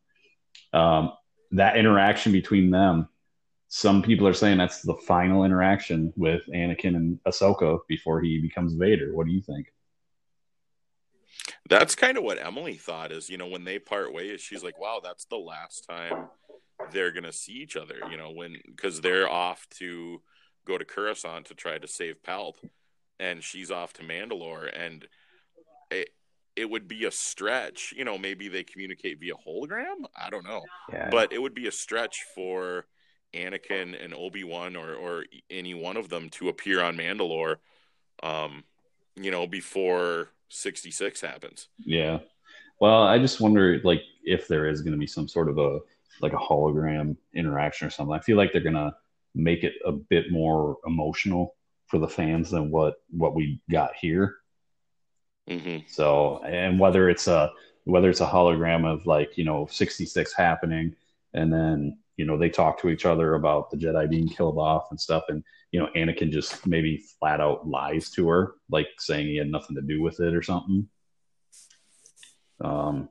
Um, 0.73 1.13
that 1.51 1.77
interaction 1.77 2.31
between 2.31 2.71
them 2.71 3.07
some 3.67 4.01
people 4.01 4.27
are 4.27 4.33
saying 4.33 4.57
that's 4.57 4.81
the 4.81 4.95
final 4.95 5.43
interaction 5.43 6.13
with 6.15 6.43
Anakin 6.47 6.95
and 6.95 7.19
Ahsoka 7.27 7.79
before 7.87 8.21
he 8.21 8.39
becomes 8.39 8.73
Vader. 8.73 9.13
What 9.13 9.27
do 9.27 9.33
you 9.33 9.41
think? 9.41 9.67
That's 11.67 11.95
kind 11.95 12.17
of 12.17 12.23
what 12.23 12.43
Emily 12.43 12.75
thought. 12.75 13.11
Is 13.11 13.29
you 13.29 13.37
know 13.37 13.47
when 13.47 13.63
they 13.63 13.79
part 13.79 14.13
ways, 14.13 14.39
she's 14.39 14.63
like, 14.63 14.79
"Wow, 14.79 15.01
that's 15.03 15.25
the 15.25 15.37
last 15.37 15.85
time 15.89 16.27
they're 16.91 17.11
gonna 17.11 17.33
see 17.33 17.53
each 17.53 17.75
other." 17.75 17.99
You 18.09 18.17
know 18.17 18.31
when 18.31 18.55
because 18.65 19.01
they're 19.01 19.29
off 19.29 19.67
to 19.79 20.21
go 20.65 20.77
to 20.77 20.85
Coruscant 20.85 21.45
to 21.47 21.53
try 21.53 21.77
to 21.77 21.87
save 21.87 22.21
Palp, 22.23 22.55
and 23.19 23.43
she's 23.43 23.71
off 23.71 23.93
to 23.93 24.03
Mandalore, 24.03 24.69
and 24.73 25.07
it 25.91 26.09
it 26.55 26.69
would 26.69 26.87
be 26.87 27.05
a 27.05 27.11
stretch. 27.11 27.93
You 27.95 28.05
know, 28.05 28.17
maybe 28.17 28.47
they 28.47 28.63
communicate 28.63 29.19
via 29.19 29.33
hologram. 29.35 30.05
I 30.15 30.29
don't 30.29 30.45
know. 30.45 30.63
Yeah, 30.91 31.09
but 31.09 31.33
it 31.33 31.41
would 31.41 31.53
be 31.55 31.67
a 31.67 31.71
stretch 31.71 32.25
for 32.33 32.85
Anakin 33.33 34.03
and 34.03 34.13
Obi 34.13 34.43
Wan 34.43 34.75
or 34.75 34.95
or 34.95 35.25
any 35.49 35.73
one 35.73 35.97
of 35.97 36.09
them 36.09 36.29
to 36.31 36.49
appear 36.49 36.81
on 36.81 36.97
Mandalore, 36.97 37.57
um, 38.23 38.63
you 39.15 39.31
know, 39.31 39.47
before 39.47 40.29
sixty 40.49 40.91
six 40.91 41.21
happens. 41.21 41.67
yeah. 41.79 42.19
Well, 42.81 43.03
I 43.03 43.19
just 43.19 43.39
wonder, 43.39 43.79
like, 43.85 44.01
if 44.25 44.49
there 44.49 44.67
is 44.67 44.81
going 44.81 44.91
to 44.91 44.99
be 44.99 45.07
some 45.07 45.29
sort 45.29 45.47
of 45.47 45.57
a 45.57 45.79
like 46.21 46.33
a 46.33 46.37
hologram 46.37 47.15
interaction 47.33 47.87
or 47.87 47.89
something. 47.89 48.13
I 48.13 48.19
feel 48.19 48.37
like 48.37 48.51
they're 48.51 48.61
to 48.61 48.93
make 49.35 49.63
it 49.63 49.73
a 49.85 49.91
bit 49.91 50.31
more 50.31 50.77
emotional 50.87 51.55
for 51.87 51.99
the 51.99 52.07
fans 52.07 52.49
than 52.49 52.71
what 52.71 52.95
what 53.11 53.35
we 53.35 53.61
got 53.69 53.91
here. 53.95 54.37
hmm 55.47 55.77
So, 55.87 56.41
and 56.43 56.79
whether 56.79 57.09
it's 57.09 57.27
a 57.27 57.51
whether 57.83 58.09
it's 58.09 58.21
a 58.21 58.27
hologram 58.27 58.91
of 58.91 59.05
like 59.05 59.37
you 59.37 59.43
know 59.43 59.67
66 59.69 60.33
happening, 60.33 60.95
and 61.33 61.53
then 61.53 61.97
you 62.17 62.25
know 62.25 62.37
they 62.37 62.49
talk 62.49 62.79
to 62.81 62.89
each 62.89 63.05
other 63.05 63.35
about 63.35 63.69
the 63.69 63.77
Jedi 63.77 64.09
being 64.09 64.27
killed 64.27 64.57
off 64.57 64.87
and 64.89 64.99
stuff, 64.99 65.25
and 65.29 65.43
you 65.71 65.79
know 65.79 65.89
Anakin 65.95 66.31
just 66.31 66.65
maybe 66.65 67.03
flat 67.19 67.41
out 67.41 67.67
lies 67.67 68.09
to 68.11 68.27
her, 68.29 68.53
like 68.69 68.87
saying 68.97 69.27
he 69.27 69.37
had 69.37 69.51
nothing 69.51 69.75
to 69.75 69.81
do 69.81 70.01
with 70.01 70.19
it 70.19 70.33
or 70.33 70.41
something. 70.41 70.87
Um, 72.63 73.09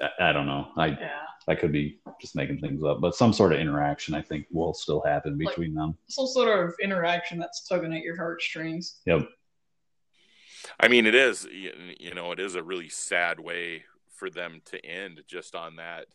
I, 0.00 0.30
I 0.30 0.32
don't 0.32 0.46
know. 0.46 0.68
I 0.76 0.88
yeah. 0.88 1.22
I 1.48 1.54
could 1.54 1.72
be 1.72 2.00
just 2.20 2.34
making 2.34 2.58
things 2.58 2.82
up, 2.82 3.00
but 3.00 3.14
some 3.14 3.32
sort 3.32 3.52
of 3.52 3.60
interaction 3.60 4.14
I 4.14 4.22
think 4.22 4.46
will 4.50 4.74
still 4.74 5.00
happen 5.00 5.38
between 5.38 5.74
them. 5.74 5.96
Some 6.08 6.26
sort 6.26 6.48
of 6.48 6.74
interaction 6.82 7.38
that's 7.38 7.66
tugging 7.66 7.94
at 7.94 8.02
your 8.02 8.16
heartstrings. 8.16 9.00
Yep. 9.06 9.28
I 10.80 10.88
mean, 10.88 11.06
it 11.06 11.14
is 11.14 11.44
you 11.44 11.72
you 11.98 12.14
know 12.14 12.32
it 12.32 12.40
is 12.40 12.54
a 12.54 12.62
really 12.62 12.88
sad 12.88 13.38
way 13.38 13.84
for 14.16 14.30
them 14.30 14.60
to 14.64 14.84
end 14.84 15.22
just 15.28 15.54
on 15.54 15.76
that, 15.76 16.06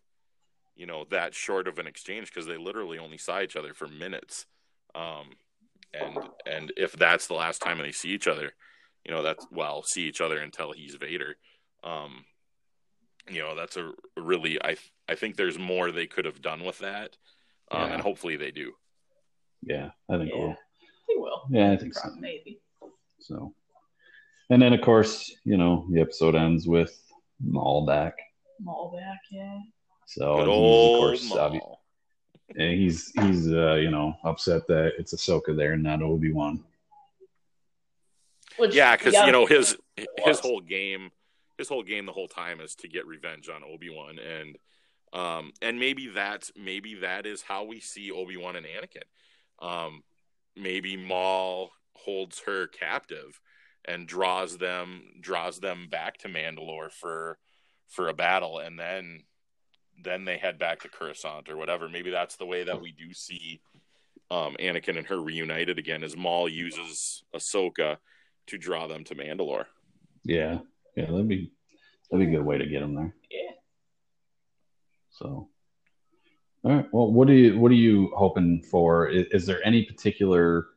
you 0.76 0.86
know, 0.86 1.06
that 1.12 1.36
short 1.36 1.68
of 1.68 1.78
an 1.78 1.88
exchange 1.88 2.28
because 2.28 2.48
they 2.48 2.58
literally 2.58 2.98
only 2.98 3.18
saw 3.18 3.40
each 3.40 3.56
other 3.56 3.74
for 3.74 3.88
minutes, 3.88 4.48
um, 4.96 5.30
and 5.94 6.18
and 6.46 6.74
if 6.76 6.94
that's 6.94 7.28
the 7.28 7.34
last 7.36 7.62
time 7.62 7.78
they 7.78 7.92
see 7.92 8.10
each 8.10 8.28
other, 8.28 8.52
you 9.06 9.12
know 9.14 9.24
that's 9.24 9.46
well 9.52 9.84
see 9.84 10.04
each 10.04 10.20
other 10.20 10.40
until 10.40 10.74
he's 10.74 10.96
Vader. 10.96 11.38
Um, 11.84 12.26
you 13.30 13.42
know 13.42 13.56
that's 13.56 13.78
a 13.78 13.92
really 14.18 14.62
I 14.64 14.78
I 15.08 15.16
think 15.16 15.36
there's 15.36 15.60
more 15.60 15.92
they 15.92 16.08
could 16.08 16.26
have 16.26 16.42
done 16.42 16.64
with 16.64 16.80
that, 16.80 17.18
um, 17.72 17.82
Yeah. 17.88 17.94
and 17.94 18.02
hopefully 18.02 18.38
they 18.38 18.52
do. 18.52 18.74
Yeah, 19.64 19.92
I 20.10 20.18
think 20.18 20.32
Yeah. 20.32 20.38
we'll. 20.40 20.56
They 21.08 21.16
will. 21.18 21.42
Yeah, 21.52 21.72
I 21.72 21.78
think 21.78 21.94
so. 21.94 22.10
Maybe. 22.20 22.60
So, 23.20 23.54
and 24.50 24.62
then 24.62 24.74
of 24.74 24.82
course, 24.82 25.34
you 25.44 25.58
know, 25.58 25.86
the 25.92 26.02
episode 26.02 26.36
ends 26.36 26.68
with 26.68 26.98
Maul 27.44 27.86
back. 27.86 28.16
Maul 28.60 28.92
back, 28.98 29.20
yeah. 29.32 29.60
So 30.08 30.38
Good 30.38 30.48
he's, 30.48 30.56
old 30.58 30.96
of 30.96 31.00
course, 31.02 31.30
Maul. 31.30 31.38
obvi- 31.38 31.76
and 32.58 32.80
he's 32.80 33.12
he's 33.12 33.52
uh, 33.52 33.76
you 33.76 33.92
know 33.92 34.16
upset 34.24 34.68
that 34.68 34.94
it's 34.98 35.14
Ahsoka 35.14 35.56
there 35.56 35.74
and 35.74 35.84
not 35.84 36.02
Obi 36.02 36.32
Wan. 36.34 36.64
Which, 38.58 38.76
Yeah, 38.76 38.96
because 38.98 39.14
gotta- 39.14 39.28
you 39.28 39.32
know 39.32 39.46
his 39.46 39.78
his 40.26 40.40
whole 40.40 40.60
game, 40.62 41.12
his 41.58 41.70
whole 41.70 41.84
game 41.84 42.06
the 42.06 42.12
whole 42.12 42.28
time 42.28 42.62
is 42.62 42.76
to 42.76 42.88
get 42.88 43.08
revenge 43.08 43.50
on 43.50 43.64
Obi 43.64 43.90
Wan, 43.90 44.18
and 44.20 44.58
um, 45.14 45.52
and 45.62 45.80
maybe 45.80 46.08
that's 46.08 46.52
maybe 46.56 46.96
that 46.96 47.26
is 47.26 47.42
how 47.42 47.64
we 47.64 47.80
see 47.80 48.12
Obi 48.12 48.38
Wan 48.38 48.56
and 48.56 48.66
Anakin. 48.66 49.66
Um, 49.66 50.04
maybe 50.56 50.98
Maul 50.98 51.72
holds 51.94 52.42
her 52.46 52.68
captive 52.68 53.40
and 53.86 54.08
draws 54.08 54.58
them 54.58 55.04
draws 55.20 55.60
them 55.60 55.88
back 55.90 56.18
to 56.20 56.30
Mandalore 56.30 56.92
for 56.92 57.38
for 57.88 58.08
a 58.08 58.14
battle, 58.14 58.60
and 58.60 58.80
then 58.80 59.24
then 60.04 60.26
they 60.26 60.38
head 60.38 60.58
back 60.58 60.80
to 60.82 60.90
Coruscant 60.90 61.50
or 61.50 61.58
whatever. 61.58 61.90
Maybe 61.90 62.10
that's 62.10 62.38
the 62.38 62.46
way 62.46 62.64
that 62.64 62.82
we 62.82 62.92
do 62.92 63.14
see 63.14 63.62
um, 64.30 64.56
Anakin 64.60 64.98
and 64.98 65.08
her 65.08 65.22
reunited 65.22 65.78
again. 65.78 66.04
As 66.04 66.16
Maul 66.16 66.50
uses 66.50 67.24
Ahsoka 67.36 67.98
to 68.48 68.58
draw 68.58 68.88
them 68.88 69.04
to 69.06 69.16
Mandalore. 69.16 69.66
Yeah, 70.24 70.60
yeah, 70.96 71.06
that'd 71.06 71.28
be 71.28 71.52
that'd 72.10 72.26
be 72.26 72.34
a 72.34 72.38
good 72.38 72.46
way 72.46 72.58
to 72.58 72.66
get 72.66 72.82
them 72.82 72.96
there. 72.96 73.16
Yeah. 73.30 73.52
So, 75.10 75.50
all 76.64 76.72
right. 76.72 76.86
Well, 76.92 77.12
what 77.12 77.28
do 77.28 77.34
you 77.34 77.60
what 77.60 77.72
are 77.72 77.76
you 77.76 78.12
hoping 78.16 78.64
for? 78.70 79.08
Is, 79.08 79.26
is 79.32 79.46
there 79.46 79.66
any 79.66 79.84
particular 79.84 80.68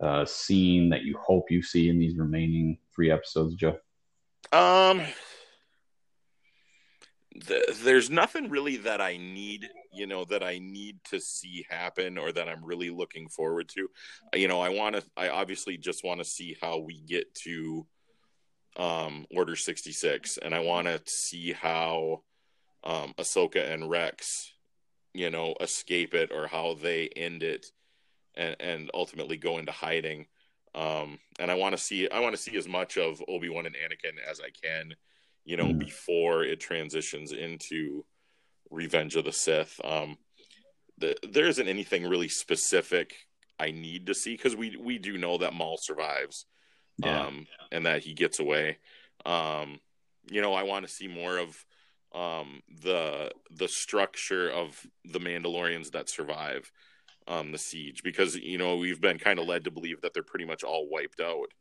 uh, 0.00 0.24
scene 0.24 0.88
that 0.90 1.02
you 1.02 1.16
hope 1.18 1.50
you 1.50 1.62
see 1.62 1.88
in 1.88 1.98
these 1.98 2.16
remaining 2.16 2.78
three 2.94 3.10
episodes, 3.10 3.54
Joe? 3.54 3.78
Um, 4.52 5.02
th- 7.46 7.78
there's 7.82 8.10
nothing 8.10 8.48
really 8.48 8.76
that 8.78 9.00
I 9.00 9.16
need, 9.16 9.68
you 9.92 10.06
know, 10.06 10.24
that 10.26 10.42
I 10.42 10.58
need 10.58 10.98
to 11.10 11.20
see 11.20 11.66
happen 11.68 12.18
or 12.18 12.32
that 12.32 12.48
I'm 12.48 12.64
really 12.64 12.90
looking 12.90 13.28
forward 13.28 13.68
to. 13.70 13.88
You 14.34 14.48
know, 14.48 14.60
I 14.60 14.70
want 14.70 14.96
to, 14.96 15.04
I 15.16 15.28
obviously 15.28 15.76
just 15.76 16.04
want 16.04 16.20
to 16.20 16.24
see 16.24 16.56
how 16.62 16.78
we 16.78 17.00
get 17.00 17.34
to 17.42 17.86
um, 18.76 19.26
Order 19.34 19.56
66, 19.56 20.38
and 20.38 20.54
I 20.54 20.60
want 20.60 20.86
to 20.86 21.00
see 21.06 21.52
how 21.52 22.22
um, 22.84 23.14
Ahsoka 23.18 23.72
and 23.72 23.90
Rex, 23.90 24.52
you 25.14 25.30
know, 25.30 25.54
escape 25.60 26.14
it 26.14 26.30
or 26.32 26.46
how 26.46 26.74
they 26.74 27.08
end 27.08 27.42
it 27.42 27.66
and, 28.34 28.56
and 28.60 28.90
ultimately 28.94 29.36
go 29.36 29.58
into 29.58 29.72
hiding. 29.72 30.26
Um, 30.74 31.18
and 31.40 31.50
I 31.50 31.54
want 31.54 31.76
to 31.76 31.82
see, 31.82 32.08
I 32.08 32.20
want 32.20 32.36
to 32.36 32.40
see 32.40 32.56
as 32.56 32.68
much 32.68 32.96
of 32.96 33.22
Obi 33.26 33.48
Wan 33.48 33.66
and 33.66 33.74
Anakin 33.74 34.18
as 34.30 34.40
I 34.40 34.50
can, 34.62 34.94
you 35.44 35.56
know, 35.56 35.66
Mhm. 35.66 35.78
before 35.80 36.44
it 36.44 36.60
transitions 36.60 37.32
into 37.32 38.04
Revenge 38.70 39.16
of 39.16 39.24
the 39.24 39.32
Sith. 39.32 39.80
Um, 39.82 40.18
the, 40.98 41.16
there 41.22 41.46
isn't 41.46 41.68
anything 41.68 42.06
really 42.06 42.28
specific 42.28 43.14
I 43.58 43.70
need 43.72 44.06
to 44.06 44.14
see 44.14 44.34
because 44.36 44.54
we 44.54 44.76
we 44.76 44.98
do 44.98 45.18
know 45.18 45.38
that 45.38 45.52
Maul 45.54 45.78
survives, 45.80 46.46
Yeah. 46.98 47.26
um, 47.26 47.46
and 47.70 47.86
that 47.86 48.02
he 48.02 48.12
gets 48.12 48.40
away. 48.40 48.78
Um, 49.24 49.80
you 50.30 50.42
know, 50.42 50.54
I 50.54 50.62
want 50.64 50.86
to 50.86 50.92
see 50.92 51.08
more 51.08 51.38
of 51.38 51.64
um, 52.14 52.62
the 52.82 53.30
the 53.50 53.68
structure 53.68 54.50
of 54.50 54.86
the 55.04 55.20
Mandalorians 55.20 55.92
that 55.92 56.08
survive 56.08 56.70
um, 57.26 57.52
the 57.52 57.58
siege 57.58 58.02
because 58.02 58.36
you 58.36 58.58
know 58.58 58.76
we've 58.76 59.00
been 59.00 59.18
kind 59.18 59.38
of 59.38 59.46
led 59.46 59.64
to 59.64 59.70
believe 59.70 60.00
that 60.00 60.14
they're 60.14 60.22
pretty 60.22 60.46
much 60.46 60.64
all 60.64 60.88
wiped 60.90 61.20
out. 61.20 61.52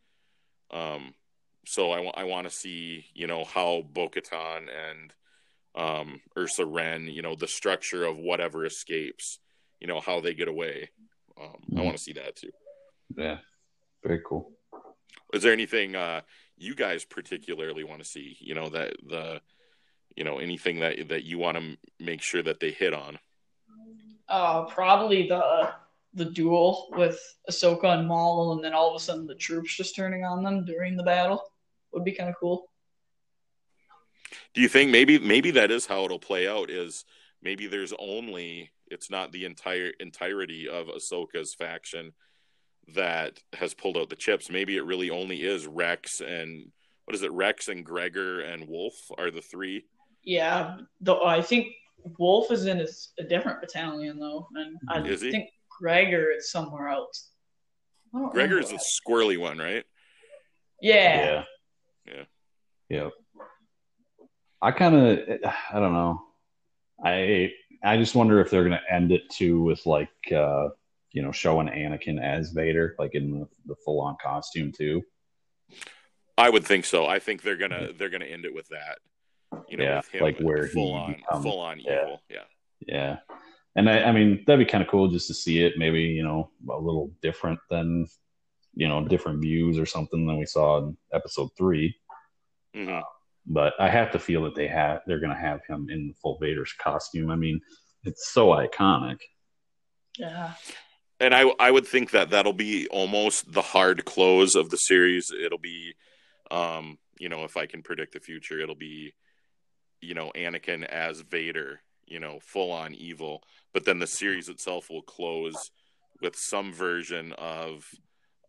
Um, 0.72 1.14
so 1.66 1.92
I, 1.92 2.22
I 2.22 2.24
want 2.24 2.48
to 2.48 2.56
see 2.56 3.06
you 3.14 3.28
know 3.28 3.44
how 3.44 3.84
Bo-Katan 3.94 4.68
and 4.70 5.14
um, 5.76 6.22
Ursa 6.36 6.66
Wren, 6.66 7.08
you 7.08 7.22
know, 7.22 7.36
the 7.36 7.48
structure 7.48 8.04
of 8.06 8.18
whatever 8.18 8.66
escapes, 8.66 9.40
you 9.80 9.86
know, 9.88 10.00
how 10.00 10.20
they 10.20 10.34
get 10.34 10.48
away. 10.48 10.90
Um, 11.40 11.58
Mhm. 11.70 11.80
I 11.80 11.84
want 11.84 11.96
to 11.98 12.02
see 12.02 12.14
that 12.14 12.36
too. 12.36 12.52
Yeah, 13.16 13.40
very 14.04 14.22
cool. 14.26 14.57
Is 15.34 15.44
there 15.44 15.54
anything 15.54 15.96
uh, 15.96 16.22
you 16.58 16.76
guys 16.76 17.06
particularly 17.06 17.84
want 17.84 18.00
to 18.00 18.08
see? 18.08 18.38
You 18.40 18.56
know 18.56 18.70
that 18.70 18.96
the, 19.08 19.42
you 20.16 20.24
know, 20.24 20.40
anything 20.40 20.80
that 20.80 21.10
that 21.10 21.24
you 21.24 21.38
want 21.38 21.58
to 21.58 21.78
make 22.00 22.22
sure 22.22 22.44
that 22.44 22.60
they 22.60 22.72
hit 22.72 22.94
on. 22.94 23.20
Uh, 24.30 24.66
probably 24.66 25.28
the 25.28 25.72
the 26.14 26.26
duel 26.26 26.88
with 26.92 27.20
Ahsoka 27.50 27.98
and 27.98 28.08
Maul, 28.08 28.54
and 28.54 28.64
then 28.64 28.74
all 28.74 28.90
of 28.90 28.96
a 28.96 29.04
sudden 29.04 29.28
the 29.28 29.36
troops 29.36 29.76
just 29.76 29.96
turning 29.96 30.24
on 30.24 30.44
them 30.44 30.66
during 30.66 30.98
the 30.98 31.04
battle 31.04 31.42
would 31.94 32.04
be 32.04 32.14
kind 32.14 32.30
of 32.30 32.36
cool. 32.40 32.70
Do 34.54 34.62
you 34.62 34.68
think 34.68 34.92
maybe 34.92 35.20
maybe 35.20 35.52
that 35.52 35.72
is 35.72 35.86
how 35.86 36.06
it'll 36.06 36.20
play 36.20 36.48
out? 36.48 36.70
Is 36.70 37.06
maybe 37.42 37.68
there's 37.68 37.94
only 38.00 38.72
it's 38.88 39.10
not 39.10 39.32
the 39.32 39.46
entire 39.46 39.92
entirety 40.00 40.68
of 40.68 40.88
Ahsoka's 40.88 41.54
faction 41.54 42.14
that 42.96 43.40
has 43.54 43.74
pulled 43.74 43.98
out 43.98 44.10
the 44.10 44.16
chips. 44.16 44.50
Maybe 44.50 44.78
it 44.78 44.86
really 44.86 45.10
only 45.10 45.42
is 45.44 45.68
Rex 45.68 46.22
and 46.22 46.72
what 47.06 47.16
is 47.16 47.22
it? 47.24 47.32
Rex 47.32 47.68
and 47.70 47.86
Gregor 47.86 48.42
and 48.42 48.68
Wolffe 48.68 49.12
are 49.18 49.32
the 49.32 49.42
three. 49.42 49.86
Yeah, 50.24 50.78
though 51.00 51.24
I 51.26 51.42
think 51.42 51.68
Wolffe 52.20 52.52
is 52.52 52.66
in 52.66 52.82
a, 52.82 52.88
a 53.20 53.24
different 53.24 53.62
battalion 53.62 54.20
though, 54.20 54.48
and 54.56 54.78
I 54.90 55.08
Is 55.08 55.22
he? 55.22 55.32
think 55.32 55.50
Gregor 55.80 56.32
is 56.32 56.52
somewhere 56.52 56.90
else. 56.90 57.30
I 58.14 58.20
don't 58.20 58.32
Gregor 58.32 58.60
is 58.60 58.66
remember. 58.68 58.84
the 58.84 59.12
squirrely 59.14 59.38
one, 59.40 59.58
right? 59.58 59.86
yeah. 60.82 61.44
Yeah. 62.06 62.14
Yeah. 62.14 62.24
Yeah. 62.90 63.10
I 64.62 64.72
kind 64.72 64.96
of, 64.96 65.20
I 65.72 65.80
don't 65.80 65.94
know. 65.94 66.22
I 67.04 67.52
I 67.84 67.98
just 67.98 68.16
wonder 68.16 68.40
if 68.42 68.50
they're 68.50 68.64
gonna 68.64 68.82
end 68.90 69.12
it 69.12 69.30
too 69.30 69.62
with 69.62 69.86
like, 69.86 70.10
uh, 70.36 70.70
you 71.18 71.24
know, 71.24 71.32
showing 71.32 71.68
Anakin 71.68 72.22
as 72.22 72.52
Vader, 72.52 72.96
like 73.00 73.16
in 73.16 73.32
the, 73.32 73.48
the 73.66 73.76
full 73.84 74.00
on 74.02 74.16
costume 74.24 74.72
too. 74.72 75.02
I 76.38 76.48
would 76.50 76.64
think 76.64 76.86
so. 76.86 77.08
I 77.08 77.18
think 77.20 77.42
they're 77.42 77.58
gonna 77.58 77.90
they're 77.98 78.10
gonna 78.12 78.26
end 78.26 78.46
it 78.46 78.54
with 78.54 78.68
that. 78.70 79.00
You 79.68 79.78
know, 79.78 79.84
Yeah, 79.84 79.96
with 79.98 80.10
him 80.10 80.22
like 80.22 80.40
where 80.40 80.68
he 80.68 80.74
full 80.74 80.94
on 80.94 81.14
becomes- 81.14 81.44
full 81.44 81.60
on 81.60 81.80
yeah. 81.80 82.02
evil. 82.04 82.22
Yeah. 82.30 82.48
Yeah. 82.88 83.18
And 83.76 83.90
I, 83.90 84.04
I 84.04 84.12
mean, 84.12 84.44
that'd 84.46 84.64
be 84.66 84.70
kind 84.72 84.84
of 84.84 84.90
cool 84.90 85.08
just 85.08 85.28
to 85.28 85.34
see 85.34 85.64
it 85.64 85.74
maybe, 85.78 86.02
you 86.02 86.24
know, 86.24 86.52
a 86.70 86.78
little 86.78 87.12
different 87.24 87.60
than, 87.72 88.06
you 88.76 88.88
know, 88.88 89.08
different 89.08 89.40
views 89.42 89.78
or 89.80 89.86
something 89.86 90.26
than 90.28 90.38
we 90.38 90.46
saw 90.46 90.80
in 90.80 90.98
episode 91.14 91.50
three. 91.58 91.96
hmm 92.76 93.00
But 93.46 93.74
I 93.80 93.90
have 93.90 94.12
to 94.12 94.20
feel 94.20 94.44
that 94.44 94.56
they 94.56 94.68
have, 94.68 95.02
they're 95.08 95.20
going 95.20 95.36
to 95.36 95.42
have 95.50 95.62
him 95.68 95.90
in 95.90 96.14
full 96.22 96.38
Vader's 96.40 96.74
costume. 96.74 97.30
I 97.32 97.36
mean, 97.36 97.60
it's 98.04 98.30
so 98.30 98.48
iconic. 98.50 99.20
Yeah. 100.18 100.54
And 101.20 101.34
I 101.34 101.52
I 101.60 101.72
would 101.72 101.88
think 101.88 102.12
that 102.12 102.30
that'll 102.30 102.54
be 102.54 102.88
almost 102.90 103.52
the 103.52 103.62
hard 103.62 104.06
close 104.06 104.56
of 104.56 104.70
the 104.70 104.78
series. 104.78 105.32
It'll 105.32 105.58
be, 105.58 105.94
um, 106.52 106.98
you 107.20 107.30
know, 107.30 107.44
if 107.44 107.58
I 107.58 107.66
can 107.66 107.82
predict 107.82 108.14
the 108.14 108.20
future, 108.20 108.60
it'll 108.60 108.76
be, 108.76 109.14
you 110.02 110.14
know, 110.14 110.32
Anakin 110.36 110.86
as 110.86 111.22
Vader, 111.22 111.82
you 112.06 112.20
know, 112.20 112.40
full 112.42 112.72
on 112.72 112.94
evil. 112.94 113.44
But 113.74 113.86
then 113.86 114.00
the 114.00 114.08
series 114.08 114.50
itself 114.50 114.90
will 114.90 115.02
close 115.02 115.72
with 116.22 116.36
some 116.36 116.74
version 116.74 117.34
of, 117.34 117.90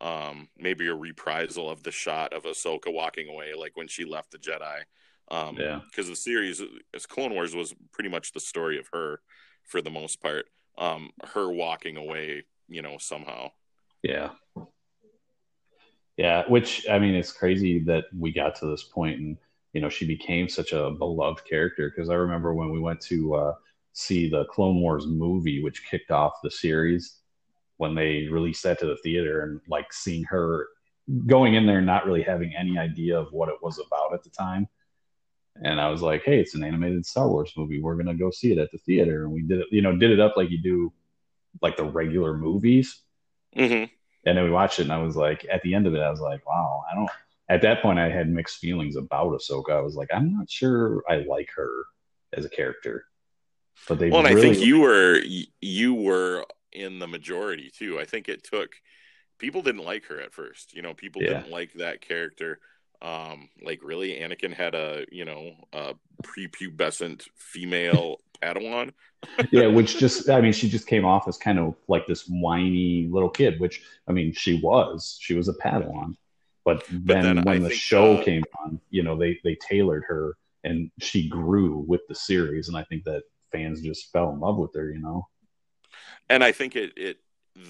um, 0.01 0.49
maybe 0.57 0.87
a 0.87 0.95
reprisal 0.95 1.69
of 1.69 1.83
the 1.83 1.91
shot 1.91 2.33
of 2.33 2.45
Ahsoka 2.45 2.93
walking 2.93 3.29
away, 3.29 3.53
like 3.55 3.77
when 3.77 3.89
she 3.89 4.05
left 4.05 4.31
the 4.31 4.39
Jedi. 4.39 4.83
Um, 5.31 5.57
Yeah. 5.59 5.81
because 5.91 6.09
the 6.09 6.17
series, 6.17 6.63
as 6.95 7.05
Clone 7.05 7.35
Wars, 7.35 7.55
was 7.55 7.75
pretty 7.93 8.09
much 8.09 8.33
the 8.33 8.41
story 8.41 8.79
of 8.79 8.89
her 8.93 9.21
for 9.65 9.83
the 9.83 9.91
most 9.91 10.23
part. 10.23 10.49
Um, 10.79 11.11
her 11.35 11.51
walking 11.51 11.97
away, 11.97 12.45
you 12.69 12.83
know, 12.83 12.97
somehow. 12.99 13.51
Yeah. 14.03 14.31
Yeah. 16.17 16.45
Which, 16.49 16.89
I 16.89 16.99
mean, 16.99 17.15
it's 17.15 17.33
crazy 17.33 17.79
that 17.81 18.05
we 18.17 18.33
got 18.33 18.57
to 18.57 18.67
this 18.67 18.85
point 18.85 19.19
and, 19.19 19.37
you 19.73 19.81
know, 19.81 19.89
she 19.89 20.07
became 20.07 20.49
such 20.49 20.73
a 20.73 20.91
beloved 20.91 21.45
character. 21.45 21.91
Because 21.91 22.11
I 22.11 22.15
remember 22.15 22.55
when 22.55 22.71
we 22.71 22.81
went 22.81 23.01
to 23.03 23.35
uh, 23.35 23.55
see 23.93 24.29
the 24.29 24.45
Clone 24.47 24.81
Wars 24.81 25.07
movie, 25.07 25.63
which 25.63 25.89
kicked 25.89 26.11
off 26.11 26.43
the 26.43 26.51
series, 26.51 27.19
when 27.79 27.95
they 27.95 28.27
released 28.31 28.65
that 28.65 28.79
to 28.81 28.87
the 28.87 28.97
theater 29.03 29.43
and 29.43 29.61
like 29.69 29.93
seeing 29.93 30.25
her 30.25 30.69
going 31.27 31.55
in 31.55 31.65
there, 31.65 31.81
not 31.81 32.07
really 32.07 32.23
having 32.23 32.55
any 32.55 32.77
idea 32.77 33.19
of 33.19 33.33
what 33.33 33.49
it 33.49 33.55
was 33.63 33.79
about 33.79 34.13
at 34.13 34.23
the 34.23 34.31
time. 34.31 34.69
And 35.63 35.81
I 35.81 35.89
was 35.89 36.03
like, 36.03 36.23
hey, 36.25 36.39
it's 36.39 36.55
an 36.55 36.65
animated 36.65 37.07
Star 37.07 37.29
Wars 37.29 37.53
movie. 37.57 37.81
We're 37.81 38.01
to 38.03 38.15
go 38.15 38.31
see 38.31 38.53
it 38.53 38.59
at 38.59 38.71
the 38.71 38.79
theater. 38.79 39.25
And 39.25 39.33
we 39.33 39.43
did 39.43 39.61
it, 39.61 39.67
you 39.71 39.83
know, 39.83 39.97
did 39.97 40.11
it 40.11 40.21
up 40.21 40.37
like 40.37 40.51
you 40.51 40.59
do 40.59 40.93
like 41.63 41.77
the 41.77 41.85
regular 41.85 42.37
movies 42.37 43.03
hmm 43.57 43.91
and 44.25 44.37
then 44.37 44.45
we 44.45 44.51
watched 44.51 44.79
it 44.79 44.83
and 44.83 44.93
I 44.93 44.99
was 45.03 45.17
like 45.17 45.47
at 45.51 45.63
the 45.63 45.75
end 45.75 45.87
of 45.87 45.95
it 45.95 46.01
I 46.01 46.11
was 46.11 46.21
like 46.21 46.47
wow 46.47 46.85
I 46.91 46.95
don't 46.95 47.11
at 47.49 47.63
that 47.63 47.83
point 47.83 47.99
I 47.99 48.09
had 48.11 48.29
mixed 48.29 48.59
feelings 48.59 48.97
about 48.97 49.33
Ahsoka 49.33 49.71
I 49.73 49.81
was 49.81 49.95
like 49.97 50.09
I'm 50.13 50.37
not 50.37 50.51
sure 50.51 51.03
I 51.09 51.19
like 51.19 51.51
her 51.57 51.71
as 52.33 52.45
a 52.45 52.51
character 52.51 53.07
but 53.89 53.99
they 53.99 54.11
Well, 54.11 54.21
and 54.21 54.29
really 54.29 54.29
I 54.29 54.41
think 54.41 54.61
you 54.61 54.81
were 54.81 55.21
you 55.61 55.95
were 55.95 56.45
in 56.73 56.99
the 56.99 57.07
majority 57.07 57.71
too. 57.71 57.99
I 57.99 58.05
think 58.05 58.29
it 58.29 58.45
took 58.45 58.77
people 59.39 59.63
didn't 59.63 59.85
like 59.85 60.07
her 60.07 60.21
at 60.21 60.33
first. 60.35 60.75
You 60.75 60.83
know, 60.83 60.95
people 60.95 61.23
Yeah. 61.23 61.29
didn't 61.29 61.51
like 61.51 61.75
that 61.75 62.01
character. 62.01 62.61
Um, 63.01 63.49
like 63.63 63.81
really, 63.83 64.15
Anakin 64.15 64.53
had 64.53 64.75
a 64.75 65.05
you 65.11 65.25
know 65.25 65.53
a 65.73 65.95
prepubescent 66.23 67.27
female 67.37 68.21
Padawan. 68.43 68.93
yeah 69.51 69.67
which 69.67 69.99
just 69.99 70.29
I 70.31 70.41
mean 70.41 70.53
she 70.53 70.69
just 70.69 70.87
came 70.87 71.05
off 71.05 71.27
as 71.27 71.37
kind 71.37 71.59
of 71.59 71.75
like 71.89 72.07
this 72.07 72.25
whiny 72.29 73.09
little 73.11 73.29
kid 73.31 73.59
which 73.59 73.83
I 74.09 74.13
mean 74.13 74.33
she 74.33 74.61
was. 74.61 75.19
She 75.21 75.35
was 75.35 75.49
a 75.49 75.55
Padawan. 75.55 76.17
But 76.65 76.85
then, 76.91 77.23
then 77.23 77.39
I 77.39 77.43
when 77.43 77.63
the 77.63 77.71
think, 77.71 77.81
show 77.81 78.17
uh, 78.17 78.25
came 78.25 78.45
on 78.65 78.81
you 78.91 79.03
know 79.03 79.17
they 79.17 79.39
they 79.45 79.57
tailored 79.57 80.05
her 80.09 80.37
and 80.65 80.91
she 80.99 81.29
grew 81.29 81.85
with 81.87 82.03
the 82.09 82.15
series 82.15 82.69
and 82.69 82.77
I 82.77 82.85
think 82.85 83.05
that 83.05 83.23
fans 83.53 83.81
just 83.81 84.13
fell 84.13 84.31
in 84.31 84.41
love 84.41 84.57
with 84.57 84.75
her 84.75 84.93
you 84.93 85.01
know? 85.01 85.29
And 86.29 86.45
I 86.45 86.53
think 86.53 86.77
it 86.77 86.93
it 86.97 87.19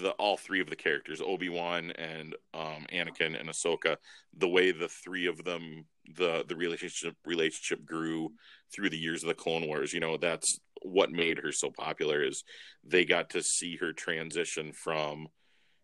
the 0.01 0.11
all 0.11 0.37
three 0.37 0.61
of 0.61 0.69
the 0.69 0.75
characters 0.75 1.21
Obi 1.21 1.49
Wan 1.49 1.91
and 1.91 2.35
um, 2.53 2.85
Anakin 2.93 3.39
and 3.39 3.49
Ahsoka 3.49 3.97
the 4.37 4.47
way 4.47 4.71
the 4.71 4.87
three 4.87 5.25
of 5.25 5.43
them 5.43 5.85
the 6.15 6.45
the 6.47 6.55
relationship 6.55 7.15
relationship 7.25 7.83
grew 7.85 8.31
through 8.73 8.89
the 8.89 8.97
years 8.97 9.23
of 9.23 9.29
the 9.29 9.33
Clone 9.33 9.65
Wars 9.67 9.91
you 9.93 9.99
know 9.99 10.17
that's 10.17 10.59
what 10.83 11.11
made 11.11 11.39
her 11.39 11.51
so 11.51 11.71
popular 11.71 12.21
is 12.23 12.43
they 12.83 13.03
got 13.03 13.31
to 13.31 13.41
see 13.41 13.77
her 13.77 13.91
transition 13.91 14.71
from 14.73 15.27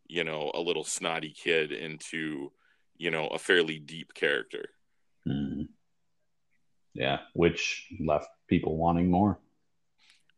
you 0.08 0.24
know 0.24 0.52
a 0.54 0.62
little 0.62 0.84
snotty 0.84 1.34
kid 1.34 1.72
into 1.72 2.52
you 2.98 3.10
know 3.12 3.28
a 3.28 3.40
fairly 3.40 3.80
deep 3.80 4.14
character 4.14 4.70
Mhm. 5.28 5.70
yeah 6.94 7.20
which 7.34 7.88
left 8.00 8.28
people 8.48 8.78
wanting 8.78 9.10
more 9.10 9.40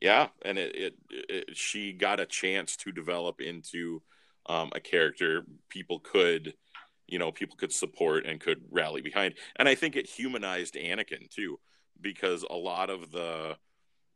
yeah 0.02 0.28
and 0.44 0.58
it, 0.58 0.76
it, 0.76 0.96
it 1.10 1.58
she 1.58 1.94
got 1.94 2.20
a 2.20 2.26
chance 2.26 2.76
to 2.78 2.92
develop 2.92 3.42
into 3.42 4.02
um, 4.48 4.70
a 4.76 4.80
character 4.80 5.46
people 5.70 6.00
could 6.00 6.54
you 7.08 7.20
know 7.20 7.32
people 7.32 7.58
could 7.58 7.72
support 7.74 8.26
and 8.26 8.40
could 8.40 8.62
rally 8.70 9.02
behind. 9.02 9.36
And 9.58 9.68
i 9.68 9.76
think 9.76 9.96
it 9.96 10.08
humanized 10.10 10.76
anakin 10.76 11.30
too 11.30 11.60
because 12.00 12.44
a 12.50 12.56
lot 12.56 12.90
of 12.90 13.12
the 13.12 13.58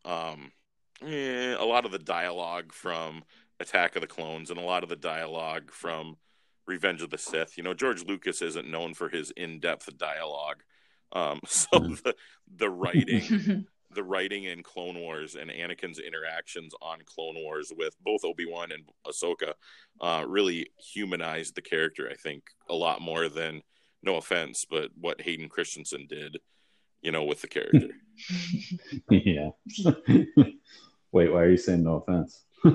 um 0.06 0.52
eh, 1.06 1.56
a 1.58 1.66
lot 1.66 1.86
of 1.86 1.92
the 1.92 2.00
dialogue 2.00 2.74
from 2.74 3.24
attack 3.60 3.96
of 3.96 4.02
the 4.02 4.08
clones 4.08 4.50
and 4.50 4.60
a 4.60 4.64
lot 4.64 4.84
of 4.84 4.90
the 4.90 4.96
dialogue 4.96 5.72
from 5.72 6.18
revenge 6.68 7.02
of 7.02 7.10
the 7.10 7.18
sith 7.18 7.58
you 7.58 7.64
know 7.64 7.74
george 7.74 8.04
lucas 8.06 8.42
isn't 8.42 8.70
known 8.70 8.94
for 8.94 9.10
his 9.10 9.32
in-depth 9.32 9.98
dialogue. 9.98 10.64
Um 11.12 11.40
so 11.48 11.68
Mhm. 11.80 12.04
the 12.04 12.16
the 12.56 12.70
writing 12.70 13.68
the 13.94 14.04
writing 14.04 14.46
in 14.46 14.64
Clone 14.64 15.00
Wars 15.00 15.36
and 15.36 15.50
Anakin's 15.50 16.00
interactions 16.00 16.74
on 16.82 17.00
Clone 17.06 17.36
Wars 17.36 17.72
with 17.76 17.96
both 18.04 18.24
Obi 18.24 18.46
Wan 18.46 18.72
and 18.72 18.84
Ahsoka 19.06 19.54
uh, 20.00 20.24
really 20.28 20.68
humanized 20.78 21.56
the 21.56 21.62
character. 21.62 22.10
I 22.10 22.16
think 22.16 22.44
a 22.70 22.76
lot 22.76 23.02
more 23.02 23.30
than, 23.30 23.62
no 24.04 24.16
offense, 24.16 24.66
but 24.70 24.90
what 25.00 25.22
Hayden 25.22 25.48
Christensen 25.48 26.08
did, 26.10 26.40
you 27.02 27.12
know, 27.12 27.24
with 27.24 27.42
the 27.42 27.48
character. 27.48 27.90
yeah. 29.10 29.50
Wait, 31.12 31.32
why 31.32 31.42
are 31.42 31.50
you 31.50 31.58
saying 31.58 31.84
no 31.84 31.98
offense? 31.98 32.46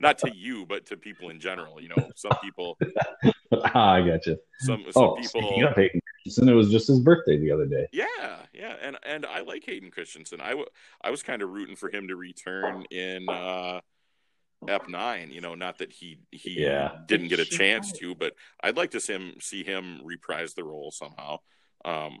Not 0.00 0.18
to 0.18 0.30
you, 0.34 0.66
but 0.66 0.86
to 0.86 0.96
people 0.96 1.30
in 1.30 1.40
general. 1.40 1.80
You 1.80 1.88
know, 1.88 2.08
some 2.16 2.32
people, 2.42 2.78
ah, 3.52 3.92
I 3.92 4.06
got 4.06 4.26
you. 4.26 4.36
some 4.60 4.84
some 4.90 5.02
Oh, 5.02 5.14
people. 5.16 5.28
speaking 5.28 5.62
of 5.64 5.74
Hayden 5.76 6.00
Christensen, 6.24 6.48
it 6.48 6.54
was 6.54 6.70
just 6.70 6.88
his 6.88 7.00
birthday 7.00 7.38
the 7.38 7.50
other 7.50 7.66
day. 7.66 7.86
Yeah, 7.92 8.36
yeah, 8.52 8.76
and 8.82 8.96
and 9.04 9.26
I 9.26 9.40
like 9.40 9.64
Hayden 9.64 9.90
Christensen. 9.90 10.40
I, 10.40 10.50
w- 10.50 10.66
I 11.02 11.10
was 11.10 11.22
kind 11.22 11.42
of 11.42 11.50
rooting 11.50 11.76
for 11.76 11.90
him 11.90 12.08
to 12.08 12.16
return 12.16 12.84
in 12.90 13.28
uh 13.30 13.80
Ep 14.68 14.88
nine. 14.88 15.30
You 15.30 15.40
know, 15.40 15.54
not 15.54 15.78
that 15.78 15.92
he 15.92 16.18
he 16.30 16.54
Yeah. 16.60 16.92
didn't 17.06 17.28
get 17.28 17.40
a 17.40 17.44
chance 17.44 17.92
to, 17.92 18.14
but 18.14 18.34
I'd 18.62 18.76
like 18.76 18.92
to 18.92 19.00
see 19.00 19.12
him 19.14 19.34
see 19.40 19.64
him 19.64 20.00
reprise 20.04 20.54
the 20.54 20.64
role 20.64 20.90
somehow. 20.92 21.38
Um, 21.84 22.18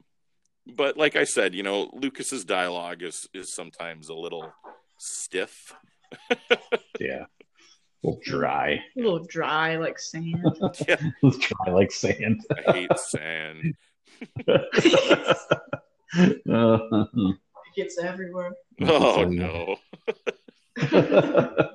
but 0.66 0.96
like 0.96 1.16
I 1.16 1.24
said, 1.24 1.54
you 1.54 1.62
know, 1.62 1.90
Lucas's 1.92 2.44
dialogue 2.44 3.02
is 3.02 3.28
is 3.34 3.54
sometimes 3.54 4.08
a 4.08 4.14
little 4.14 4.52
stiff. 4.98 5.74
Yeah. 7.00 7.24
A 7.24 8.06
little 8.06 8.20
dry. 8.24 8.80
A 8.96 9.00
little 9.00 9.24
dry 9.26 9.76
like 9.76 9.98
sand. 9.98 10.44
It's 11.22 11.38
dry 11.38 11.72
like 11.72 11.92
sand. 11.92 12.44
I 12.66 12.72
hate 12.72 12.98
sand. 12.98 13.74
It 16.14 17.38
gets 17.76 17.98
everywhere. 17.98 18.52
Oh 18.80 19.24
no. 19.24 19.76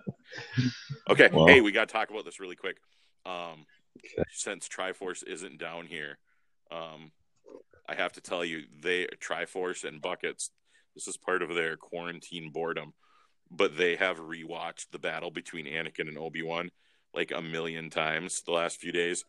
Okay, 1.09 1.29
Well- 1.31 1.47
hey, 1.47 1.61
we 1.61 1.71
got 1.71 1.87
to 1.87 1.93
talk 1.93 2.09
about 2.09 2.25
this 2.25 2.39
really 2.39 2.55
quick. 2.55 2.77
Um, 3.25 3.65
Okay. 3.97 4.23
Since 4.29 4.69
Triforce 4.69 5.25
isn't 5.25 5.57
down 5.57 5.87
here, 5.87 6.19
um, 6.71 7.11
I 7.89 7.95
have 7.95 8.13
to 8.13 8.21
tell 8.21 8.45
you, 8.45 8.61
they 8.83 9.07
Triforce 9.19 9.83
and 9.85 9.99
Buckets. 9.99 10.51
This 10.93 11.07
is 11.07 11.17
part 11.17 11.41
of 11.41 11.49
their 11.55 11.77
quarantine 11.77 12.51
boredom, 12.53 12.93
but 13.51 13.77
they 13.77 13.95
have 13.95 14.19
rewatched 14.19 14.87
the 14.91 14.99
battle 14.99 15.31
between 15.31 15.65
Anakin 15.65 16.07
and 16.07 16.17
Obi 16.17 16.43
Wan 16.43 16.69
like 17.13 17.31
a 17.31 17.41
million 17.41 17.89
times 17.89 18.41
the 18.41 18.51
last 18.51 18.79
few 18.79 18.91
days, 18.91 19.23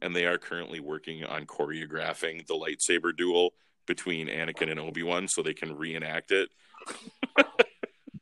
and 0.00 0.14
they 0.14 0.26
are 0.26 0.38
currently 0.38 0.80
working 0.80 1.24
on 1.24 1.46
choreographing 1.46 2.46
the 2.46 2.54
lightsaber 2.54 3.16
duel 3.16 3.52
between 3.86 4.28
Anakin 4.28 4.70
and 4.70 4.78
Obi 4.78 5.02
Wan 5.02 5.26
so 5.28 5.42
they 5.42 5.54
can 5.54 5.74
reenact 5.76 6.30
it. 6.30 6.48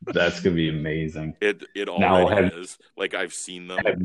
That's 0.07 0.40
gonna 0.40 0.57
be 0.57 0.68
amazing. 0.68 1.36
It 1.40 1.64
it 1.74 1.88
Now, 1.98 2.26
have- 2.28 2.53
is. 2.55 2.78
Like 2.96 3.14
I've 3.14 3.34
seen 3.34 3.68
them. 3.68 3.78
Have 3.84 4.01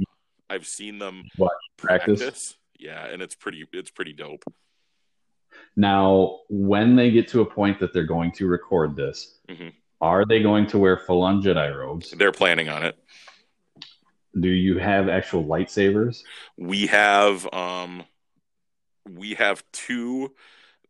I've 0.50 0.68
seen 0.68 1.00
them 1.00 1.24
What, 1.38 1.54
practice? 1.78 2.20
practice. 2.22 2.56
Yeah, 2.78 3.06
and 3.08 3.22
it's 3.22 3.36
pretty 3.36 3.66
it's 3.74 3.90
pretty 3.90 4.14
dope. 4.14 4.44
Now, 5.78 6.40
when 6.50 6.96
they 6.96 7.12
get 7.12 7.30
to 7.30 7.42
a 7.42 7.46
point 7.46 7.80
that 7.80 7.94
they're 7.94 8.04
going 8.04 8.32
to 8.34 8.48
record 8.48 8.96
this, 8.96 9.40
Mhm. 9.50 9.74
Are 10.02 10.26
they 10.26 10.42
going 10.42 10.68
to 10.68 10.78
wear 10.78 10.98
Jedi 10.98 11.76
robes? 11.76 12.12
They're 12.12 12.32
planning 12.32 12.70
on 12.70 12.84
it. 12.84 12.98
Do 14.40 14.50
you 14.50 14.78
have 14.80 15.08
actual 15.08 15.46
lightsabers? 15.46 16.24
We 16.58 16.88
have 16.88 17.52
um 17.54 18.04
we 19.10 19.36
have 19.36 19.64
two 19.72 20.34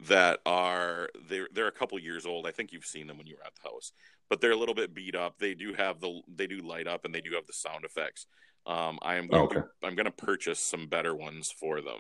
that 0.08 0.40
are 0.46 1.10
they're 1.30 1.48
they're 1.54 1.68
a 1.68 1.72
couple 1.72 1.98
years 2.00 2.26
old. 2.26 2.48
I 2.48 2.52
think 2.52 2.72
you've 2.72 2.86
seen 2.86 3.08
them 3.08 3.18
when 3.18 3.28
you 3.28 3.36
were 3.38 3.46
at 3.46 3.54
the 3.56 3.70
house. 3.70 3.92
But 4.30 4.42
they're 4.42 4.52
a 4.52 4.58
little 4.58 4.76
bit 4.76 4.94
beat 4.94 5.16
up. 5.16 5.38
They 5.40 5.54
do 5.54 5.74
have 5.74 6.00
the 6.00 6.22
they 6.28 6.48
do 6.48 6.58
light 6.58 6.88
up 6.88 7.06
and 7.06 7.14
they 7.14 7.22
do 7.22 7.34
have 7.36 7.46
the 7.48 7.54
sound 7.54 7.86
effects. 7.86 8.28
Um 8.66 9.00
I 9.02 9.16
am 9.16 9.28
going 9.28 9.42
Okay. 9.42 9.62
to 9.82 9.88
I'm 9.88 9.96
going 9.96 10.06
to 10.06 10.12
purchase 10.12 10.60
some 10.60 10.88
better 10.88 11.16
ones 11.16 11.52
for 11.52 11.82
them 11.82 12.00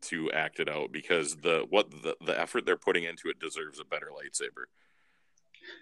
to 0.00 0.30
act 0.32 0.60
it 0.60 0.68
out 0.68 0.92
because 0.92 1.36
the 1.36 1.66
what 1.70 1.90
the, 1.90 2.16
the 2.24 2.38
effort 2.38 2.64
they're 2.64 2.76
putting 2.76 3.04
into 3.04 3.28
it 3.28 3.38
deserves 3.40 3.80
a 3.80 3.84
better 3.84 4.08
lightsaber. 4.08 4.64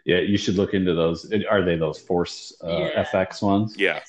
Yeah, 0.04 0.18
you 0.18 0.36
should 0.38 0.54
look 0.56 0.74
into 0.74 0.94
those. 0.94 1.30
Are 1.50 1.64
they 1.64 1.76
those 1.76 1.98
Force 2.00 2.56
uh, 2.62 2.68
Yeah. 2.94 3.04
FX 3.04 3.42
ones? 3.42 3.74
Yeah. 3.78 4.02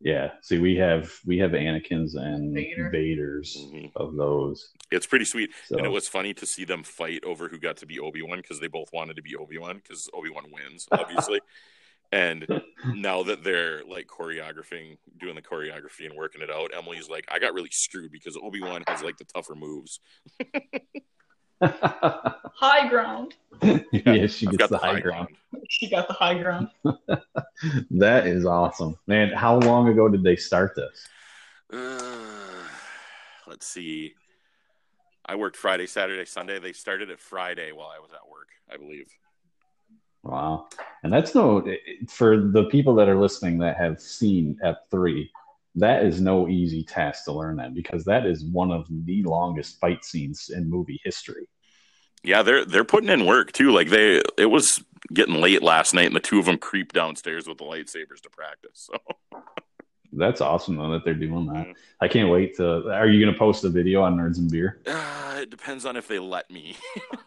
Yeah. 0.00 0.32
See, 0.42 0.58
we 0.58 0.76
have 0.76 1.10
we 1.24 1.38
have 1.38 1.52
Anakin's 1.52 2.14
and 2.14 2.52
Vader. 2.54 2.90
Vader's 2.90 3.56
Mhm. 3.56 3.90
of 3.96 4.16
those. 4.16 4.70
It's 4.90 5.06
pretty 5.06 5.24
sweet. 5.24 5.50
So 5.66 5.76
And 5.76 5.86
it 5.86 5.90
was 5.90 6.08
funny 6.08 6.34
to 6.34 6.46
see 6.46 6.64
them 6.64 6.82
fight 6.82 7.24
over 7.24 7.48
who 7.48 7.58
got 7.58 7.78
to 7.78 7.86
be 7.86 7.98
Obi 7.98 8.20
Wan 8.22 8.38
because 8.38 8.60
they 8.60 8.66
both 8.68 8.90
wanted 8.92 9.16
to 9.16 9.22
be 9.22 9.34
Obi 9.36 9.56
Wan 9.58 9.76
because 9.76 10.08
Obi 10.12 10.28
Wan 10.30 10.44
wins, 10.50 10.86
obviously. 10.92 11.40
and 12.12 12.46
now 12.94 13.22
that 13.22 13.42
they're 13.44 13.82
like 13.84 14.06
choreographing, 14.06 14.98
doing 15.18 15.34
the 15.36 15.42
choreography 15.42 16.04
and 16.04 16.14
working 16.14 16.42
it 16.42 16.50
out, 16.50 16.72
Emily's 16.76 17.08
like, 17.08 17.24
I 17.30 17.38
got 17.38 17.54
really 17.54 17.70
screwed 17.70 18.12
because 18.12 18.36
Obi 18.36 18.60
Wan 18.60 18.84
has 18.86 19.02
like 19.02 19.16
the 19.16 19.24
tougher 19.24 19.54
moves. 19.54 20.00
High 21.62 22.88
ground. 22.88 23.34
yeah, 23.62 24.26
she 24.26 24.46
I've 24.46 24.58
gets 24.58 24.70
the 24.70 24.78
high 24.78 25.00
ground. 25.00 25.28
She 25.68 25.88
got 25.88 26.08
the 26.08 26.14
high 26.14 26.34
ground. 26.34 26.68
That 27.90 28.26
is 28.26 28.44
awesome, 28.44 28.98
man. 29.06 29.32
How 29.32 29.58
long 29.60 29.88
ago 29.88 30.08
did 30.08 30.22
they 30.22 30.36
start 30.36 30.74
this? 30.74 31.06
Uh, 31.72 32.68
let's 33.46 33.66
see. 33.66 34.14
I 35.24 35.36
worked 35.36 35.56
Friday, 35.56 35.86
Saturday, 35.86 36.24
Sunday. 36.26 36.58
They 36.58 36.72
started 36.72 37.10
it 37.10 37.20
Friday 37.20 37.72
while 37.72 37.88
I 37.88 38.00
was 38.00 38.10
at 38.12 38.28
work, 38.28 38.48
I 38.70 38.76
believe. 38.76 39.08
Wow, 40.24 40.68
and 41.02 41.12
that's 41.12 41.34
no 41.34 41.64
for 42.08 42.40
the 42.40 42.64
people 42.64 42.94
that 42.96 43.08
are 43.08 43.18
listening 43.18 43.58
that 43.58 43.76
have 43.76 44.00
seen 44.00 44.58
F 44.62 44.76
three. 44.90 45.30
That 45.76 46.04
is 46.04 46.20
no 46.20 46.48
easy 46.48 46.84
task 46.84 47.24
to 47.24 47.32
learn 47.32 47.56
that 47.56 47.74
because 47.74 48.04
that 48.04 48.26
is 48.26 48.44
one 48.44 48.70
of 48.70 48.86
the 48.88 49.22
longest 49.24 49.80
fight 49.80 50.04
scenes 50.04 50.50
in 50.54 50.70
movie 50.70 51.00
history. 51.04 51.48
Yeah, 52.22 52.42
they're 52.42 52.64
they're 52.64 52.84
putting 52.84 53.10
in 53.10 53.26
work 53.26 53.52
too. 53.52 53.70
Like 53.72 53.88
they, 53.90 54.22
it 54.38 54.46
was 54.50 54.82
getting 55.12 55.34
late 55.34 55.62
last 55.62 55.92
night, 55.92 56.06
and 56.06 56.16
the 56.16 56.20
two 56.20 56.38
of 56.38 56.46
them 56.46 56.58
creeped 56.58 56.94
downstairs 56.94 57.46
with 57.46 57.58
the 57.58 57.64
lightsabers 57.64 58.20
to 58.22 58.30
practice. 58.30 58.88
So 58.90 59.40
That's 60.16 60.40
awesome 60.40 60.76
though 60.76 60.92
that 60.92 61.04
they're 61.04 61.14
doing 61.14 61.46
that. 61.46 61.66
Mhm. 61.66 61.74
I 62.00 62.06
can't 62.08 62.30
wait 62.30 62.56
to. 62.58 62.88
Are 62.90 63.08
you 63.08 63.20
going 63.20 63.32
to 63.34 63.38
post 63.38 63.64
a 63.64 63.68
video 63.68 64.00
on 64.02 64.16
Nerds 64.16 64.38
and 64.38 64.48
Beer? 64.50 64.80
uh, 64.86 65.38
it 65.42 65.50
depends 65.50 65.84
on 65.84 65.96
if 65.96 66.06
they 66.06 66.20
let 66.20 66.48
me. 66.50 66.76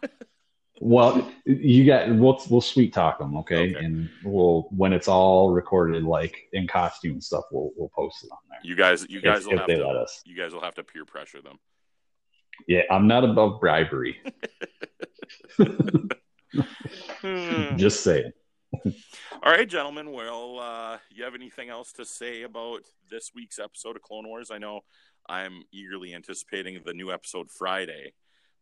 Well, 0.80 1.30
you 1.44 1.84
got 1.84 2.08
we'll 2.14 2.40
we'll 2.48 2.60
sweet 2.60 2.92
talk 2.92 3.18
them, 3.18 3.36
okay? 3.38 3.74
Okay. 3.74 3.84
And 3.84 4.08
we'll 4.24 4.68
when 4.70 4.92
it's 4.92 5.08
all 5.08 5.50
recorded, 5.50 6.04
like 6.04 6.36
in 6.52 6.66
costume 6.68 7.12
and 7.12 7.24
stuff, 7.24 7.44
we'll 7.50 7.70
we'll 7.76 7.90
post 7.90 8.24
it 8.24 8.30
on 8.30 8.38
there. 8.50 8.60
You 8.62 8.76
guys, 8.76 9.06
you 9.08 9.20
guys 9.20 9.40
if, 9.40 9.46
will 9.46 9.52
if 9.54 9.58
have 9.60 9.66
they 9.66 9.76
to. 9.76 9.86
let 9.86 9.96
us. 9.96 10.22
You 10.24 10.36
guys 10.36 10.52
will 10.52 10.60
have 10.60 10.74
to 10.76 10.84
peer 10.84 11.04
pressure 11.04 11.42
them. 11.42 11.58
Yeah, 12.66 12.82
I'm 12.90 13.06
not 13.06 13.24
above 13.24 13.60
bribery. 13.60 14.20
Just 17.76 18.02
saying. 18.02 18.32
All 19.42 19.52
right, 19.52 19.68
gentlemen. 19.68 20.12
Well, 20.12 20.58
uh, 20.58 20.98
you 21.10 21.24
have 21.24 21.34
anything 21.34 21.68
else 21.68 21.92
to 21.92 22.04
say 22.04 22.42
about 22.42 22.80
this 23.10 23.30
week's 23.34 23.58
episode 23.58 23.96
of 23.96 24.02
Clone 24.02 24.26
Wars? 24.26 24.50
I 24.50 24.58
know 24.58 24.80
I'm 25.28 25.62
eagerly 25.72 26.14
anticipating 26.14 26.80
the 26.84 26.92
new 26.92 27.12
episode 27.12 27.50
Friday, 27.50 28.12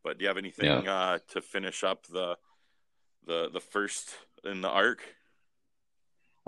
but 0.06 0.18
do 0.18 0.22
you 0.22 0.28
have 0.28 0.38
anything 0.38 0.86
uh, 0.86 1.18
to 1.32 1.42
finish 1.42 1.82
up 1.82 2.06
the 2.06 2.36
the 3.26 3.50
the 3.52 3.58
first 3.60 4.14
in 4.44 4.60
the 4.60 4.68
arc? 4.68 5.02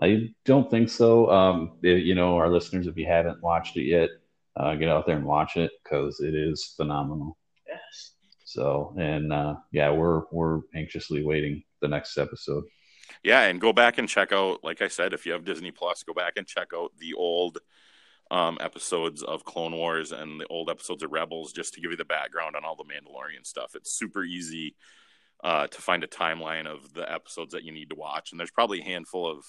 I 0.00 0.28
don't 0.44 0.70
think 0.70 0.88
so. 0.90 1.28
Um, 1.28 1.78
it- 1.82 2.04
you 2.04 2.14
know, 2.14 2.36
our 2.36 2.48
listeners, 2.48 2.86
if 2.86 2.96
you 2.96 3.06
haven't 3.06 3.42
watched 3.42 3.76
it 3.76 3.82
yet, 3.86 4.10
uh, 4.56 4.76
get 4.76 4.88
out 4.88 5.06
there 5.06 5.16
and 5.16 5.26
watch 5.26 5.56
it 5.56 5.72
because 5.82 6.20
it 6.20 6.36
is 6.36 6.72
phenomenal. 6.76 7.36
Yes. 7.66 8.12
So, 8.44 8.94
and 8.96 9.32
uh, 9.32 9.56
yeah, 9.72 9.90
we're 9.90 10.22
we're 10.30 10.60
anxiously 10.76 11.24
waiting 11.24 11.64
the 11.82 11.88
next 11.88 12.16
episode. 12.16 12.62
Yeah, 13.24 13.42
and 13.42 13.60
go 13.60 13.72
back 13.72 13.98
and 13.98 14.08
check 14.08 14.30
out. 14.32 14.62
Like 14.62 14.82
I 14.82 14.88
said, 14.88 15.12
if 15.12 15.26
you 15.26 15.32
have 15.32 15.44
Disney 15.44 15.72
Plus, 15.72 16.04
go 16.04 16.14
back 16.14 16.34
and 16.36 16.46
check 16.46 16.68
out 16.72 16.92
the 16.96 17.14
old 17.14 17.58
um, 18.30 18.58
episodes 18.60 19.22
of 19.22 19.44
Clone 19.44 19.72
Wars 19.76 20.12
and 20.12 20.40
the 20.40 20.46
old 20.48 20.68
episodes 20.70 21.02
of 21.02 21.10
Rebels, 21.12 21.52
just 21.52 21.74
to 21.74 21.80
give 21.80 21.90
you 21.90 21.96
the 21.96 22.04
background 22.04 22.56
on 22.56 22.64
all 22.64 22.76
the 22.76 22.84
Mandalorian 22.84 23.44
stuff. 23.46 23.74
It's 23.74 23.92
super 23.92 24.22
easy 24.24 24.76
uh, 25.42 25.66
to 25.68 25.80
find 25.80 26.04
a 26.04 26.08
timeline 26.08 26.66
of 26.66 26.92
the 26.94 27.10
episodes 27.10 27.52
that 27.52 27.64
you 27.64 27.72
need 27.72 27.90
to 27.90 27.96
watch, 27.96 28.30
and 28.32 28.38
there's 28.40 28.50
probably 28.50 28.80
a 28.80 28.84
handful 28.84 29.30
of 29.30 29.44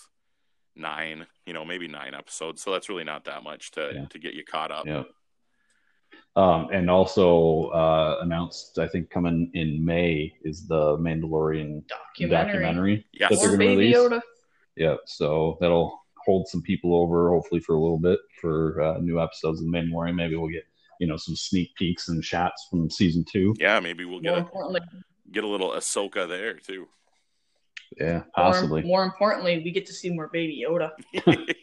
nine, 0.75 1.25
you 1.45 1.53
know, 1.53 1.65
maybe 1.65 1.87
nine 1.87 2.13
episodes. 2.13 2.61
So 2.61 2.71
that's 2.71 2.89
really 2.89 3.03
not 3.03 3.25
that 3.25 3.43
much 3.43 3.71
to 3.71 3.91
Yeah. 3.93 4.05
to 4.05 4.19
get 4.19 4.33
you 4.33 4.45
caught 4.45 4.71
up. 4.71 4.85
Yeah. 4.85 5.03
Um, 6.35 6.69
and 6.71 6.89
also 6.89 7.65
uh, 7.67 8.19
announced, 8.21 8.79
I 8.79 8.87
think, 8.87 9.09
coming 9.09 9.51
in 9.55 9.83
May 9.83 10.33
is 10.43 10.67
the 10.67 10.97
Mandalorian 10.97 11.83
Documentary. 11.87 12.29
documentary 12.53 13.05
Yes. 13.11 13.29
that 13.31 13.39
they're 13.39 13.57
going 13.57 13.59
to 13.59 13.77
release. 13.77 13.95
Yoda. 13.97 14.21
Yeah, 14.75 14.95
so 15.05 15.57
that'll 15.59 15.98
hold 16.29 16.47
some 16.47 16.61
people 16.61 16.95
over, 16.95 17.29
hopefully 17.31 17.59
for 17.59 17.73
a 17.73 17.79
little 17.81 17.97
bit 17.97 18.19
for 18.39 18.79
uh, 18.81 18.97
new 18.99 19.19
episodes 19.19 19.59
of 19.59 19.65
The 19.65 19.71
Mandalorian. 19.71 20.15
Maybe 20.15 20.35
we'll 20.35 20.49
get 20.49 20.65
you 20.99 21.07
know 21.07 21.17
some 21.17 21.35
sneak 21.35 21.73
peeks 21.75 22.07
and 22.09 22.23
shots 22.23 22.67
from 22.69 22.89
season 22.89 23.25
two. 23.31 23.55
Yeah, 23.59 23.79
maybe 23.79 24.05
we'll 24.05 24.19
get 24.19 24.29
More 24.29 24.37
a, 24.37 24.41
importantly, 24.41 24.81
get 25.31 25.43
a 25.43 25.47
little 25.47 25.71
Ahsoka 25.71 26.27
there 26.27 26.53
too. 26.55 26.87
Yeah, 27.99 28.23
possibly. 28.35 28.83
more 28.83 29.03
importantly, 29.03 29.61
we 29.63 29.71
get 29.71 29.87
to 29.87 29.93
see 29.93 30.11
more 30.11 30.27
Baby 30.31 30.63
Yoda. 30.67 30.91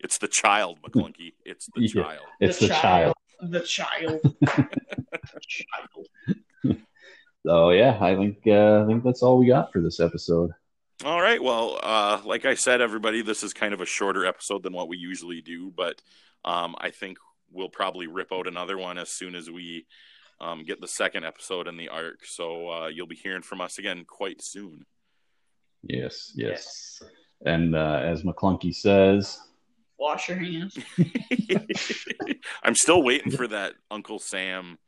it's 0.00 0.18
the 0.18 0.28
child, 0.28 0.78
McKlunky. 0.82 1.32
It's 1.46 1.66
the 1.74 1.80
Yeah. 1.94 2.02
child. 2.02 2.26
it's 2.40 2.58
the, 2.58 2.68
child. 2.68 3.14
The 3.40 3.60
child. 3.60 4.20
child. 5.48 6.76
So 7.46 7.70
yeah, 7.70 7.96
I 8.00 8.14
think 8.16 8.38
uh, 8.46 8.82
I 8.82 8.86
think 8.86 9.04
that's 9.04 9.22
all 9.22 9.38
we 9.38 9.46
got 9.46 9.72
for 9.72 9.80
this 9.80 10.00
episode. 10.00 10.50
All 11.04 11.20
right. 11.20 11.42
Well, 11.42 11.78
uh, 11.82 12.22
like 12.24 12.46
I 12.46 12.54
said, 12.54 12.80
everybody, 12.80 13.20
this 13.20 13.42
is 13.42 13.52
kind 13.52 13.74
of 13.74 13.82
a 13.82 13.86
shorter 13.86 14.24
episode 14.24 14.62
than 14.62 14.72
what 14.72 14.88
we 14.88 14.96
usually 14.96 15.42
do, 15.42 15.70
but 15.70 16.00
um, 16.46 16.74
I 16.78 16.88
think 16.88 17.18
we'll 17.52 17.68
probably 17.68 18.06
rip 18.06 18.32
out 18.32 18.48
another 18.48 18.78
one 18.78 18.96
as 18.96 19.10
soon 19.10 19.34
as 19.34 19.50
we 19.50 19.84
um, 20.40 20.64
get 20.64 20.80
the 20.80 20.88
second 20.88 21.26
episode 21.26 21.68
in 21.68 21.76
the 21.76 21.90
arc. 21.90 22.24
So 22.24 22.70
uh, 22.70 22.86
you'll 22.86 23.06
be 23.06 23.16
hearing 23.16 23.42
from 23.42 23.60
us 23.60 23.76
again 23.76 24.06
quite 24.08 24.42
soon. 24.42 24.86
Yes, 25.82 26.32
yes. 26.34 27.02
And 27.44 27.76
uh, 27.76 28.00
as 28.02 28.22
McKlunky 28.22 28.74
says, 28.74 29.38
wash 29.98 30.30
your 30.30 30.38
hands. 30.38 30.78
I'm 32.62 32.74
still 32.74 33.02
waiting 33.02 33.30
for 33.30 33.46
that 33.48 33.74
Uncle 33.90 34.20
Sam 34.20 34.78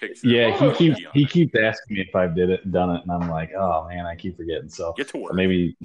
picture. 0.00 0.26
Yeah, 0.26 0.56
he 0.58 0.64
Oh, 0.66 0.74
keeps 0.74 1.00
yeah. 1.00 1.08
he 1.12 1.26
keeps 1.26 1.54
asking 1.56 1.96
me 1.96 2.02
if 2.08 2.16
I've 2.16 2.34
did 2.34 2.50
it 2.50 2.70
done 2.72 2.96
it, 2.96 3.02
and 3.02 3.10
I'm 3.12 3.28
like, 3.30 3.52
oh 3.54 3.86
man, 3.88 4.06
I 4.06 4.16
keep 4.16 4.36
forgetting. 4.36 4.68
So 4.70 4.92
Get 4.96 5.08
to 5.08 5.18
work. 5.18 5.34
maybe, 5.34 5.76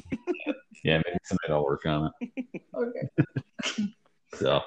yeah, 0.83 1.01
maybe 1.05 1.17
tonight 1.27 1.49
I'll 1.49 1.63
work 1.63 1.85
on 1.85 2.11
it. 2.21 2.31
Okay. 2.73 3.09
So, 4.35 4.61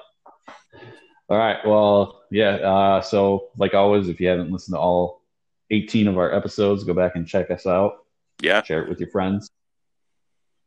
all 1.29 1.37
right. 1.37 1.57
Well, 1.65 2.23
yeah. 2.31 2.55
Uh, 2.55 3.01
so, 3.01 3.49
like 3.57 3.73
always, 3.73 4.07
if 4.09 4.19
you 4.19 4.27
haven't 4.27 4.51
listened 4.51 4.75
to 4.75 4.79
all 4.79 5.23
18 5.71 6.07
of 6.07 6.17
our 6.17 6.33
episodes, 6.33 6.83
go 6.83 6.93
back 6.93 7.15
and 7.15 7.27
check 7.27 7.51
us 7.51 7.67
out. 7.67 8.05
Yeah. 8.41 8.63
Share 8.63 8.81
it 8.83 8.89
with 8.89 8.99
your 8.99 9.09
friends. 9.09 9.49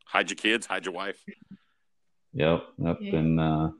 Hide 0.04 0.30
your 0.30 0.36
kids, 0.36 0.66
hide 0.66 0.84
your 0.84 0.94
wife. 0.94 1.20
Yep. 2.34 2.64
Yep. 2.78 2.98
Yeah. 3.00 3.16
And, 3.16 3.40
uh, 3.40 3.70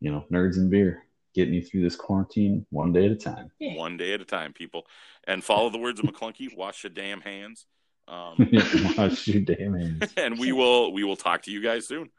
you 0.00 0.10
know, 0.12 0.24
nerds 0.32 0.56
and 0.56 0.70
beer 0.70 1.02
getting 1.34 1.54
you 1.54 1.62
through 1.62 1.82
this 1.82 1.96
quarantine 1.96 2.66
one 2.70 2.92
day 2.92 3.06
at 3.06 3.12
a 3.12 3.16
time. 3.16 3.50
One 3.60 3.96
day 3.96 4.12
at 4.14 4.20
a 4.20 4.24
time, 4.24 4.52
people. 4.52 4.86
And 5.26 5.42
follow 5.42 5.70
the 5.70 5.78
words 5.78 6.00
of 6.00 6.06
McKlunky. 6.06 6.56
Wash 6.56 6.84
your 6.84 6.90
damn 6.90 7.20
hands. 7.20 7.66
Um, 8.08 8.50
Wash 8.98 9.28
your 9.28 9.42
damn 9.42 9.74
hands. 9.74 10.12
and 10.16 10.38
we 10.38 10.52
will 10.52 10.92
we 10.92 11.04
will 11.04 11.16
talk 11.16 11.42
to 11.42 11.50
you 11.50 11.62
guys 11.62 11.86
soon. 11.86 12.10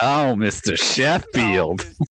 Oh, 0.00 0.34
Mr. 0.36 0.78
Sheffield. 0.78 1.86
Oh, 2.00 2.04